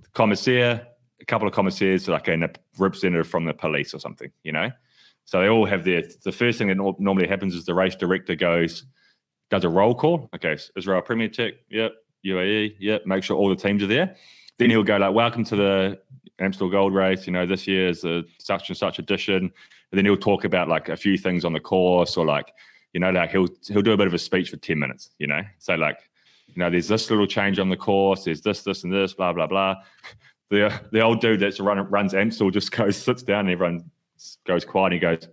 the 0.00 0.08
commissaire, 0.10 0.86
a 1.20 1.24
couple 1.24 1.46
of 1.46 1.54
commissaires, 1.54 2.08
like 2.08 2.28
a 2.28 2.50
representative 2.78 3.28
from 3.28 3.44
the 3.44 3.54
police 3.54 3.94
or 3.94 3.98
something. 3.98 4.30
You 4.42 4.52
know, 4.52 4.70
so 5.24 5.40
they 5.40 5.48
all 5.48 5.66
have 5.66 5.84
their. 5.84 6.02
The 6.24 6.32
first 6.32 6.58
thing 6.58 6.68
that 6.68 6.76
nor- 6.76 6.96
normally 6.98 7.28
happens 7.28 7.54
is 7.54 7.64
the 7.64 7.74
race 7.74 7.94
director 7.94 8.34
goes, 8.34 8.84
does 9.50 9.64
a 9.64 9.68
roll 9.68 9.94
call. 9.94 10.28
Okay, 10.34 10.56
Israel 10.76 11.02
Premier 11.02 11.28
Tech, 11.28 11.54
yep. 11.68 11.92
UAE, 12.24 12.76
yep. 12.78 13.06
Make 13.06 13.24
sure 13.24 13.36
all 13.36 13.48
the 13.48 13.56
teams 13.56 13.82
are 13.82 13.86
there. 13.86 14.16
Then 14.58 14.70
he'll 14.70 14.82
go 14.82 14.96
like, 14.96 15.14
"Welcome 15.14 15.44
to 15.44 15.56
the 15.56 16.00
Amstel 16.38 16.68
Gold 16.68 16.94
Race. 16.94 17.26
You 17.26 17.32
know, 17.32 17.46
this 17.46 17.66
year 17.66 17.88
is 17.88 18.02
the 18.02 18.26
such 18.38 18.68
and 18.68 18.76
such 18.76 18.98
edition." 18.98 19.36
And 19.36 19.98
then 19.98 20.04
he'll 20.04 20.16
talk 20.16 20.44
about 20.44 20.68
like 20.68 20.88
a 20.88 20.96
few 20.96 21.16
things 21.16 21.44
on 21.44 21.52
the 21.52 21.60
course, 21.60 22.16
or 22.16 22.26
like, 22.26 22.52
you 22.92 23.00
know, 23.00 23.10
like 23.10 23.30
he'll 23.30 23.48
he'll 23.68 23.82
do 23.82 23.92
a 23.92 23.96
bit 23.96 24.06
of 24.06 24.14
a 24.14 24.18
speech 24.18 24.50
for 24.50 24.56
ten 24.56 24.78
minutes. 24.78 25.10
You 25.18 25.28
know, 25.28 25.42
so 25.58 25.74
like, 25.76 25.98
you 26.48 26.60
know, 26.60 26.68
there's 26.68 26.88
this 26.88 27.08
little 27.08 27.26
change 27.26 27.58
on 27.58 27.70
the 27.70 27.76
course. 27.76 28.24
There's 28.24 28.42
this, 28.42 28.62
this, 28.62 28.84
and 28.84 28.92
this. 28.92 29.14
Blah 29.14 29.32
blah 29.32 29.46
blah. 29.46 29.76
The 30.50 30.80
the 30.90 31.00
old 31.00 31.20
dude 31.20 31.40
that's 31.40 31.60
run 31.60 31.78
runs 31.90 32.12
Amstel 32.12 32.50
just 32.50 32.72
goes 32.76 32.96
sits 32.96 33.22
down 33.22 33.40
and 33.40 33.50
everyone 33.50 33.90
goes 34.44 34.64
quiet. 34.64 34.86
And 34.86 34.94
he 34.94 35.00
goes, 35.00 35.28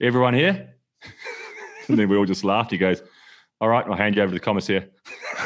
"Everyone 0.00 0.34
here?" 0.34 0.74
and 1.88 1.98
then 1.98 2.08
we 2.08 2.16
all 2.16 2.26
just 2.26 2.44
laughed. 2.44 2.72
He 2.72 2.78
goes, 2.78 3.02
"All 3.60 3.68
right, 3.68 3.86
I'll 3.86 3.94
hand 3.94 4.16
you 4.16 4.22
over 4.22 4.32
to 4.32 4.34
the 4.34 4.44
commissaire." 4.44 4.88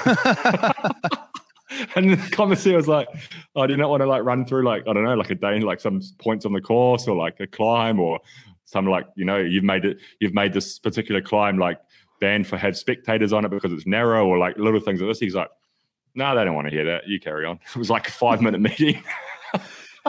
and 1.95 2.11
the 2.11 2.29
commissaire 2.33 2.77
was 2.77 2.89
like, 2.89 3.09
"I 3.55 3.67
do 3.67 3.77
not 3.77 3.91
want 3.91 4.01
to 4.01 4.07
like 4.07 4.25
run 4.25 4.47
through 4.47 4.65
like 4.65 4.85
I 4.89 4.95
don't 4.95 5.05
know, 5.05 5.15
like 5.15 5.31
a 5.31 5.35
day, 5.35 5.61
like 5.61 5.81
some 5.81 6.01
points 6.19 6.47
on 6.47 6.53
the 6.53 6.61
course 6.61 7.07
or 7.07 7.15
like 7.15 7.39
a 7.41 7.47
climb 7.47 8.01
or 8.01 8.21
some 8.65 8.87
like 8.87 9.07
you 9.17 9.27
know 9.27 9.37
you've 9.37 9.65
made 9.65 9.85
it, 9.85 9.99
you've 10.21 10.35
made 10.35 10.55
this 10.55 10.79
particular 10.79 11.21
climb 11.21 11.59
like 11.59 11.79
banned 12.21 12.47
for 12.47 12.57
have 12.57 12.77
spectators 12.77 13.35
on 13.35 13.45
it 13.45 13.51
because 13.51 13.73
it's 13.73 13.87
narrow 13.87 14.27
or 14.27 14.39
like 14.39 14.57
little 14.57 14.81
things 14.81 15.01
like 15.03 15.11
this." 15.11 15.21
He's 15.21 15.35
like, 15.35 15.51
"No, 16.17 16.35
they 16.37 16.45
don't 16.45 16.55
want 16.55 16.67
to 16.67 16.73
hear 16.73 16.85
that. 16.87 17.07
You 17.07 17.21
carry 17.21 17.45
on." 17.47 17.61
It 17.75 17.77
was 17.79 17.91
like 17.91 18.09
a 18.09 18.13
five 18.13 18.41
minute 18.43 18.61
meeting. 18.61 19.03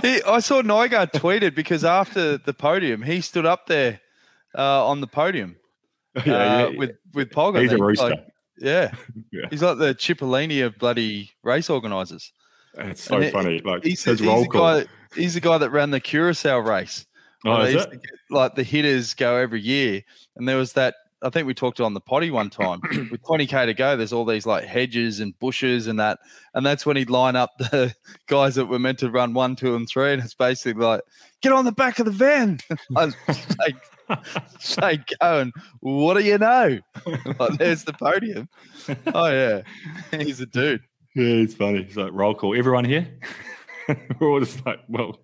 He, 0.04 0.22
I 0.24 0.40
saw 0.42 0.62
Nygaard 0.62 1.12
tweeted 1.14 1.56
because 1.56 1.84
after 1.84 2.38
the 2.38 2.54
podium, 2.54 3.02
he 3.02 3.20
stood 3.20 3.48
up 3.48 3.66
there 3.66 4.00
uh, 4.56 4.86
on 4.86 5.02
the 5.02 5.08
podium 5.08 5.56
uh, 6.16 6.22
yeah, 6.24 6.68
with 6.68 6.92
with 7.16 7.32
Pogger. 7.32 7.62
he's 7.64 7.72
a 7.72 7.78
rooster. 7.80 8.10
like- 8.10 8.28
yeah. 8.60 8.92
Yeah. 9.32 9.46
he's 9.50 9.64
like 9.64 9.80
the 9.80 9.96
Cipollini 9.96 10.64
of 10.64 10.78
bloody 10.78 11.32
race 11.44 11.68
organisers. 11.72 12.32
it's 12.76 13.02
so 13.02 13.16
and 13.16 13.24
it- 13.26 13.34
funny. 13.34 13.60
Like 13.66 13.84
He's, 13.84 14.04
his 14.04 14.20
he's 14.20 14.28
the 14.28 14.48
call. 14.48 14.82
guy. 14.82 14.86
He's 15.16 15.34
the 15.34 15.40
guy 15.42 15.58
that 15.58 15.72
ran 15.72 15.90
the 15.90 16.00
Curacao 16.00 16.60
race. 16.60 17.08
oh, 17.46 17.62
is 17.62 17.84
it? 17.84 17.92
get, 17.92 18.02
like 18.30 18.54
the 18.54 18.62
hitters 18.64 19.16
go 19.16 19.36
every 19.36 19.62
year, 19.62 20.04
and 20.36 20.48
there 20.48 20.58
was 20.58 20.74
that. 20.74 20.94
I 21.24 21.30
think 21.32 21.48
we 21.48 21.54
talked 21.54 21.80
on 21.80 21.94
the 21.96 22.00
potty 22.00 22.30
one 22.30 22.50
time 22.50 22.80
with 23.12 23.24
20k 23.24 23.66
to 23.66 23.74
go. 23.74 23.98
There's 23.98 24.14
all 24.14 24.26
these 24.26 24.46
like 24.46 24.66
hedges 24.66 25.20
and 25.20 25.38
bushes 25.40 25.88
and 25.88 26.00
that, 26.00 26.20
and 26.54 26.66
that's 26.66 26.86
when 26.86 26.96
he'd 26.96 27.10
line 27.10 27.36
up 27.36 27.52
the 27.60 27.94
guys 28.28 28.56
that 28.56 28.68
were 28.68 28.78
meant 28.80 29.00
to 29.00 29.10
run 29.10 29.34
one, 29.34 29.56
two, 29.56 29.76
and 29.76 29.88
three, 29.90 30.14
and 30.14 30.22
it's 30.22 30.36
basically 30.36 30.84
like, 30.84 31.02
get 31.42 31.52
on 31.54 31.66
the 31.66 31.72
back 31.72 32.00
of 32.00 32.06
the 32.06 32.12
van. 32.12 32.60
I 32.96 33.10
say, 33.10 34.18
say, 34.60 35.04
go 35.20 35.40
and 35.40 35.54
what 35.80 36.16
do 36.18 36.24
you 36.24 36.38
know? 36.38 36.80
Like, 37.40 37.58
there's 37.58 37.84
the 37.84 37.94
podium. 37.94 38.48
Oh 39.14 39.28
yeah, 39.28 39.62
he's 40.12 40.40
a 40.40 40.46
dude. 40.46 40.82
Yeah, 41.16 41.26
it's 41.44 41.54
funny. 41.56 41.80
It's 41.80 41.96
like 41.96 42.12
roll 42.14 42.36
call. 42.36 42.56
Everyone 42.56 42.86
here? 42.86 43.08
We're 44.20 44.30
all 44.30 44.40
just 44.40 44.64
like, 44.66 44.80
well, 44.88 45.20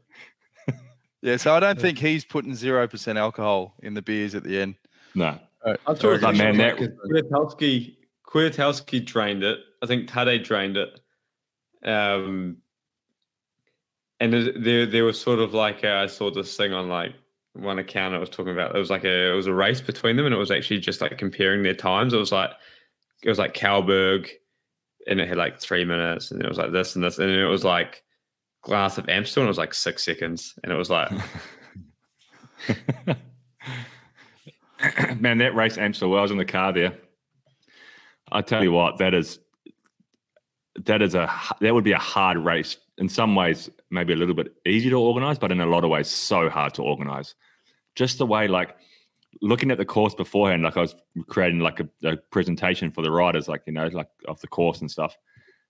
Yeah, 1.21 1.37
so 1.37 1.53
I 1.53 1.59
don't 1.59 1.79
think 1.79 1.97
he's 1.99 2.25
putting 2.25 2.55
zero 2.55 2.87
percent 2.87 3.17
alcohol 3.17 3.75
in 3.83 3.93
the 3.93 4.01
beers 4.01 4.33
at 4.35 4.43
the 4.43 4.59
end. 4.59 4.75
no. 5.15 5.37
I 5.65 5.75
thought 5.85 6.03
it 6.03 6.07
was 6.07 6.21
like 6.21 6.37
man, 6.37 6.57
that- 6.57 6.77
Kwiatkowski, 6.77 7.95
Kwiatkowski 8.27 9.05
trained 9.05 9.43
it 9.43 9.59
I 9.83 9.85
think 9.85 10.09
Tade 10.09 10.43
drained 10.43 10.77
it. 10.77 10.99
Um, 11.83 12.57
and 14.21 14.31
there- 14.31 14.53
there 14.57 14.85
there 14.85 15.03
was 15.03 15.19
sort 15.19 15.39
of 15.39 15.53
like 15.53 15.83
uh, 15.83 15.95
I 15.95 16.07
saw 16.07 16.31
this 16.31 16.55
thing 16.55 16.71
on 16.71 16.87
like 16.87 17.13
one 17.51 17.79
account 17.79 18.15
I 18.15 18.19
was 18.19 18.29
talking 18.29 18.53
about. 18.53 18.73
It 18.73 18.79
was 18.79 18.89
like 18.89 19.03
a 19.03 19.31
it 19.31 19.35
was 19.35 19.47
a 19.47 19.53
race 19.53 19.81
between 19.81 20.15
them, 20.15 20.25
and 20.25 20.33
it 20.33 20.37
was 20.37 20.51
actually 20.51 20.79
just 20.79 21.01
like 21.01 21.17
comparing 21.17 21.63
their 21.63 21.73
times. 21.73 22.13
It 22.13 22.17
was 22.17 22.31
like 22.31 22.51
it 23.23 23.29
was 23.29 23.39
like 23.39 23.53
Cauberg, 23.53 24.29
and 25.05 25.19
it 25.19 25.27
had 25.27 25.37
like 25.37 25.59
three 25.59 25.83
minutes, 25.83 26.31
and 26.31 26.41
it 26.41 26.47
was 26.47 26.57
like 26.57 26.71
this 26.71 26.95
and 26.95 27.03
this, 27.03 27.19
and 27.19 27.29
it 27.29 27.45
was 27.45 27.65
like 27.65 28.03
Glass 28.61 28.97
of 28.97 29.09
Amstel, 29.09 29.41
and 29.43 29.47
it 29.47 29.49
was 29.49 29.57
like 29.57 29.73
six 29.73 30.05
seconds, 30.05 30.57
and 30.63 30.71
it 30.71 30.77
was 30.77 30.89
like 30.89 31.11
Man, 35.19 35.37
that 35.39 35.55
race 35.55 35.77
Amstel, 35.77 36.09
well, 36.09 36.19
I 36.19 36.21
was 36.21 36.31
in 36.31 36.37
the 36.37 36.45
car 36.45 36.73
there. 36.73 36.97
I 38.31 38.41
tell 38.41 38.63
you 38.63 38.71
what, 38.71 38.97
that 38.97 39.13
is 39.13 39.39
that 40.85 41.01
is 41.01 41.13
a 41.13 41.31
that 41.59 41.73
would 41.73 41.83
be 41.83 41.91
a 41.91 41.99
hard 41.99 42.37
race. 42.37 42.77
In 42.97 43.09
some 43.09 43.35
ways, 43.35 43.69
maybe 43.89 44.13
a 44.13 44.15
little 44.15 44.35
bit 44.35 44.53
easy 44.65 44.89
to 44.89 44.99
organize, 44.99 45.39
but 45.39 45.51
in 45.51 45.61
a 45.61 45.65
lot 45.65 45.83
of 45.83 45.89
ways, 45.89 46.07
so 46.07 46.49
hard 46.49 46.73
to 46.75 46.83
organize. 46.83 47.35
Just 47.95 48.17
the 48.17 48.25
way, 48.25 48.47
like 48.47 48.75
looking 49.41 49.71
at 49.71 49.77
the 49.77 49.85
course 49.85 50.13
beforehand, 50.13 50.63
like 50.63 50.77
I 50.77 50.81
was 50.81 50.95
creating 51.27 51.59
like 51.59 51.79
a, 51.79 51.89
a 52.03 52.17
presentation 52.17 52.91
for 52.91 53.01
the 53.01 53.11
riders, 53.11 53.47
like 53.47 53.63
you 53.65 53.73
know, 53.73 53.87
like 53.87 54.09
of 54.27 54.39
the 54.41 54.47
course 54.47 54.81
and 54.81 54.89
stuff. 54.89 55.17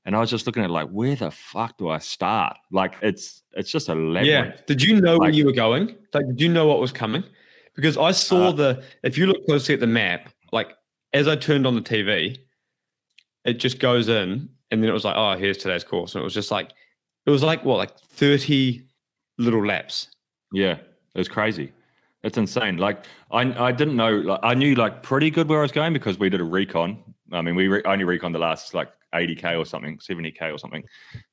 And 0.06 0.16
I 0.18 0.20
was 0.20 0.30
just 0.30 0.46
looking 0.46 0.64
at 0.64 0.70
like, 0.70 0.90
where 0.90 1.16
the 1.16 1.32
fuck 1.32 1.78
do 1.78 1.90
I 1.90 2.00
start? 2.00 2.58
Like 2.72 2.96
it's 3.02 3.44
it's 3.54 3.72
just 3.72 3.90
a 3.90 3.96
labyrinth. 3.96 4.56
Yeah. 4.58 4.62
Did 4.68 4.82
you 4.82 5.00
know 5.00 5.18
where 5.18 5.30
you 5.30 5.46
were 5.46 5.54
going? 5.54 5.96
Like, 6.14 6.28
did 6.28 6.42
you 6.42 6.50
know 6.50 6.68
what 6.68 6.80
was 6.80 6.92
coming? 6.92 7.24
Because 7.76 7.98
I 7.98 8.12
saw 8.12 8.50
Uh, 8.50 8.52
the. 8.52 8.84
If 9.04 9.18
you 9.18 9.26
look 9.26 9.46
closely 9.46 9.74
at 9.74 9.80
the 9.80 9.88
map, 9.88 10.30
like 10.52 10.74
as 11.14 11.28
I 11.28 11.36
turned 11.36 11.66
on 11.66 11.76
the 11.76 11.82
TV, 11.82 12.38
it 13.46 13.54
just 13.54 13.80
goes 13.80 14.10
in, 14.10 14.50
and 14.72 14.82
then 14.82 14.90
it 14.90 14.94
was 14.94 15.06
like, 15.06 15.16
oh, 15.18 15.36
here's 15.38 15.58
today's 15.58 15.84
course, 15.84 16.16
and 16.16 16.22
it 16.22 16.24
was 16.24 16.34
just 16.34 16.52
like, 16.52 16.72
it 17.26 17.30
was 17.30 17.44
like 17.44 17.64
what, 17.66 17.78
like 17.78 17.98
thirty 18.00 18.84
little 19.38 19.66
laps. 19.66 20.10
Yeah, 20.52 20.74
it 20.74 21.18
was 21.18 21.28
crazy. 21.28 21.72
It's 22.24 22.38
insane. 22.38 22.78
Like 22.78 23.04
I, 23.32 23.42
I 23.68 23.72
didn't 23.72 23.96
know. 23.96 24.18
Like, 24.18 24.40
I 24.44 24.54
knew 24.54 24.76
like 24.76 25.04
pretty 25.04 25.30
good 25.30 25.50
where 25.50 25.60
I 25.60 25.64
was 25.64 25.72
going 25.72 25.94
because 25.94 26.20
we 26.20 26.30
did 26.30 26.42
a 26.42 26.46
recon. 26.46 26.98
I 27.32 27.42
mean, 27.42 27.56
we 27.56 27.68
re- 27.68 27.82
only 27.86 28.06
recon 28.06 28.32
the 28.32 28.40
last 28.40 28.74
like 28.74 28.92
80k 29.14 29.60
or 29.60 29.66
something, 29.66 29.98
70k 29.98 30.54
or 30.54 30.58
something, 30.58 30.84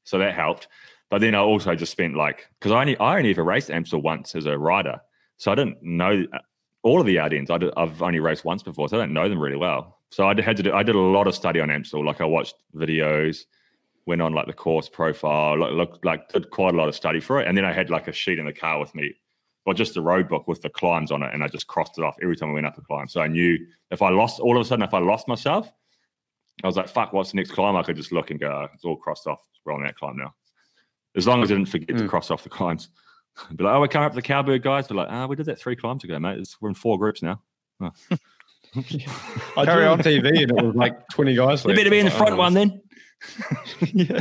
so 0.04 0.18
that 0.18 0.34
helped. 0.34 0.68
But 1.10 1.20
then 1.20 1.34
I 1.34 1.38
also 1.40 1.74
just 1.74 1.92
spent 1.92 2.16
like 2.16 2.48
because 2.58 2.72
I 2.72 2.80
only 2.80 2.98
I 2.98 3.18
only 3.18 3.30
ever 3.30 3.44
raced 3.44 3.70
Amstel 3.70 4.00
once 4.00 4.34
as 4.34 4.46
a 4.46 4.56
rider, 4.58 5.00
so 5.40 5.50
I 5.50 5.54
didn't 5.54 5.82
know 5.82 6.26
uh, 6.34 6.38
all 6.82 7.00
of 7.00 7.06
the 7.06 7.18
Ardennes. 7.18 7.50
I 7.50 7.56
did, 7.56 7.72
I've 7.76 8.02
only 8.02 8.20
raced 8.20 8.44
once 8.44 8.62
before, 8.62 8.88
so 8.88 8.96
I 8.98 9.00
don't 9.00 9.14
know 9.14 9.26
them 9.28 9.40
really 9.40 9.56
well. 9.56 9.98
So 10.10 10.28
I 10.28 10.38
had 10.40 10.56
to 10.58 10.62
do. 10.62 10.72
I 10.72 10.82
did 10.82 10.94
a 10.94 11.00
lot 11.00 11.26
of 11.26 11.34
study 11.34 11.60
on 11.60 11.70
Amstel. 11.70 12.04
Like 12.04 12.20
I 12.20 12.24
watched 12.26 12.56
videos, 12.76 13.46
went 14.06 14.20
on 14.20 14.34
like 14.34 14.46
the 14.46 14.52
course 14.52 14.88
profile, 14.88 15.58
like, 15.58 15.72
look, 15.72 16.04
like 16.04 16.28
did 16.28 16.50
quite 16.50 16.74
a 16.74 16.76
lot 16.76 16.88
of 16.88 16.94
study 16.94 17.20
for 17.20 17.40
it, 17.40 17.48
and 17.48 17.56
then 17.56 17.64
I 17.64 17.72
had 17.72 17.88
like 17.90 18.06
a 18.06 18.12
sheet 18.12 18.38
in 18.38 18.44
the 18.44 18.52
car 18.52 18.78
with 18.78 18.94
me 18.94 19.14
or 19.66 19.74
just 19.74 19.94
the 19.94 20.02
road 20.02 20.28
book 20.28 20.48
with 20.48 20.60
the 20.62 20.70
climbs 20.70 21.10
on 21.10 21.22
it, 21.22 21.32
and 21.32 21.42
I 21.44 21.48
just 21.48 21.66
crossed 21.68 21.96
it 21.98 22.04
off 22.04 22.16
every 22.22 22.34
time 22.36 22.50
I 22.50 22.54
went 22.54 22.66
up 22.66 22.78
a 22.78 22.82
climb. 22.82 23.08
So 23.08 23.20
I 23.20 23.28
knew 23.28 23.58
if 23.90 24.02
I 24.02 24.08
lost, 24.10 24.40
all 24.40 24.56
of 24.56 24.60
a 24.62 24.64
sudden, 24.64 24.82
if 24.82 24.94
I 24.94 24.98
lost 24.98 25.28
myself, 25.28 25.72
I 26.62 26.66
was 26.66 26.76
like, 26.76 26.88
"Fuck, 26.88 27.12
what's 27.12 27.30
the 27.30 27.36
next 27.36 27.52
climb?" 27.52 27.76
I 27.76 27.82
could 27.82 27.96
just 27.96 28.12
look 28.12 28.30
and 28.30 28.38
go, 28.40 28.50
"Oh, 28.50 28.68
"It's 28.74 28.84
all 28.84 28.96
crossed 28.96 29.26
off. 29.26 29.40
We're 29.64 29.72
on 29.74 29.82
that 29.84 29.96
climb 29.96 30.16
now." 30.16 30.34
As 31.16 31.26
long 31.26 31.42
as 31.42 31.50
I 31.50 31.54
didn't 31.54 31.68
forget 31.70 31.88
to 31.88 32.04
Mm. 32.04 32.08
cross 32.08 32.30
off 32.30 32.42
the 32.42 32.48
climbs. 32.48 32.88
Be 33.54 33.64
like, 33.64 33.74
"Oh, 33.74 33.80
we're 33.80 33.88
coming 33.88 34.06
up 34.06 34.12
to 34.12 34.16
the 34.16 34.22
Cauberg 34.22 34.62
guys." 34.62 34.88
We're 34.90 34.96
like, 34.96 35.08
"Ah, 35.10 35.26
we 35.26 35.36
did 35.36 35.46
that 35.46 35.58
three 35.58 35.76
climbs 35.76 36.04
ago, 36.04 36.18
mate. 36.18 36.38
It's, 36.38 36.60
we're 36.60 36.68
in 36.68 36.74
four 36.74 36.98
groups 36.98 37.22
now." 37.22 37.40
Oh. 37.80 37.90
I 38.76 39.64
Carry 39.64 39.66
turned 39.66 39.68
on 39.68 39.90
on. 39.92 39.98
TV, 39.98 40.42
and 40.42 40.50
it 40.58 40.64
was 40.64 40.74
like 40.76 41.08
twenty 41.08 41.34
guys. 41.34 41.64
You 41.64 41.74
better 41.74 41.90
be 41.90 41.98
in 41.98 42.04
the 42.04 42.10
front 42.10 42.32
like, 42.32 42.38
one 42.38 42.54
then. 42.54 42.82
yeah. 43.92 44.20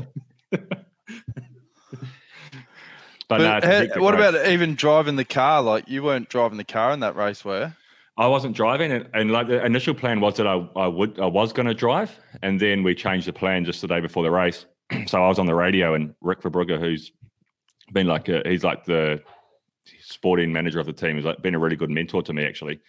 But, 3.27 3.37
But 3.37 3.41
no, 3.41 3.57
it's 3.57 3.65
a 3.91 3.95
how- 3.95 4.01
what 4.01 4.15
race. 4.17 4.29
about 4.29 4.47
even 4.47 4.73
driving 4.75 5.15
the 5.15 5.25
car? 5.25 5.61
Like 5.61 5.87
you 5.87 6.01
weren't 6.01 6.29
driving 6.29 6.57
the 6.57 6.63
car 6.63 6.91
in 6.93 7.01
that 7.01 7.15
race, 7.15 7.45
were 7.45 7.67
you? 7.67 7.73
I 8.17 8.27
wasn't 8.27 8.55
driving, 8.55 8.91
and, 8.91 9.07
and 9.13 9.31
like 9.31 9.47
the 9.47 9.63
initial 9.63 9.93
plan 9.93 10.19
was 10.19 10.35
that 10.37 10.47
I, 10.47 10.67
I 10.75 10.87
would 10.87 11.19
I 11.19 11.27
was 11.27 11.53
going 11.53 11.67
to 11.67 11.73
drive, 11.75 12.17
and 12.41 12.59
then 12.59 12.83
we 12.83 12.95
changed 12.95 13.27
the 13.27 13.33
plan 13.33 13.65
just 13.65 13.81
the 13.81 13.87
day 13.87 13.99
before 13.99 14.23
the 14.23 14.31
race. 14.31 14.65
so 15.05 15.23
I 15.23 15.27
was 15.27 15.37
on 15.39 15.45
the 15.45 15.53
radio, 15.55 15.93
and 15.93 16.15
Rik 16.21 16.41
Verbrugghe, 16.41 16.79
who's 16.79 17.11
been 17.93 18.07
like 18.07 18.29
a, 18.29 18.41
he's 18.45 18.63
like 18.63 18.85
the 18.85 19.21
sporting 20.01 20.51
manager 20.53 20.79
of 20.79 20.85
the 20.85 20.93
team, 20.93 21.15
He's 21.15 21.25
like 21.25 21.41
been 21.41 21.55
a 21.55 21.59
really 21.59 21.75
good 21.75 21.89
mentor 21.89 22.21
to 22.23 22.33
me 22.33 22.45
actually, 22.45 22.79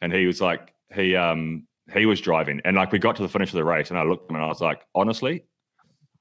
and 0.00 0.12
he 0.12 0.26
was 0.26 0.40
like 0.40 0.74
he 0.94 1.16
um 1.16 1.66
he 1.92 2.06
was 2.06 2.20
driving, 2.20 2.60
and 2.64 2.76
like 2.76 2.92
we 2.92 2.98
got 2.98 3.16
to 3.16 3.22
the 3.22 3.28
finish 3.28 3.50
of 3.50 3.56
the 3.56 3.64
race, 3.64 3.90
and 3.90 3.98
I 3.98 4.02
looked 4.04 4.24
at 4.24 4.30
him 4.30 4.36
and 4.36 4.44
I 4.44 4.48
was 4.48 4.60
like, 4.60 4.82
honestly, 4.94 5.44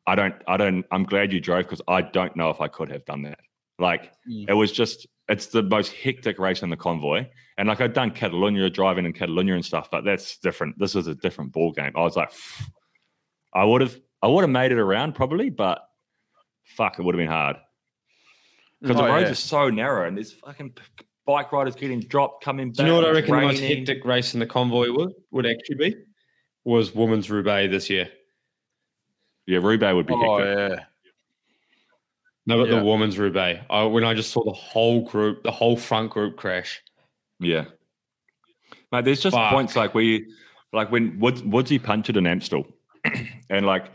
I 0.07 0.15
don't 0.15 0.35
I 0.47 0.57
don't 0.57 0.85
I'm 0.91 1.03
glad 1.03 1.31
you 1.31 1.39
drove 1.39 1.63
because 1.65 1.81
I 1.87 2.01
don't 2.01 2.35
know 2.35 2.49
if 2.49 2.59
I 2.61 2.67
could 2.67 2.91
have 2.91 3.05
done 3.05 3.23
that. 3.23 3.39
Like 3.79 4.11
Mm. 4.29 4.45
it 4.49 4.53
was 4.53 4.71
just 4.71 5.07
it's 5.29 5.47
the 5.47 5.63
most 5.63 5.93
hectic 5.93 6.37
race 6.39 6.63
in 6.63 6.69
the 6.69 6.77
convoy. 6.77 7.25
And 7.57 7.69
like 7.69 7.79
I'd 7.81 7.93
done 7.93 8.11
Catalonia 8.11 8.69
driving 8.69 9.05
in 9.05 9.13
Catalonia 9.13 9.53
and 9.55 9.63
stuff, 9.65 9.89
but 9.91 10.03
that's 10.03 10.37
different. 10.39 10.77
This 10.79 10.95
is 10.95 11.07
a 11.07 11.15
different 11.15 11.51
ball 11.53 11.71
game. 11.71 11.91
I 11.95 12.01
was 12.01 12.15
like, 12.15 12.31
I 13.53 13.63
would 13.63 13.81
have 13.81 13.99
I 14.21 14.27
would 14.27 14.41
have 14.41 14.49
made 14.49 14.71
it 14.71 14.79
around 14.79 15.13
probably, 15.15 15.49
but 15.49 15.81
fuck, 16.63 16.97
it 16.99 17.03
would 17.03 17.15
have 17.15 17.19
been 17.19 17.27
hard 17.27 17.57
because 18.83 18.97
Oh, 18.99 19.03
the 19.03 19.09
roads 19.09 19.23
yeah. 19.25 19.31
are 19.31 19.35
so 19.35 19.69
narrow 19.69 20.07
and 20.07 20.15
there's 20.17 20.31
fucking 20.33 20.73
bike 21.25 21.51
riders 21.51 21.73
getting 21.75 22.01
dropped 22.01 22.43
coming 22.43 22.69
back. 22.69 22.75
Do 22.77 22.83
you 22.83 22.89
know 22.89 22.95
what 22.97 23.05
I 23.05 23.09
it's 23.09 23.15
reckon 23.29 23.35
the 23.35 23.41
most 23.47 23.59
hectic 23.61 24.05
race 24.05 24.33
in 24.33 24.39
the 24.39 24.45
convoy 24.45 24.91
would 24.91 25.13
would 25.31 25.45
actually 25.45 25.75
be? 25.77 25.95
Was 26.65 26.93
Women's 26.93 27.29
Roubaix 27.31 27.71
this 27.71 27.89
year. 27.89 28.09
Yeah, 29.47 29.59
Roubaix 29.59 29.93
would 29.95 30.05
be 30.07 30.13
Oh 30.15 30.37
hectic. 30.37 30.77
yeah. 30.79 30.83
No, 32.45 32.57
but 32.59 32.69
Yeah. 32.69 32.79
the 32.79 32.85
Women's 32.85 33.17
Roubaix. 33.17 33.61
I, 33.69 33.83
when 33.85 34.03
I 34.03 34.13
just 34.13 34.31
saw 34.31 34.43
the 34.43 34.51
whole 34.51 35.01
group, 35.07 35.43
the 35.43 35.51
whole 35.51 35.77
front 35.77 36.11
group 36.11 36.35
crash. 36.35 36.81
Yeah. 37.39 37.65
Mate, 38.91 39.05
there's 39.05 39.21
just 39.21 39.35
Fuck. 39.35 39.51
points 39.53 39.75
like 39.75 39.93
where 39.95 40.03
you, 40.03 40.25
like 40.73 40.91
when 40.91 41.19
Woods, 41.19 41.41
Woodsy 41.41 41.79
punched 41.79 42.09
it 42.09 42.17
in 42.17 42.27
Amstel 42.27 42.67
and 43.49 43.65
like 43.65 43.91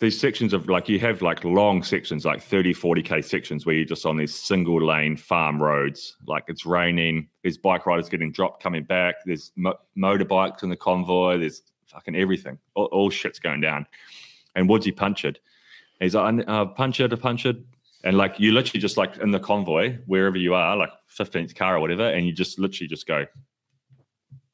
these 0.00 0.18
sections 0.18 0.54
of 0.54 0.68
like 0.68 0.88
you 0.88 0.98
have 0.98 1.20
like 1.20 1.44
long 1.44 1.82
sections, 1.82 2.24
like 2.24 2.42
30, 2.42 2.72
40K 2.74 3.22
sections 3.22 3.66
where 3.66 3.74
you're 3.74 3.84
just 3.84 4.06
on 4.06 4.16
these 4.16 4.34
single 4.34 4.82
lane 4.82 5.14
farm 5.16 5.62
roads. 5.62 6.16
Like 6.26 6.44
it's 6.48 6.64
raining, 6.64 7.28
there's 7.42 7.58
bike 7.58 7.84
riders 7.86 8.08
getting 8.08 8.32
dropped 8.32 8.62
coming 8.62 8.82
back, 8.82 9.16
there's 9.26 9.52
mo- 9.56 9.78
motorbikes 9.96 10.62
in 10.62 10.70
the 10.70 10.76
convoy, 10.76 11.38
there's 11.38 11.62
fucking 11.86 12.16
everything. 12.16 12.58
All, 12.74 12.86
all 12.86 13.10
shit's 13.10 13.38
going 13.38 13.60
down. 13.60 13.86
And 14.56 14.68
Woodsy 14.68 14.90
punched 14.90 15.26
it. 15.26 15.38
He's 16.00 16.14
like, 16.14 16.48
uh, 16.48 16.64
punch 16.64 16.98
it, 17.00 17.20
punch 17.20 17.44
it. 17.44 17.58
And 18.02 18.16
like 18.16 18.40
you 18.40 18.52
literally 18.52 18.80
just 18.80 18.96
like 18.96 19.18
in 19.18 19.32
the 19.32 19.38
convoy, 19.40 19.98
wherever 20.06 20.38
you 20.38 20.54
are, 20.54 20.76
like 20.78 20.90
15th 21.18 21.54
car 21.54 21.76
or 21.76 21.80
whatever, 21.80 22.08
and 22.08 22.26
you 22.26 22.32
just 22.32 22.58
literally 22.58 22.88
just 22.88 23.06
go, 23.06 23.26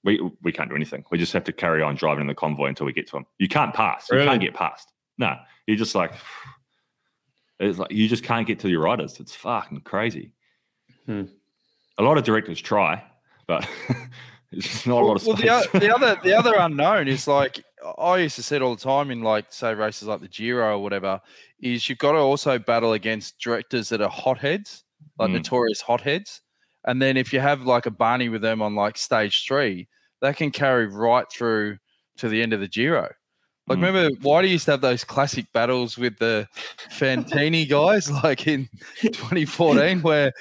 we 0.03 0.21
we 0.43 0.51
can't 0.51 0.69
do 0.69 0.75
anything. 0.77 1.05
We 1.13 1.19
just 1.19 1.33
have 1.33 1.45
to 1.45 1.53
carry 1.53 1.83
on 1.83 1.95
driving 1.95 2.23
in 2.23 2.27
the 2.27 2.35
convoy 2.35 2.67
until 2.67 2.87
we 2.87 2.93
get 2.93 3.07
to 3.11 3.19
him. 3.19 3.27
You 3.39 3.47
can't 3.49 3.73
pass. 3.75 4.09
You 4.11 4.17
Really? 4.17 4.29
can't 4.29 4.41
get 4.41 4.55
past. 4.55 4.93
No, 5.19 5.37
you're 5.67 5.77
just 5.77 5.95
like, 5.95 6.13
it's 7.59 7.79
like 7.79 7.91
you 7.91 8.09
just 8.09 8.23
can't 8.25 8.47
get 8.47 8.59
to 8.61 8.69
your 8.69 8.83
riders. 8.83 9.19
It's 9.21 9.35
fucking 9.35 9.81
crazy. 9.81 10.33
Hmm. 11.07 11.25
A 11.99 12.03
lot 12.03 12.19
of 12.19 12.25
directors 12.25 12.61
try, 12.61 13.03
but 13.47 13.67
it's 14.53 14.67
just 14.69 14.87
not 14.87 15.03
a 15.03 15.07
lot 15.07 15.17
of 15.21 15.27
well, 15.27 15.37
the, 15.37 15.79
the 15.79 15.95
other 15.95 16.19
the 16.23 16.35
other 16.35 16.55
unknown 16.59 17.09
is 17.09 17.27
like 17.27 17.63
I 17.99 18.19
used 18.19 18.37
to 18.37 18.43
say 18.43 18.57
it 18.57 18.63
all 18.63 18.75
the 18.75 18.83
time 18.83 19.11
in 19.11 19.23
like 19.23 19.47
say 19.51 19.73
races 19.75 20.09
like 20.09 20.21
the 20.21 20.29
Giro 20.29 20.75
or 20.77 20.83
whatever 20.83 21.21
is 21.61 21.89
you've 21.89 21.99
got 21.99 22.13
to 22.13 22.19
also 22.19 22.59
battle 22.59 22.93
against 22.93 23.39
directors 23.39 23.89
that 23.89 24.03
are 24.03 24.11
hotheads, 24.11 24.85
like 25.19 25.31
Mm. 25.31 25.35
notorious 25.35 25.81
hotheads, 25.81 26.43
and 26.85 27.01
then 27.01 27.17
if 27.17 27.33
you 27.33 27.41
have 27.41 27.63
like 27.63 27.87
a 27.87 27.91
Barney 27.91 28.29
with 28.29 28.43
them 28.43 28.61
on 28.61 28.75
like 28.75 28.99
stage 28.99 29.47
three, 29.47 29.89
that 30.21 30.37
can 30.37 30.51
carry 30.51 30.87
right 30.87 31.25
through 31.33 31.79
to 32.19 32.29
the 32.29 32.43
end 32.43 32.53
of 32.53 32.61
the 32.61 32.69
Giro. 32.69 33.11
Like 33.69 33.79
Mm. 33.79 33.83
remember 33.83 34.17
Whitey 34.21 34.51
used 34.51 34.65
to 34.67 34.73
have 34.73 34.81
those 34.81 35.03
classic 35.05 35.47
battles 35.53 35.99
with 35.99 36.19
the 36.19 36.47
Fantini 36.91 37.69
guys, 37.69 38.11
like 38.25 38.47
in 38.47 38.69
2014, 39.03 40.01
where 40.03 40.33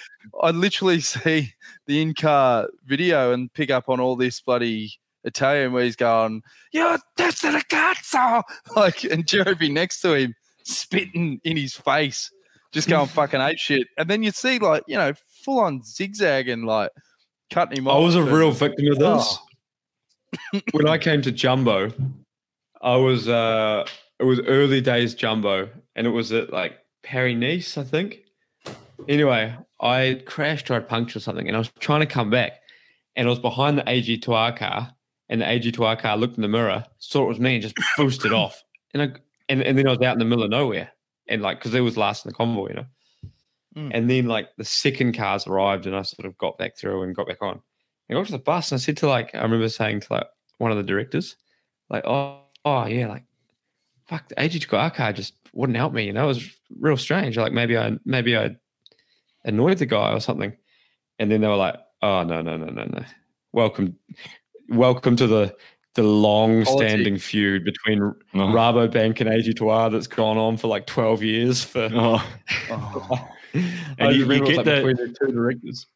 I 0.44 0.52
literally 0.52 1.00
see 1.02 1.54
the 1.88 2.02
in-car 2.02 2.70
video 2.86 3.34
and 3.34 3.52
pick 3.54 3.72
up 3.72 3.90
on 3.90 4.00
all 4.00 4.16
this 4.16 4.40
bloody 4.42 4.92
Italian 5.24 5.74
where 5.74 5.84
he's 5.84 5.96
going, 5.96 6.44
"You're 6.72 7.00
testa 7.18 7.52
the 7.52 7.64
cazzo!" 7.76 8.44
like, 8.76 9.04
and 9.06 9.28
Jeremy 9.28 9.70
next 9.70 10.02
to 10.02 10.14
him 10.14 10.36
spitting 10.64 11.42
in 11.44 11.58
his 11.58 11.74
face, 11.74 12.32
just 12.72 12.88
going 12.88 13.08
fucking 13.08 13.42
ape 13.42 13.58
shit. 13.58 13.88
And 13.98 14.08
then 14.08 14.22
you 14.22 14.30
see 14.32 14.60
like 14.60 14.84
you 14.88 14.98
know 14.98 15.14
full 15.44 15.60
on 15.62 15.82
zigzag 15.84 16.48
and 16.48 16.66
like 16.66 16.92
cutting 17.52 17.80
him 17.80 17.88
I 17.88 17.92
off. 17.92 17.98
I 18.02 18.06
was 18.06 18.16
a 18.16 18.22
and- 18.22 18.32
real 18.32 18.52
victim 18.52 18.92
of 18.92 19.00
this. 19.00 19.38
Oh. 20.54 20.62
when 20.74 20.88
I 20.88 20.98
came 21.00 21.22
to 21.24 21.32
Jumbo, 21.32 21.92
I 22.86 22.96
was 22.96 23.28
uh 23.28 23.86
it 24.20 24.24
was 24.24 24.40
early 24.42 24.80
days 24.80 25.16
Jumbo, 25.16 25.68
and 25.96 26.08
it 26.08 26.12
was 26.12 26.32
at 26.32 26.54
like 26.54 26.78
Paris 27.04 27.36
Nice, 27.36 27.78
I 27.78 27.84
think. 27.84 28.20
Anyway, 29.10 29.54
I 29.82 30.22
crashed 30.26 30.70
or 30.70 30.76
I 30.76 30.80
punctured 30.80 31.24
something, 31.24 31.48
and 31.48 31.58
I 31.58 31.60
was 31.60 31.72
trying 31.80 32.00
to 32.02 32.06
come 32.06 32.30
back, 32.30 32.62
and 33.16 33.28
I 33.28 33.30
was 33.30 33.40
behind 33.40 33.78
the 33.78 33.84
AG2R 33.84 34.56
car, 34.56 34.94
and 35.30 35.42
the 35.42 35.46
AG2R 35.46 36.00
car 36.00 36.16
looked 36.16 36.38
in 36.38 36.44
the 36.44 36.48
mirror, 36.48 36.86
saw 37.00 37.24
it 37.24 37.28
was 37.28 37.40
me, 37.40 37.56
and 37.56 37.62
just 37.62 37.76
boosted 37.98 38.32
off. 38.32 38.64
and 38.94 39.04
I 39.04 39.12
and, 39.50 39.62
and 39.64 39.78
then 39.78 39.88
I 39.88 39.92
was 39.92 40.02
out 40.02 40.14
in 40.14 40.20
the 40.20 40.26
middle 40.26 40.44
of 40.44 40.52
nowhere, 40.52 40.92
and 41.28 41.42
like 41.42 41.58
because 41.58 41.74
it 41.74 41.82
was 41.82 41.98
last 41.98 42.24
in 42.24 42.30
the 42.30 42.36
convoy, 42.36 42.70
you 42.70 42.76
know. 42.76 42.86
Mm. 43.76 43.92
And 43.94 44.10
then 44.10 44.28
like 44.28 44.50
the 44.58 44.64
second 44.64 45.18
cars 45.18 45.48
arrived, 45.48 45.88
and 45.88 45.96
I 45.96 46.04
sort 46.04 46.28
of 46.28 46.38
got 46.38 46.60
back 46.60 46.78
through 46.78 47.02
and 47.02 47.16
got 47.16 47.28
back 47.28 47.42
on. 47.42 47.62
And 48.08 48.18
I 48.18 48.22
got 48.22 48.28
to 48.28 48.32
the 48.34 48.38
bus, 48.38 48.72
and 48.72 48.78
I 48.78 48.80
said 48.80 48.98
to 48.98 49.08
like 49.08 49.34
I 49.34 49.42
remember 49.42 49.68
saying 49.70 50.02
to 50.02 50.14
like 50.14 50.28
one 50.60 50.72
of 50.72 50.78
the 50.78 50.84
directors, 50.84 51.36
like, 51.90 52.06
oh, 52.06 52.45
oh 52.66 52.86
yeah, 52.88 53.08
like 53.08 53.24
fuck, 54.08 54.28
the 54.28 54.36
AG2R 54.36 54.94
car 54.94 55.14
just 55.14 55.34
wouldn't 55.54 55.78
help 55.78 55.94
me. 55.94 56.06
You 56.06 56.14
know, 56.14 56.26
it 56.26 56.28
was 56.28 56.50
real 56.80 56.98
strange. 56.98 57.38
Like 57.38 57.54
maybe 57.54 57.78
I 57.78 57.98
maybe 58.06 58.36
I 58.38 58.56
annoyed 59.46 59.78
the 59.78 59.86
guy 59.86 60.12
or 60.12 60.20
something. 60.20 60.56
And 61.20 61.32
then 61.32 61.40
they 61.42 61.48
were 61.48 61.56
like, 61.56 61.76
oh 62.02 62.24
no, 62.24 62.42
no, 62.42 62.58
no, 62.58 62.66
no, 62.66 62.84
no. 62.84 63.04
Welcome 63.54 63.96
welcome 64.70 65.16
to 65.16 65.28
the 65.28 65.56
the 65.94 66.04
long 66.04 66.66
standing 66.66 67.18
feud 67.18 67.64
between 67.64 68.02
Oh. 68.34 68.38
Rabobank 68.38 69.22
and 69.22 69.30
AG2R 69.30 69.92
that's 69.92 70.08
gone 70.08 70.38
on 70.38 70.58
for 70.58 70.68
like 70.68 70.86
12 70.88 71.24
years 71.24 71.64
for 71.64 71.88
Oh. 71.94 72.28
Oh. 72.70 73.30
I 74.00 74.10
you- 74.10 74.30
you 74.30 74.40
get 74.46 74.58
like, 74.58 74.66
the- 74.66 74.84
between 74.84 74.96
the 74.98 75.16
two 75.18 75.32
directors. 75.32 75.88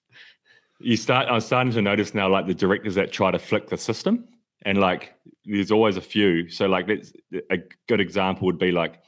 you 0.80 0.96
start 0.96 1.28
i'm 1.28 1.42
starting 1.42 1.74
to 1.74 1.82
notice 1.82 2.14
now 2.14 2.30
like 2.30 2.46
the 2.46 2.54
directors 2.54 2.96
that 2.96 3.12
try 3.12 3.30
to 3.32 3.38
flick 3.40 3.68
the 3.68 3.76
system 3.78 4.24
and 4.62 4.78
like 4.78 5.14
there's 5.50 5.72
always 5.72 5.98
a 5.98 6.02
few 6.02 6.48
so 6.50 6.68
like 6.68 6.88
that's 6.88 7.12
a 7.52 7.58
good 7.88 8.00
example 8.00 8.46
would 8.46 8.58
be 8.60 8.72
like 8.72 9.02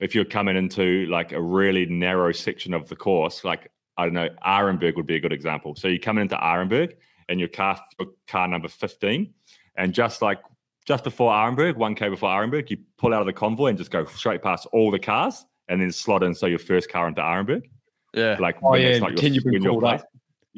if 0.00 0.14
you're 0.14 0.24
coming 0.24 0.56
into 0.56 1.06
like 1.06 1.32
a 1.32 1.40
really 1.40 1.86
narrow 1.86 2.32
section 2.32 2.72
of 2.74 2.88
the 2.88 2.96
course 2.96 3.44
like 3.44 3.70
i 3.98 4.04
don't 4.04 4.14
know 4.14 4.28
Arenberg 4.44 4.96
would 4.96 5.06
be 5.06 5.16
a 5.16 5.20
good 5.20 5.32
example 5.32 5.74
so 5.76 5.88
you're 5.88 5.98
coming 5.98 6.22
into 6.22 6.36
Arenberg 6.36 6.94
and 7.28 7.38
your 7.38 7.48
car 7.48 7.78
your 7.98 8.08
car 8.26 8.48
number 8.48 8.68
15 8.68 9.32
and 9.76 9.92
just 9.92 10.22
like 10.22 10.40
just 10.86 11.02
before 11.02 11.32
Arenberg, 11.32 11.74
1k 11.74 12.10
before 12.10 12.28
Arenberg, 12.30 12.70
you 12.70 12.76
pull 12.96 13.12
out 13.12 13.20
of 13.20 13.26
the 13.26 13.32
convoy 13.32 13.66
and 13.70 13.76
just 13.76 13.90
go 13.90 14.04
straight 14.04 14.40
past 14.40 14.68
all 14.72 14.92
the 14.92 15.00
cars 15.00 15.44
and 15.68 15.82
then 15.82 15.90
slot 15.90 16.22
in 16.22 16.32
so 16.32 16.46
your 16.46 16.60
first 16.60 16.88
car 16.88 17.08
into 17.08 17.20
Arenberg 17.20 17.62
Yeah. 18.14 18.36
like 18.38 18.56
Oh, 18.62 18.76
yeah, 18.76 18.86
it's 18.88 18.96
and 19.04 19.14
not 19.16 19.20
your- 19.22 19.32
you've 19.32 19.42
been 19.44 19.52
when 19.54 19.62
called 19.64 19.82
up. 19.84 20.06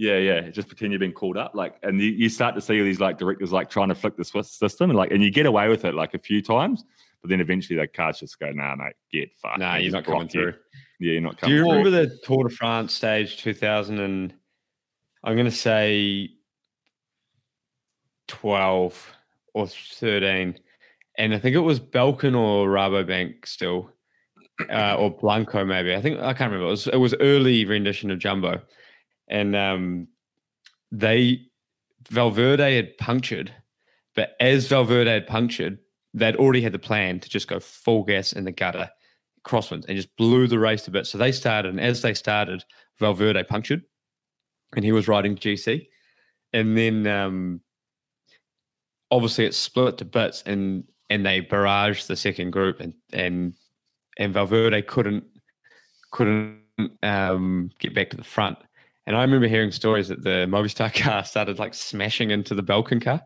Yeah, 0.01 0.19
yeah. 0.19 0.43
Just 0.43 0.69
pretend 0.69 0.93
you've 0.93 1.01
been 1.01 1.13
called 1.13 1.37
up, 1.37 1.57
like, 1.57 1.75
and 1.83 2.01
you, 2.01 2.11
you 2.11 2.29
start 2.29 2.55
to 2.55 2.61
see 2.61 2.81
these 2.83 3.01
like 3.01 3.19
directors 3.19 3.51
like 3.51 3.69
trying 3.69 3.89
to 3.89 3.97
flick 3.97 4.17
the 4.17 4.25
Swiss 4.25 4.53
system, 4.53 4.91
and 4.91 4.97
like, 4.97 5.11
and 5.11 5.25
you 5.25 5.33
get 5.33 5.45
away 5.45 5.69
with 5.69 5.85
it 5.85 5.93
like 5.93 6.15
a 6.15 6.19
few 6.19 6.41
times, 6.41 6.85
but 7.21 7.31
then 7.31 7.41
eventually 7.41 7.77
the 7.77 7.89
cars 7.89 8.21
just 8.21 8.39
go, 8.39 8.53
"Nah, 8.53 8.77
mate, 8.77 8.95
get 9.11 9.35
fucked." 9.35 9.59
Nah, 9.59 9.75
you're 9.75 9.91
not 9.91 10.05
coming 10.05 10.23
you. 10.23 10.29
through. 10.29 10.55
Yeah, 11.01 11.13
you're 11.15 11.21
not 11.21 11.37
coming. 11.37 11.57
Through. 11.57 11.65
Do 11.65 11.65
you 11.65 11.65
through. 11.65 11.91
remember 11.91 11.91
the 11.91 12.19
Tour 12.23 12.45
de 12.45 12.55
France 12.55 12.95
stage 12.95 13.39
2000 13.39 13.99
and 13.99 14.35
I'm 15.25 15.35
going 15.35 15.47
to 15.47 15.51
say 15.51 16.31
12 18.29 19.17
or 19.55 19.67
13. 19.67 20.59
And 21.19 21.35
I 21.35 21.39
think 21.41 21.57
it 21.57 21.61
was 21.61 21.81
Belkin 21.81 22.37
or 22.39 22.69
Rabobank 22.69 23.47
still, 23.47 23.91
uh, 24.71 24.95
or 24.95 25.11
Blanco 25.11 25.65
maybe. 25.65 25.93
I 25.93 26.01
think 26.01 26.21
I 26.21 26.33
can't 26.35 26.53
remember. 26.53 26.69
It 26.69 26.71
was, 26.71 26.87
it 26.87 26.97
was 26.97 27.15
early 27.19 27.65
rendition 27.65 28.13
of 28.13 28.21
Jumbo. 28.21 28.63
And 29.29 29.55
um, 29.55 30.09
they, 30.91 31.43
Valverde 32.09 32.77
had 32.77 32.97
punctured, 32.99 33.53
but 34.15 34.35
as 34.41 34.67
Valverde 34.69 35.11
had 35.11 35.27
punctured, 35.27 35.79
they'd 36.15 36.37
already 36.37 36.63
had 36.63 36.73
the 36.73 36.79
plan 36.79 37.21
to 37.21 37.29
just 37.29 37.49
go 37.49 37.61
full 37.61 38.05
gas 38.05 38.33
in 38.33 38.45
the 38.45 38.53
gutter 38.53 38.91
crosswinds 39.45 39.87
and 39.87 39.97
just 39.97 40.15
blew 40.17 40.47
the 40.47 40.59
race 40.59 40.87
a 40.89 40.91
bit. 40.91 41.07
So 41.07 41.19
they 41.19 41.33
started, 41.33 41.71
and 41.71 41.81
as 41.81 42.03
they 42.03 42.15
started, 42.15 42.65
Valverde 42.99 43.45
punctured, 43.45 43.83
and 44.75 44.85
he 44.85 44.93
was 44.93 45.09
riding 45.09 45.37
GC, 45.37 45.87
and 46.53 46.77
then 46.77 47.07
um, 47.07 47.61
obviously 49.11 49.45
it 49.45 49.55
split 49.55 49.99
to 49.99 50.05
bits, 50.05 50.43
and 50.47 50.85
and 51.11 51.25
they 51.25 51.41
barraged 51.41 52.07
the 52.07 52.17
second 52.17 52.51
group, 52.51 52.81
and 52.81 52.95
and 53.13 53.55
and 54.19 54.35
Valverde 54.35 54.83
couldn't 54.83 55.25
couldn't 56.11 56.61
um, 57.03 57.71
get 57.79 57.95
back 57.95 58.11
to 58.11 58.17
the 58.17 58.25
front. 58.25 58.59
And 59.09 59.17
I 59.17 59.23
remember 59.23 59.49
hearing 59.49 59.73
stories 59.73 60.09
that 60.09 60.23
the 60.23 60.47
Movistar 60.47 60.95
car 61.03 61.25
started 61.25 61.59
like 61.59 61.73
smashing 61.73 62.31
into 62.31 62.55
the 62.55 62.63
Belkin 62.63 63.03
car, 63.03 63.23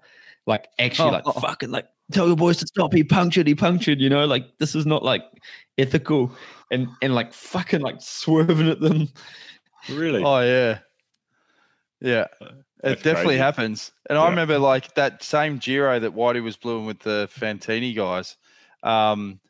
like 0.46 0.68
actually 0.78 1.10
like 1.10 1.24
Oh. 1.26 1.32
fucking 1.32 1.72
like 1.72 1.88
tell 2.12 2.28
your 2.28 2.36
boys 2.36 2.58
to 2.58 2.66
stop. 2.68 2.92
He 2.94 3.02
punctured. 3.02 3.48
He 3.48 3.56
punctured. 3.56 4.00
You 4.00 4.08
know, 4.08 4.24
like 4.24 4.46
this 4.58 4.76
is 4.76 4.86
not 4.86 5.02
like 5.02 5.24
ethical, 5.78 6.30
and 6.70 6.86
and 7.02 7.16
like 7.16 7.32
fucking 7.32 7.80
like 7.80 7.96
swerving 8.00 8.68
at 8.68 8.78
them. 8.80 9.08
Really? 9.90 10.22
Oh 10.22 10.38
yeah, 10.40 10.78
yeah. 12.00 12.28
It 12.84 13.02
definitely 13.02 13.34
crazy. 13.34 13.38
happens. 13.38 13.92
And 14.08 14.18
I 14.18 14.28
remember 14.28 14.60
like 14.60 14.94
that 14.94 15.24
same 15.24 15.58
Giro 15.58 15.98
that 15.98 16.14
Whitey 16.14 16.42
was 16.44 16.56
blowing 16.56 16.86
with 16.86 17.00
the 17.00 17.28
Fantini 17.36 17.92
guys. 17.94 18.36
Um, 18.84 19.40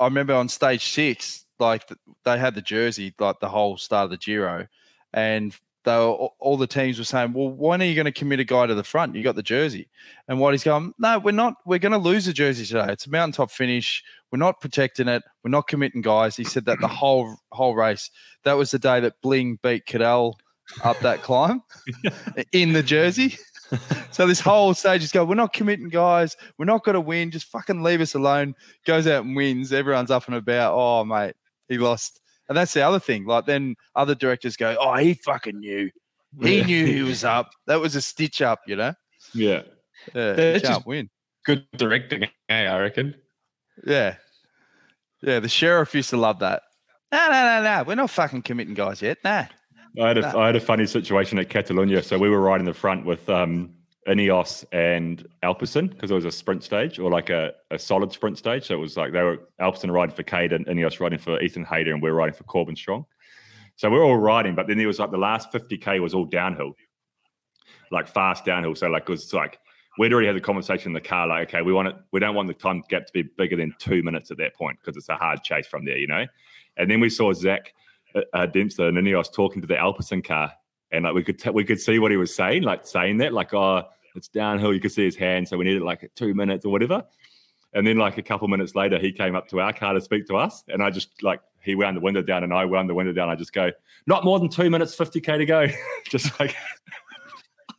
I 0.00 0.04
remember 0.06 0.34
on 0.34 0.48
stage 0.48 0.88
six, 0.90 1.44
like 1.60 1.88
they 2.24 2.36
had 2.36 2.56
the 2.56 2.62
jersey 2.62 3.14
like 3.20 3.38
the 3.38 3.48
whole 3.48 3.76
start 3.76 4.06
of 4.06 4.10
the 4.10 4.16
Giro, 4.16 4.66
and 5.12 5.56
they 5.84 5.96
were, 5.96 6.28
all- 6.38 6.56
the 6.56 6.66
teams 6.66 6.98
were 6.98 7.04
saying, 7.04 7.32
"Well, 7.32 7.48
when 7.50 7.80
are 7.80 7.84
you 7.84 7.94
going 7.94 8.04
to 8.06 8.12
commit 8.12 8.40
a 8.40 8.44
guy 8.44 8.66
to 8.66 8.74
the 8.74 8.84
front? 8.84 9.14
You 9.14 9.22
got 9.22 9.36
the 9.36 9.42
jersey." 9.42 9.88
And 10.28 10.38
Whitey's 10.38 10.64
going, 10.64 10.92
"No, 10.98 11.18
we're 11.18 11.32
not. 11.32 11.54
We're 11.64 11.78
going 11.78 11.92
to 11.92 11.98
lose 11.98 12.26
the 12.26 12.32
jersey 12.32 12.66
today. 12.66 12.92
It's 12.92 13.06
a 13.06 13.10
mountaintop 13.10 13.50
finish. 13.50 14.02
We're 14.30 14.38
not 14.38 14.60
protecting 14.60 15.08
it. 15.08 15.22
We're 15.42 15.50
not 15.50 15.68
committing 15.68 16.02
guys." 16.02 16.36
He 16.36 16.44
said 16.44 16.64
that 16.66 16.80
the 16.80 16.88
whole 17.00 17.36
whole 17.52 17.74
race. 17.74 18.10
That 18.44 18.54
was 18.54 18.70
the 18.70 18.78
day 18.78 19.00
that 19.00 19.20
Bling 19.22 19.58
beat 19.62 19.86
Cadel 19.86 20.34
up 20.84 20.98
that 21.00 21.22
climb 21.22 21.62
in 22.52 22.72
the 22.72 22.82
jersey. 22.82 23.36
So 24.10 24.26
this 24.26 24.40
whole 24.40 24.72
stage 24.74 25.02
is 25.02 25.12
going, 25.12 25.28
we're 25.28 25.34
not 25.34 25.52
committing 25.52 25.90
guys. 25.90 26.36
We're 26.56 26.64
not 26.64 26.84
going 26.84 26.94
to 26.94 27.00
win. 27.00 27.30
Just 27.30 27.48
fucking 27.48 27.82
leave 27.82 28.00
us 28.00 28.14
alone. 28.14 28.54
Goes 28.86 29.06
out 29.06 29.24
and 29.24 29.36
wins. 29.36 29.72
Everyone's 29.72 30.10
up 30.10 30.26
and 30.26 30.36
about. 30.36 30.74
Oh, 30.74 31.04
mate, 31.04 31.34
he 31.68 31.76
lost. 31.76 32.20
And 32.48 32.56
that's 32.56 32.72
the 32.74 32.82
other 32.82 32.98
thing. 33.00 33.26
Like 33.26 33.46
then 33.46 33.76
other 33.94 34.14
directors 34.14 34.56
go, 34.56 34.76
oh, 34.80 34.94
he 34.94 35.14
fucking 35.14 35.58
knew. 35.58 35.90
He 36.42 36.62
knew 36.62 36.86
he 36.86 37.02
was 37.10 37.24
up. 37.24 37.50
That 37.66 37.80
was 37.80 37.94
a 37.96 38.02
stitch 38.02 38.40
up, 38.42 38.60
you 38.66 38.76
know? 38.76 38.94
Yeah. 39.34 39.62
Yeah, 40.14 40.32
That's 40.32 40.60
just- 40.62 40.72
can't 40.72 40.86
win. 40.86 41.10
Good 41.44 41.66
directing, 41.76 42.24
eh, 42.50 42.66
I 42.66 42.78
reckon. 42.78 43.14
Yeah. 43.86 44.16
Yeah, 45.22 45.40
the 45.40 45.48
sheriff 45.48 45.94
used 45.94 46.10
to 46.10 46.16
love 46.18 46.40
that. 46.40 46.62
No, 47.10 47.18
no, 47.30 47.32
no, 47.32 47.62
no. 47.62 47.84
We're 47.86 47.94
not 47.94 48.10
fucking 48.10 48.42
committing 48.42 48.74
guys 48.74 49.00
yet. 49.00 49.16
Nah. 49.24 49.44
I 50.00 50.08
had 50.08 50.18
a, 50.18 50.36
I 50.36 50.46
had 50.46 50.56
a 50.56 50.60
funny 50.60 50.84
situation 50.84 51.38
at 51.38 51.48
Catalunya. 51.48 52.04
So 52.04 52.18
we 52.18 52.28
were 52.28 52.40
riding 52.40 52.66
the 52.66 52.74
front 52.74 53.06
with 53.06 53.28
um, 53.30 53.70
Ineos 54.08 54.64
and 54.72 55.26
Alpecin 55.42 55.90
because 55.90 56.10
it 56.10 56.14
was 56.14 56.24
a 56.24 56.32
sprint 56.32 56.64
stage 56.64 56.98
or 56.98 57.10
like 57.10 57.30
a, 57.30 57.52
a 57.70 57.78
solid 57.78 58.10
sprint 58.10 58.38
stage. 58.38 58.66
So 58.66 58.74
it 58.74 58.78
was 58.78 58.96
like 58.96 59.12
they 59.12 59.22
were 59.22 59.40
Alpecin 59.60 59.92
riding 59.92 60.14
for 60.14 60.22
Cade 60.22 60.52
and 60.52 60.66
Ineos 60.66 60.98
riding 60.98 61.18
for 61.18 61.40
Ethan 61.40 61.64
Hayter 61.64 61.92
and 61.92 62.02
we 62.02 62.08
are 62.08 62.14
riding 62.14 62.34
for 62.34 62.44
Corbin 62.44 62.74
Strong. 62.74 63.04
So 63.76 63.90
we 63.90 63.98
are 63.98 64.02
all 64.02 64.16
riding, 64.16 64.54
but 64.54 64.66
then 64.66 64.78
there 64.78 64.86
was 64.86 64.98
like 64.98 65.10
the 65.10 65.18
last 65.18 65.52
50k 65.52 66.00
was 66.00 66.14
all 66.14 66.24
downhill, 66.24 66.74
like 67.92 68.08
fast 68.08 68.44
downhill. 68.44 68.74
So 68.74 68.88
like 68.88 69.02
it 69.02 69.08
was 69.10 69.32
like 69.32 69.58
we'd 69.98 70.12
already 70.12 70.26
had 70.26 70.36
the 70.36 70.40
conversation 70.40 70.88
in 70.88 70.94
the 70.94 71.00
car, 71.00 71.26
like 71.28 71.48
okay, 71.48 71.62
we 71.62 71.72
want 71.72 71.88
it, 71.88 71.96
we 72.10 72.18
don't 72.18 72.34
want 72.34 72.48
the 72.48 72.54
time 72.54 72.82
gap 72.88 73.06
to 73.06 73.12
be 73.12 73.22
bigger 73.22 73.56
than 73.56 73.74
two 73.78 74.02
minutes 74.02 74.30
at 74.30 74.38
that 74.38 74.56
point 74.56 74.78
because 74.80 74.96
it's 74.96 75.08
a 75.10 75.16
hard 75.16 75.42
chase 75.44 75.66
from 75.66 75.84
there, 75.84 75.98
you 75.98 76.06
know. 76.06 76.24
And 76.76 76.90
then 76.90 76.98
we 76.98 77.10
saw 77.10 77.32
Zak 77.32 77.74
uh, 78.14 78.22
uh, 78.32 78.46
Dempster 78.46 78.88
and 78.88 78.96
Ineos 78.96 79.32
talking 79.32 79.60
to 79.60 79.68
the 79.68 79.74
Alpecin 79.74 80.24
car, 80.24 80.52
and 80.90 81.04
like 81.04 81.14
we 81.14 81.22
could 81.22 81.38
t- 81.38 81.50
we 81.50 81.64
could 81.64 81.80
see 81.80 81.98
what 81.98 82.10
he 82.10 82.16
was 82.16 82.34
saying, 82.34 82.62
like 82.62 82.86
saying 82.86 83.18
that, 83.18 83.32
like 83.32 83.52
oh, 83.54 83.84
it's 84.18 84.28
downhill. 84.28 84.74
You 84.74 84.80
could 84.80 84.92
see 84.92 85.04
his 85.04 85.16
hand, 85.16 85.48
so 85.48 85.56
we 85.56 85.64
needed 85.64 85.82
like 85.82 86.10
two 86.14 86.34
minutes 86.34 86.66
or 86.66 86.70
whatever. 86.70 87.04
And 87.72 87.86
then 87.86 87.96
like 87.96 88.18
a 88.18 88.22
couple 88.22 88.48
minutes 88.48 88.74
later, 88.74 88.98
he 88.98 89.12
came 89.12 89.34
up 89.34 89.48
to 89.48 89.60
our 89.60 89.72
car 89.72 89.94
to 89.94 90.00
speak 90.00 90.26
to 90.26 90.36
us, 90.36 90.64
and 90.68 90.82
I 90.82 90.90
just 90.90 91.22
like 91.22 91.40
he 91.60 91.74
wound 91.74 91.96
the 91.96 92.00
window 92.00 92.22
down, 92.22 92.44
and 92.44 92.52
I 92.52 92.64
wound 92.64 92.88
the 92.88 92.94
window 92.94 93.12
down. 93.12 93.28
I 93.28 93.34
just 93.34 93.52
go, 93.52 93.70
not 94.06 94.24
more 94.24 94.38
than 94.38 94.48
two 94.48 94.68
minutes, 94.68 94.94
fifty 94.94 95.20
k 95.20 95.38
to 95.38 95.46
go, 95.46 95.66
just 96.08 96.38
like. 96.38 96.54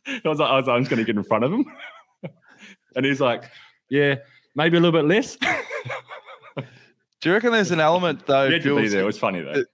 I 0.06 0.20
was 0.28 0.40
like, 0.40 0.50
I 0.50 0.56
was 0.56 0.66
like, 0.66 0.74
I'm 0.74 0.82
just 0.82 0.90
going 0.90 0.98
to 0.98 1.04
get 1.04 1.16
in 1.16 1.22
front 1.22 1.44
of 1.44 1.52
him, 1.52 1.64
and 2.96 3.04
he's 3.06 3.20
like, 3.20 3.50
yeah, 3.90 4.16
maybe 4.56 4.76
a 4.76 4.80
little 4.80 4.98
bit 4.98 5.06
less. 5.06 5.36
Do 7.20 7.28
you 7.28 7.34
reckon 7.34 7.52
there's 7.52 7.70
an 7.70 7.80
element 7.80 8.26
though, 8.26 8.46
he 8.46 8.54
had 8.54 8.62
to 8.62 8.76
be 8.76 8.80
Jules, 8.80 8.92
there. 8.92 9.02
It 9.02 9.04
was 9.04 9.18
funny 9.18 9.42
though. 9.42 9.64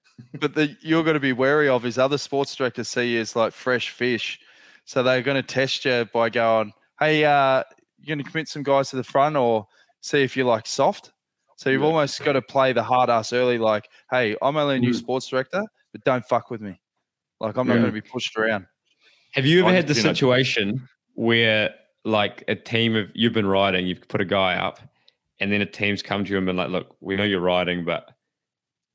but 0.41 0.55
that 0.55 0.77
you're 0.83 1.05
going 1.05 1.15
to 1.15 1.21
be 1.21 1.33
wary 1.33 1.69
of 1.69 1.87
is 1.87 1.97
other 1.97 2.19
sports 2.19 2.55
directors 2.55 2.89
see 2.89 3.15
you 3.15 3.21
as 3.21 3.37
like 3.37 3.53
fresh 3.53 3.91
fish. 3.91 4.41
So 4.87 5.03
they're 5.03 5.21
going 5.23 5.37
to 5.37 5.43
test 5.43 5.85
you 5.85 6.07
by 6.15 6.31
going, 6.31 6.73
hey, 7.01 7.25
uh, 7.25 7.63
you're 7.99 8.15
going 8.17 8.25
to 8.25 8.31
commit 8.31 8.49
some 8.49 8.63
guys 8.63 8.91
to 8.91 8.97
the 8.97 9.05
front 9.05 9.37
or 9.37 9.67
see 10.01 10.23
if 10.23 10.37
you're 10.37 10.47
like 10.47 10.67
soft. 10.67 11.13
So 11.57 11.71
you've 11.71 11.81
Yeah. 11.83 11.89
almost 11.89 12.23
got 12.25 12.33
to 12.35 12.43
play 12.43 12.73
the 12.73 12.83
hard 12.85 13.11
ass 13.11 13.33
early, 13.33 13.59
like, 13.59 13.89
hey, 14.11 14.37
I'm 14.41 14.57
only 14.57 14.77
a 14.77 14.79
new 14.79 14.91
Mm. 14.93 14.95
sports 14.97 15.27
director, 15.29 15.63
but 15.93 16.05
don't 16.05 16.25
fuck 16.25 16.51
with 16.51 16.61
me. 16.61 16.81
Like, 17.41 17.57
I'm 17.57 17.67
not 17.67 17.75
going 17.75 17.87
to 17.87 17.93
be 17.93 18.01
pushed 18.01 18.37
around. 18.37 18.67
Have 19.33 19.45
you 19.45 19.61
ever 19.61 19.69
I 19.69 19.73
had 19.73 19.87
the 19.89 19.95
you 19.95 20.03
know- 20.03 20.09
situation 20.13 20.89
where 21.15 21.75
like 22.05 22.45
a 22.47 22.55
team 22.55 22.95
of 22.95 23.11
you've 23.15 23.33
been 23.33 23.47
riding, 23.47 23.87
you've 23.87 24.07
put 24.07 24.21
a 24.21 24.25
guy 24.25 24.55
up, 24.55 24.79
and 25.41 25.51
then 25.53 25.61
a 25.61 25.67
team's 25.67 26.01
come 26.03 26.25
to 26.25 26.31
you 26.31 26.37
and 26.37 26.47
been 26.47 26.57
like, 26.57 26.71
"Look, 26.71 26.97
we 27.01 27.17
know 27.17 27.25
you're 27.25 27.41
riding, 27.41 27.85
but 27.85 28.13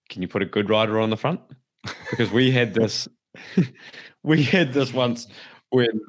can 0.10 0.22
you 0.22 0.30
put 0.30 0.42
a 0.42 0.46
good 0.46 0.70
rider 0.70 0.98
on 1.00 1.10
the 1.10 1.18
front?" 1.18 1.42
Because 2.10 2.32
we 2.32 2.52
had 2.52 2.74
this, 2.74 3.10
we 4.24 4.44
had 4.44 4.72
this 4.72 4.94
once 4.94 5.28
when 5.72 5.99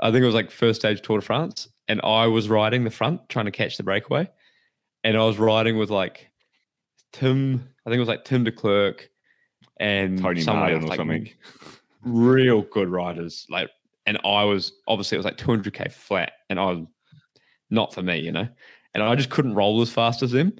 I 0.00 0.10
think 0.10 0.22
it 0.22 0.26
was 0.26 0.34
like 0.34 0.50
first 0.50 0.80
stage 0.80 1.00
Tour 1.02 1.20
de 1.20 1.24
France, 1.24 1.68
and 1.88 2.00
I 2.04 2.26
was 2.26 2.48
riding 2.48 2.84
the 2.84 2.90
front 2.90 3.28
trying 3.28 3.46
to 3.46 3.50
catch 3.50 3.76
the 3.76 3.82
breakaway, 3.82 4.28
and 5.02 5.16
I 5.16 5.24
was 5.24 5.38
riding 5.38 5.78
with 5.78 5.90
like 5.90 6.30
Tim. 7.12 7.68
I 7.86 7.90
think 7.90 7.96
it 7.96 8.00
was 8.00 8.08
like 8.08 8.24
Tim 8.24 8.44
Declercq 8.44 9.00
and 9.78 10.20
Tony 10.20 10.44
Martin 10.44 10.84
or 10.84 10.86
like, 10.86 10.96
something. 10.96 11.30
Real 12.02 12.62
good 12.62 12.88
riders, 12.88 13.46
like, 13.48 13.70
and 14.04 14.18
I 14.24 14.44
was 14.44 14.72
obviously 14.86 15.16
it 15.16 15.18
was 15.18 15.24
like 15.24 15.38
200k 15.38 15.90
flat, 15.90 16.32
and 16.50 16.60
I 16.60 16.66
was 16.66 16.86
not 17.70 17.94
for 17.94 18.02
me, 18.02 18.18
you 18.18 18.32
know, 18.32 18.48
and 18.94 19.02
I 19.02 19.14
just 19.14 19.30
couldn't 19.30 19.54
roll 19.54 19.80
as 19.80 19.90
fast 19.90 20.22
as 20.22 20.32
them. 20.32 20.52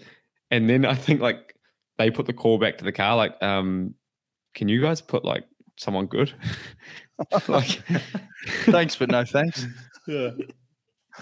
And 0.50 0.68
then 0.68 0.84
I 0.84 0.94
think 0.94 1.20
like 1.20 1.56
they 1.98 2.10
put 2.10 2.26
the 2.26 2.32
call 2.32 2.58
back 2.58 2.78
to 2.78 2.84
the 2.84 2.92
car, 2.92 3.16
like, 3.16 3.40
um, 3.42 3.94
can 4.54 4.68
you 4.68 4.80
guys 4.80 5.00
put 5.00 5.24
like 5.24 5.44
someone 5.76 6.06
good? 6.06 6.32
like, 7.48 7.82
Thanks, 8.66 8.96
but 8.96 9.10
no 9.10 9.24
thanks. 9.24 9.66
Yeah. 10.08 10.30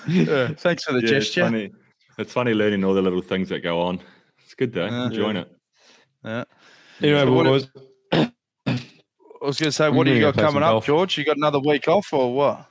Yeah, 0.07 0.49
thanks 0.49 0.85
for 0.85 0.93
the 0.93 0.99
Yeah, 0.99 1.05
it's 1.17 1.27
gesture. 1.29 1.45
funny. 1.45 1.71
It's 2.19 2.33
funny 2.33 2.53
learning 2.53 2.85
all 2.85 2.93
the 2.93 3.01
little 3.01 3.23
things 3.23 3.49
that 3.49 3.61
go 3.61 3.81
on. 3.81 3.99
It's 4.43 4.53
good 4.55 4.73
though. 4.75 4.85
Yeah. 4.87 5.07
Enjoying 5.07 5.37
it. 5.37 5.51
Yeah. 6.25 6.45
anyway, 7.01 7.21
So 7.21 7.33
what 7.33 7.45
what- 7.47 7.51
was 7.53 7.69
I 8.13 9.47
was 9.47 9.59
going 9.59 9.69
to 9.69 9.73
say, 9.73 9.89
what 9.89 10.05
do 10.05 10.13
you 10.13 10.21
got 10.21 10.35
coming 10.35 10.63
up, 10.63 10.73
golf. 10.73 10.87
George? 10.87 11.17
You 11.17 11.25
got 11.25 11.37
another 11.39 11.61
week 11.61 11.87
off 11.89 12.13
or 12.13 12.35
what? 12.35 12.67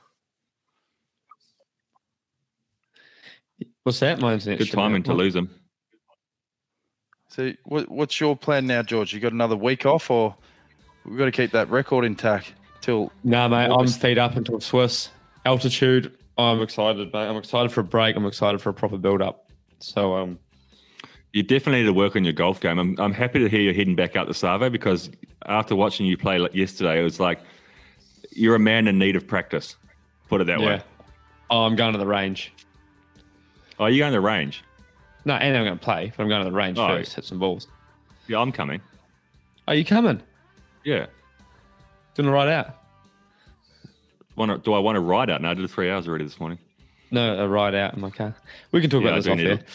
what's 3.84 4.00
that? 4.00 4.20
My 4.20 4.34
internet. 4.34 4.58
Good 4.58 4.70
timing 4.70 4.96
have- 5.02 5.04
to 5.04 5.14
lose 5.14 5.34
them. 5.34 5.50
So, 7.28 7.52
what, 7.64 7.88
what's 7.90 8.20
your 8.20 8.36
plan 8.36 8.66
now, 8.66 8.82
George? 8.82 9.12
You 9.12 9.18
got 9.20 9.32
another 9.32 9.56
week 9.56 9.86
off, 9.86 10.10
or 10.10 10.36
we've 11.04 11.18
got 11.18 11.26
to 11.26 11.32
keep 11.32 11.50
that 11.52 11.68
record 11.70 12.04
intact 12.04 12.54
till? 12.80 13.12
No, 13.22 13.48
mate, 13.48 13.66
I'm 13.66 13.72
August. 13.72 14.00
feet 14.00 14.18
up 14.18 14.36
until 14.36 14.60
Swiss 14.60 15.10
altitude. 15.44 16.16
I'm 16.38 16.60
excited, 16.62 17.12
mate. 17.12 17.28
I'm 17.28 17.36
excited 17.36 17.70
for 17.72 17.80
a 17.80 17.84
break. 17.84 18.16
I'm 18.16 18.26
excited 18.26 18.60
for 18.60 18.70
a 18.70 18.74
proper 18.74 18.98
build 18.98 19.22
up. 19.22 19.48
So, 19.78 20.14
um, 20.16 20.38
You 21.32 21.42
definitely 21.42 21.82
need 21.82 21.86
to 21.86 21.92
work 21.92 22.16
on 22.16 22.24
your 22.24 22.32
golf 22.32 22.60
game. 22.60 22.78
I'm, 22.78 22.98
I'm 22.98 23.12
happy 23.12 23.38
to 23.40 23.48
hear 23.48 23.60
you're 23.60 23.74
heading 23.74 23.94
back 23.94 24.16
out 24.16 24.26
to 24.26 24.34
Savo 24.34 24.70
because 24.70 25.10
after 25.46 25.76
watching 25.76 26.06
you 26.06 26.16
play 26.16 26.38
like 26.38 26.54
yesterday, 26.54 26.98
it 27.00 27.04
was 27.04 27.20
like 27.20 27.38
you're 28.32 28.54
a 28.56 28.58
man 28.60 28.88
in 28.88 28.98
need 28.98 29.14
of 29.16 29.26
practice. 29.26 29.76
Put 30.28 30.40
it 30.40 30.44
that 30.48 30.60
yeah. 30.60 30.66
way. 30.66 30.82
Oh, 31.50 31.64
I'm 31.64 31.76
going 31.76 31.92
to 31.92 31.98
the 31.98 32.06
range. 32.06 32.52
Oh, 33.78 33.86
you're 33.86 33.98
going 34.02 34.12
to 34.12 34.16
the 34.16 34.26
range? 34.26 34.64
No, 35.24 35.34
and 35.34 35.56
I'm 35.56 35.64
going 35.64 35.78
to 35.78 35.84
play, 35.84 36.12
but 36.16 36.22
I'm 36.22 36.28
going 36.28 36.44
to 36.44 36.50
the 36.50 36.56
range 36.56 36.78
Oh. 36.78 36.88
first, 36.88 37.14
hit 37.14 37.24
some 37.24 37.38
balls. 37.38 37.68
Yeah, 38.26 38.38
I'm 38.40 38.50
coming. 38.52 38.80
Are 39.68 39.74
you 39.74 39.84
coming? 39.84 40.20
Yeah. 40.84 41.06
Doing 42.14 42.28
it 42.28 42.32
right 42.32 42.48
out? 42.48 42.76
Want 44.36 44.62
do 44.64 44.72
I 44.72 44.78
want 44.78 44.96
to 44.96 45.00
ride 45.00 45.30
out? 45.30 45.40
No, 45.42 45.50
I 45.50 45.54
did 45.54 45.68
three 45.70 45.90
hours 45.90 46.08
already 46.08 46.24
this 46.24 46.38
morning. 46.40 46.58
No, 47.10 47.38
a 47.38 47.48
ride 47.48 47.74
out 47.74 47.94
in 47.94 48.00
my 48.00 48.10
car. 48.10 48.34
We 48.72 48.80
can 48.80 48.90
talk 48.90 49.02
Yeah, 49.02 49.08
I 49.08 49.12
about 49.12 49.22
this 49.24 49.30
off 49.30 49.36
need 49.38 49.46
there. 49.46 49.52
it. 49.54 49.68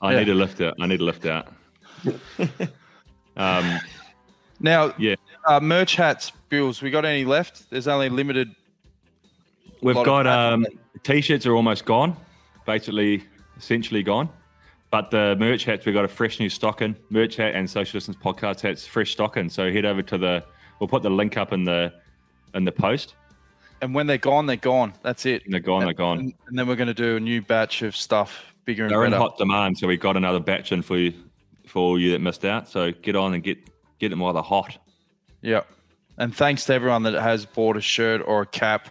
I 0.00 0.12
Yeah. 0.12 0.18
need 0.20 0.24
to 0.26 0.34
lift 0.34 0.60
out. 0.60 0.74
I 0.80 0.86
need 0.86 0.98
to 0.98 1.04
lift 1.04 1.26
out. 1.26 1.48
um, 3.36 3.78
Now, 4.62 4.92
Yeah. 4.98 5.14
uh, 5.46 5.60
merch 5.60 5.96
hats, 5.96 6.32
Bills. 6.48 6.82
We 6.82 6.90
got 6.90 7.04
any 7.04 7.24
left? 7.24 7.70
There's 7.70 7.88
only 7.88 8.08
limited. 8.10 8.54
We've 9.82 9.94
got 9.94 10.26
um, 10.26 10.66
t-shirts 11.02 11.46
are 11.46 11.54
almost 11.54 11.84
gone, 11.86 12.14
basically, 12.66 13.24
essentially 13.56 14.02
gone. 14.02 14.28
But 14.90 15.10
the 15.10 15.36
merch 15.38 15.64
hats, 15.64 15.86
we've 15.86 15.94
got 15.94 16.04
a 16.04 16.08
fresh 16.08 16.40
new 16.40 16.48
stock 16.48 16.82
in. 16.82 16.96
Merch 17.10 17.36
hat 17.36 17.54
and 17.54 17.70
social 17.70 17.98
distance 17.98 18.16
podcast 18.16 18.60
hats, 18.60 18.86
fresh 18.86 19.12
stock 19.12 19.36
in. 19.36 19.48
So 19.48 19.72
head 19.72 19.84
over 19.84 20.02
to 20.02 20.18
the. 20.18 20.44
We'll 20.80 20.88
put 20.88 21.02
the 21.02 21.10
link 21.10 21.36
up 21.36 21.52
in 21.52 21.64
the 21.64 21.92
in 22.54 22.64
the 22.64 22.72
post. 22.72 23.14
And 23.82 23.94
when 23.94 24.06
they're 24.06 24.18
gone, 24.18 24.46
they're 24.46 24.56
gone. 24.56 24.92
That's 25.02 25.26
it. 25.26 25.44
And 25.44 25.54
they're 25.54 25.60
gone. 25.60 25.84
They're 25.84 25.92
gone. 25.92 26.18
And, 26.18 26.34
and 26.48 26.58
then 26.58 26.66
we're 26.66 26.76
going 26.76 26.88
to 26.88 26.94
do 26.94 27.16
a 27.16 27.20
new 27.20 27.40
batch 27.40 27.82
of 27.82 27.96
stuff, 27.96 28.52
bigger 28.64 28.84
and 28.84 28.90
They're 28.90 29.04
in 29.04 29.12
hot 29.12 29.38
demand, 29.38 29.78
so 29.78 29.86
we've 29.86 30.00
got 30.00 30.16
another 30.16 30.40
batch 30.40 30.72
in 30.72 30.82
for 30.82 30.98
you, 30.98 31.14
for 31.66 31.78
all 31.78 31.98
you 31.98 32.10
that 32.10 32.20
missed 32.20 32.44
out. 32.44 32.68
So 32.68 32.92
get 32.92 33.16
on 33.16 33.34
and 33.34 33.42
get 33.42 33.58
get 33.98 34.08
them 34.10 34.18
while 34.18 34.32
they're 34.32 34.42
hot. 34.42 34.76
Yeah. 35.40 35.62
And 36.18 36.34
thanks 36.34 36.66
to 36.66 36.74
everyone 36.74 37.04
that 37.04 37.14
has 37.14 37.46
bought 37.46 37.76
a 37.76 37.80
shirt 37.80 38.22
or 38.26 38.42
a 38.42 38.46
cap. 38.46 38.90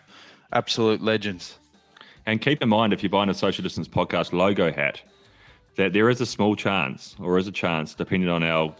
Absolute 0.51 1.01
legends. 1.01 1.59
And 2.25 2.41
keep 2.41 2.63
in 2.63 2.69
mind, 2.69 2.93
if 2.93 3.03
you're 3.03 3.09
buying 3.09 3.29
a 3.29 3.35
social 3.35 3.61
distance 3.61 3.87
podcast 3.87 4.33
logo 4.33 4.71
hat, 4.71 5.01
that 5.75 5.93
there 5.93 6.09
is 6.09 6.19
a 6.21 6.25
small 6.25 6.55
chance, 6.55 7.15
or 7.19 7.37
is 7.37 7.47
a 7.47 7.51
chance, 7.51 7.93
depending 7.93 8.29
on 8.29 8.43
our, 8.43 8.75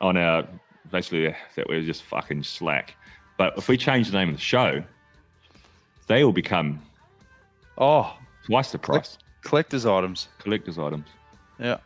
on 0.00 0.16
our, 0.16 0.46
basically 0.90 1.34
that 1.56 1.68
we're 1.68 1.82
just 1.82 2.02
fucking 2.04 2.42
slack. 2.42 2.96
But 3.38 3.56
if 3.58 3.68
we 3.68 3.76
change 3.76 4.10
the 4.10 4.18
name 4.18 4.28
of 4.30 4.34
the 4.36 4.40
show, 4.40 4.82
they 6.06 6.24
will 6.24 6.32
become 6.32 6.80
Oh, 7.78 8.14
twice 8.46 8.70
the 8.72 8.78
price. 8.78 9.18
collector's 9.42 9.86
items. 9.86 10.28
Collector's 10.38 10.78
items. 10.78 11.06
Yeah. 11.58 11.78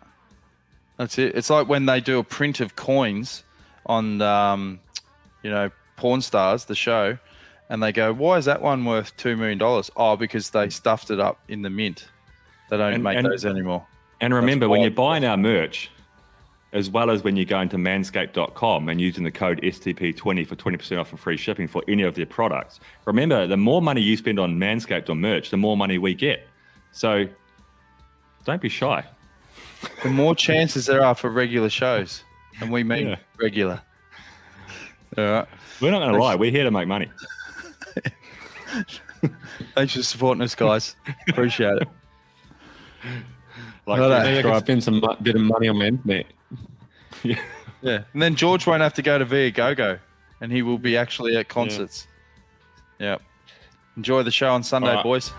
That's 0.98 1.18
it. 1.18 1.34
It's 1.36 1.50
like 1.50 1.68
when 1.68 1.86
they 1.86 2.00
do 2.00 2.18
a 2.18 2.24
print 2.24 2.60
of 2.60 2.74
coins 2.76 3.44
on, 3.86 4.20
um, 4.22 4.80
you 5.42 5.50
know, 5.50 5.70
Pawn 5.96 6.20
Stars, 6.22 6.64
the 6.64 6.74
show, 6.74 7.18
and 7.70 7.82
they 7.82 7.92
go, 7.92 8.12
why 8.12 8.36
is 8.38 8.44
that 8.46 8.60
one 8.62 8.84
worth 8.84 9.16
$2 9.16 9.38
million? 9.38 9.60
Oh, 9.96 10.16
because 10.16 10.50
they 10.50 10.68
stuffed 10.70 11.10
it 11.10 11.20
up 11.20 11.38
in 11.48 11.62
the 11.62 11.70
mint. 11.70 12.08
They 12.70 12.76
don't 12.76 12.94
And- 12.94 13.02
make 13.04 13.16
and- 13.16 13.26
those 13.26 13.44
anymore. 13.44 13.86
And 14.20 14.32
remember, 14.32 14.68
when 14.68 14.80
you're 14.80 14.90
buying 14.90 15.24
our 15.24 15.36
merch, 15.36 15.90
as 16.72 16.88
well 16.90 17.10
as 17.10 17.22
when 17.22 17.36
you're 17.36 17.44
going 17.44 17.68
to 17.70 17.76
manscaped.com 17.76 18.88
and 18.88 19.00
using 19.00 19.24
the 19.24 19.30
code 19.30 19.60
STP20 19.62 20.46
for 20.46 20.56
20% 20.56 20.98
off 20.98 21.10
and 21.10 21.20
free 21.20 21.36
shipping 21.36 21.68
for 21.68 21.82
any 21.86 22.02
of 22.02 22.14
their 22.14 22.26
products, 22.26 22.80
remember, 23.04 23.46
the 23.46 23.56
more 23.56 23.80
money 23.82 24.00
you 24.00 24.16
spend 24.16 24.38
on 24.40 24.58
Manscaped 24.58 25.08
or 25.10 25.14
merch, 25.14 25.50
the 25.50 25.56
more 25.58 25.76
money 25.76 25.98
we 25.98 26.14
get. 26.14 26.46
So 26.92 27.26
don't 28.44 28.60
be 28.60 28.68
shy. 28.70 29.04
The 30.02 30.08
more 30.10 30.34
chances 30.34 30.86
there 30.86 31.04
are 31.04 31.14
for 31.14 31.30
regular 31.30 31.68
shows, 31.68 32.24
and 32.60 32.70
we 32.72 32.82
mean 32.82 33.08
Yeah. 33.08 33.16
regular. 33.38 33.80
All 35.18 35.24
right. 35.24 35.46
We're 35.80 35.90
not 35.90 36.00
going 36.00 36.12
to 36.14 36.18
lie. 36.18 36.34
We're 36.34 36.50
here 36.50 36.64
to 36.64 36.70
make 36.70 36.88
money. 36.88 37.10
Thanks 39.74 39.94
for 39.94 40.02
supporting 40.02 40.42
us, 40.42 40.54
guys. 40.54 40.96
Appreciate 41.28 41.82
it. 41.82 41.88
Like, 43.86 44.00
Well, 44.00 44.08
that- 44.10 44.24
Maybe 44.24 44.38
I 44.38 44.42
could 44.42 44.54
subscribe. 44.54 44.82
spend 44.82 44.84
some 44.84 45.16
bit 45.22 45.34
of 45.36 45.40
money 45.42 45.68
on 45.68 45.78
my 45.78 45.86
internet. 45.86 46.26
Yeah. 47.22 47.40
Yeah. 47.82 48.02
And 48.12 48.20
then 48.22 48.34
George 48.34 48.66
won't 48.66 48.82
have 48.82 48.94
to 48.94 49.02
go 49.02 49.18
to 49.18 49.24
Viagogo, 49.24 49.98
and 50.40 50.50
he 50.52 50.62
will 50.62 50.78
be 50.78 50.96
actually 50.96 51.36
at 51.36 51.48
concerts. 51.48 52.06
Yeah. 52.98 53.18
Enjoy 53.96 54.22
the 54.22 54.30
show 54.30 54.50
on 54.52 54.62
Sunday, 54.62 54.88
All 54.90 54.94
right. 54.96 55.04
boys. 55.04 55.32